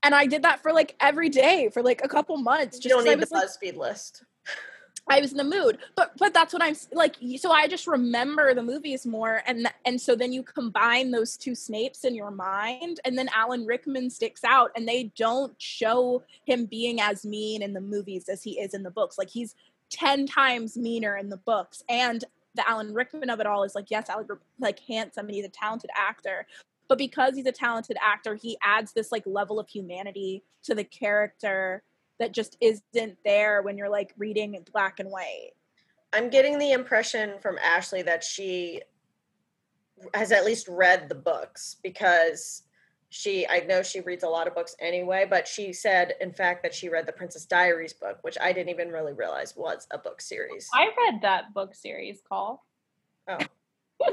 and 0.04 0.14
I 0.14 0.26
did 0.26 0.42
that 0.42 0.62
for 0.62 0.72
like 0.72 0.94
every 1.00 1.30
day 1.30 1.70
for 1.72 1.82
like 1.82 2.02
a 2.04 2.08
couple 2.08 2.36
months. 2.36 2.78
Just 2.78 2.84
you 2.84 2.90
don't 2.90 3.04
need 3.04 3.26
the 3.26 3.34
BuzzFeed 3.34 3.76
like, 3.76 3.90
list. 3.90 4.24
I 5.06 5.20
was 5.20 5.32
in 5.32 5.36
the 5.36 5.44
mood, 5.44 5.78
but 5.96 6.12
but 6.16 6.32
that's 6.32 6.52
what 6.52 6.62
I'm 6.62 6.74
like. 6.92 7.16
So 7.36 7.52
I 7.52 7.68
just 7.68 7.86
remember 7.86 8.54
the 8.54 8.62
movies 8.62 9.04
more, 9.04 9.42
and 9.46 9.68
and 9.84 10.00
so 10.00 10.16
then 10.16 10.32
you 10.32 10.42
combine 10.42 11.10
those 11.10 11.36
two 11.36 11.52
Snapes 11.52 12.04
in 12.04 12.14
your 12.14 12.30
mind, 12.30 13.00
and 13.04 13.16
then 13.16 13.28
Alan 13.34 13.66
Rickman 13.66 14.08
sticks 14.08 14.44
out, 14.44 14.70
and 14.76 14.88
they 14.88 15.12
don't 15.16 15.54
show 15.60 16.22
him 16.46 16.64
being 16.64 17.00
as 17.00 17.24
mean 17.24 17.62
in 17.62 17.74
the 17.74 17.80
movies 17.80 18.28
as 18.28 18.42
he 18.42 18.58
is 18.58 18.72
in 18.72 18.82
the 18.82 18.90
books. 18.90 19.18
Like 19.18 19.28
he's 19.28 19.54
ten 19.90 20.26
times 20.26 20.76
meaner 20.76 21.18
in 21.18 21.28
the 21.28 21.36
books, 21.36 21.82
and 21.88 22.24
the 22.54 22.66
Alan 22.68 22.94
Rickman 22.94 23.28
of 23.28 23.40
it 23.40 23.46
all 23.46 23.64
is 23.64 23.74
like 23.74 23.90
yes, 23.90 24.08
Alan 24.08 24.26
like 24.58 24.78
handsome, 24.80 25.26
and 25.26 25.34
he's 25.34 25.44
a 25.44 25.50
talented 25.50 25.90
actor, 25.94 26.46
but 26.88 26.96
because 26.96 27.36
he's 27.36 27.46
a 27.46 27.52
talented 27.52 27.98
actor 28.00 28.34
he 28.34 28.56
adds 28.62 28.92
this 28.92 29.12
like 29.12 29.24
level 29.26 29.60
of 29.60 29.68
humanity 29.68 30.42
to 30.62 30.74
the 30.74 30.84
character 30.84 31.82
that 32.18 32.32
just 32.32 32.56
isn't 32.60 33.18
there 33.24 33.62
when 33.62 33.76
you're 33.76 33.88
like 33.88 34.12
reading 34.16 34.54
in 34.54 34.62
black 34.72 35.00
and 35.00 35.10
white. 35.10 35.50
I'm 36.12 36.30
getting 36.30 36.58
the 36.58 36.72
impression 36.72 37.38
from 37.40 37.58
ashley 37.58 38.02
that 38.02 38.22
she 38.22 38.82
has 40.12 40.32
at 40.32 40.44
least 40.44 40.68
read 40.68 41.08
the 41.08 41.14
books 41.14 41.76
because 41.82 42.62
she 43.10 43.46
i 43.46 43.60
know 43.60 43.80
she 43.80 44.00
reads 44.00 44.24
a 44.24 44.28
lot 44.28 44.48
of 44.48 44.54
books 44.56 44.74
anyway 44.80 45.24
but 45.28 45.46
she 45.46 45.72
said 45.72 46.14
in 46.20 46.32
fact 46.32 46.64
that 46.64 46.74
she 46.74 46.88
read 46.88 47.06
the 47.06 47.12
princess 47.12 47.44
diaries 47.44 47.92
book 47.92 48.18
which 48.22 48.36
i 48.40 48.52
didn't 48.52 48.70
even 48.70 48.88
really 48.88 49.12
realize 49.12 49.54
was 49.56 49.86
a 49.92 49.98
book 49.98 50.20
series. 50.20 50.68
I 50.74 50.90
read 50.98 51.22
that 51.22 51.54
book 51.54 51.76
series 51.76 52.20
call 52.28 52.66
oh 53.28 53.38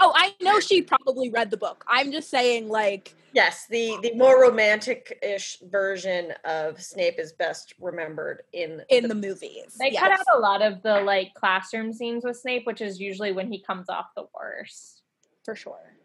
oh, 0.00 0.12
I 0.14 0.34
know 0.40 0.60
she 0.60 0.82
probably 0.82 1.30
read 1.30 1.50
the 1.50 1.56
book. 1.56 1.84
I'm 1.88 2.12
just 2.12 2.30
saying, 2.30 2.68
like, 2.68 3.14
yes, 3.32 3.66
the 3.68 3.96
the 4.02 4.14
more 4.14 4.40
romantic-ish 4.40 5.58
version 5.70 6.32
of 6.44 6.80
Snape 6.82 7.18
is 7.18 7.32
best 7.32 7.74
remembered 7.80 8.42
in 8.52 8.82
in 8.88 9.02
the, 9.02 9.08
the 9.08 9.14
movies. 9.14 9.76
They 9.78 9.92
yes. 9.92 10.00
cut 10.00 10.12
out 10.12 10.26
a 10.34 10.38
lot 10.38 10.62
of 10.62 10.82
the 10.82 11.00
like 11.02 11.34
classroom 11.34 11.92
scenes 11.92 12.24
with 12.24 12.36
Snape, 12.36 12.66
which 12.66 12.80
is 12.80 13.00
usually 13.00 13.32
when 13.32 13.50
he 13.50 13.60
comes 13.62 13.88
off 13.88 14.06
the 14.16 14.26
worst, 14.34 15.02
for 15.44 15.54
sure. 15.54 15.96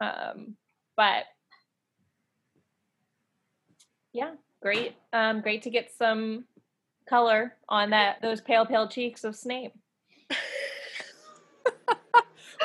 Um, 0.00 0.56
but 0.96 1.24
yeah, 4.12 4.32
great, 4.62 4.94
um, 5.12 5.40
great 5.40 5.62
to 5.62 5.70
get 5.70 5.90
some 5.96 6.44
color 7.08 7.54
on 7.68 7.90
that 7.90 8.20
those 8.20 8.40
pale, 8.40 8.66
pale 8.66 8.88
cheeks 8.88 9.24
of 9.24 9.36
Snape 9.36 9.72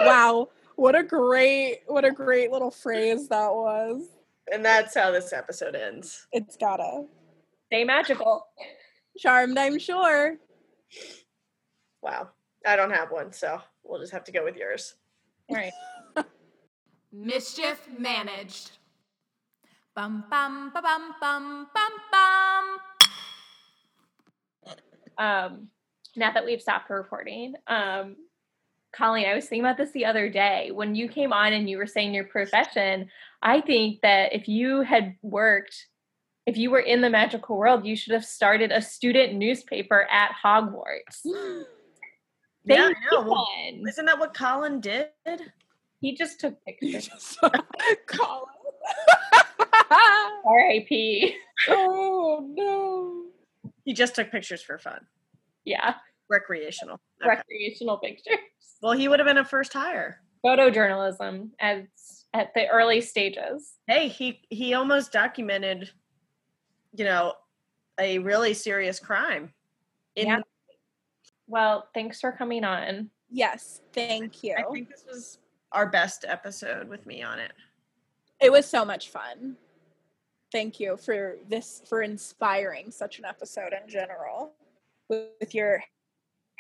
wow. 0.06 0.50
What 0.76 0.96
a 0.96 1.04
great 1.04 1.82
what 1.88 2.06
a 2.06 2.12
great 2.12 2.52
little 2.52 2.72
phrase 2.72 3.28
that 3.30 3.52
was. 3.52 4.08
And 4.52 4.66
that's 4.66 4.96
how 4.96 5.12
this 5.12 5.34
episode 5.34 5.76
ends. 5.76 6.28
It's 6.32 6.58
gotta. 6.58 7.06
Stay 7.68 7.84
magical. 7.84 8.48
Charmed, 9.18 9.58
I'm 9.58 9.80
sure. 9.80 10.38
Wow. 12.02 12.30
I 12.66 12.76
don't 12.76 12.92
have 12.92 13.12
one, 13.12 13.32
so 13.32 13.62
we'll 13.84 14.00
just 14.00 14.12
have 14.12 14.24
to 14.26 14.32
go 14.32 14.44
with 14.44 14.56
yours. 14.56 14.96
All 15.50 15.56
right. 15.56 15.74
Mischief 17.12 17.88
managed. 17.98 18.72
Bum 19.96 20.26
bum 20.30 20.72
ba 20.74 20.82
bum 20.82 21.16
bum 21.20 21.68
bum 21.74 21.92
bum. 22.12 22.78
Um, 25.18 25.68
now 26.16 26.32
that 26.32 26.46
we've 26.46 26.62
stopped 26.62 26.90
recording, 26.90 27.56
um, 27.68 28.16
Colleen, 28.94 29.28
I 29.28 29.36
was 29.36 29.46
thinking 29.46 29.64
about 29.64 29.78
this 29.78 29.92
the 29.92 30.06
other 30.06 30.30
day. 30.30 30.72
When 30.74 30.96
you 30.96 31.08
came 31.08 31.32
on 31.32 31.54
and 31.54 31.70
you 31.70 31.78
were 31.78 31.88
saying 31.88 32.14
your 32.14 32.26
profession, 32.26 33.10
I 33.42 33.62
think 33.62 34.02
that 34.02 34.34
if 34.34 34.48
you 34.48 34.82
had 34.82 35.16
worked, 35.22 35.88
if 36.46 36.58
you 36.58 36.70
were 36.70 36.80
in 36.80 37.02
the 37.02 37.10
magical 37.10 37.58
world, 37.58 37.86
you 37.86 37.96
should 37.96 38.14
have 38.14 38.26
started 38.26 38.72
a 38.72 38.82
student 38.82 39.34
newspaper 39.34 40.08
at 40.12 40.32
Hogwarts. 40.44 41.22
yeah, 42.66 42.90
I 42.90 42.94
know. 43.12 43.22
Well, 43.22 43.48
isn't 43.88 44.06
that 44.06 44.20
what 44.20 44.34
Colin 44.34 44.82
did? 44.82 45.08
He 46.02 46.16
just 46.16 46.40
took 46.40 46.56
pictures. 46.66 47.38
Colin. 48.08 48.46
R.I.P. 50.46 51.36
Oh 51.70 52.44
no. 52.56 53.26
He 53.86 53.94
just 53.94 54.16
took 54.16 54.32
pictures 54.32 54.64
for 54.64 54.80
fun. 54.80 55.06
Yeah. 55.64 55.94
Recreational. 56.32 57.00
Okay. 57.22 57.30
Recreational 57.30 57.98
pictures. 57.98 58.38
Well, 58.82 58.94
he 58.94 59.08
would 59.08 59.20
have 59.20 59.28
been 59.28 59.38
a 59.38 59.46
first 59.46 59.74
hire. 59.74 60.22
Photojournalism 60.44 61.50
as 61.60 61.84
at 62.34 62.54
the 62.56 62.68
early 62.68 63.02
stages. 63.02 63.74
Hey, 63.88 64.08
he 64.08 64.42
he 64.50 64.74
almost 64.74 65.12
documented, 65.12 65.92
you 66.96 67.06
know, 67.06 67.34
a 68.00 68.18
really 68.20 68.54
serious 68.54 69.00
crime. 69.00 69.54
In 70.16 70.28
yeah. 70.28 70.40
Well, 71.48 71.90
thanks 71.94 72.22
for 72.22 72.32
coming 72.32 72.64
on. 72.64 73.10
Yes, 73.30 73.82
thank 73.94 74.44
you. 74.44 74.56
I 74.58 74.64
think 74.72 74.90
this 74.90 75.06
was 75.08 75.40
our 75.74 75.88
best 75.88 76.26
episode 76.28 76.88
with 76.88 77.06
me 77.06 77.22
on 77.22 77.40
it. 77.40 77.52
It 78.42 78.52
was 78.52 78.66
so 78.66 78.84
much 78.84 79.10
fun. 79.10 79.58
Thank 80.52 80.80
you 80.80 80.98
for 80.98 81.38
this 81.48 81.82
for 81.88 82.02
inspiring 82.02 82.90
such 82.92 83.20
an 83.20 83.26
episode 83.26 83.74
in 83.74 83.88
general 83.88 84.54
with, 85.08 85.30
with 85.40 85.54
your 85.54 85.84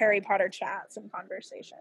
Harry 0.01 0.19
Potter 0.19 0.49
chats 0.49 0.97
and 0.97 1.11
conversations. 1.11 1.79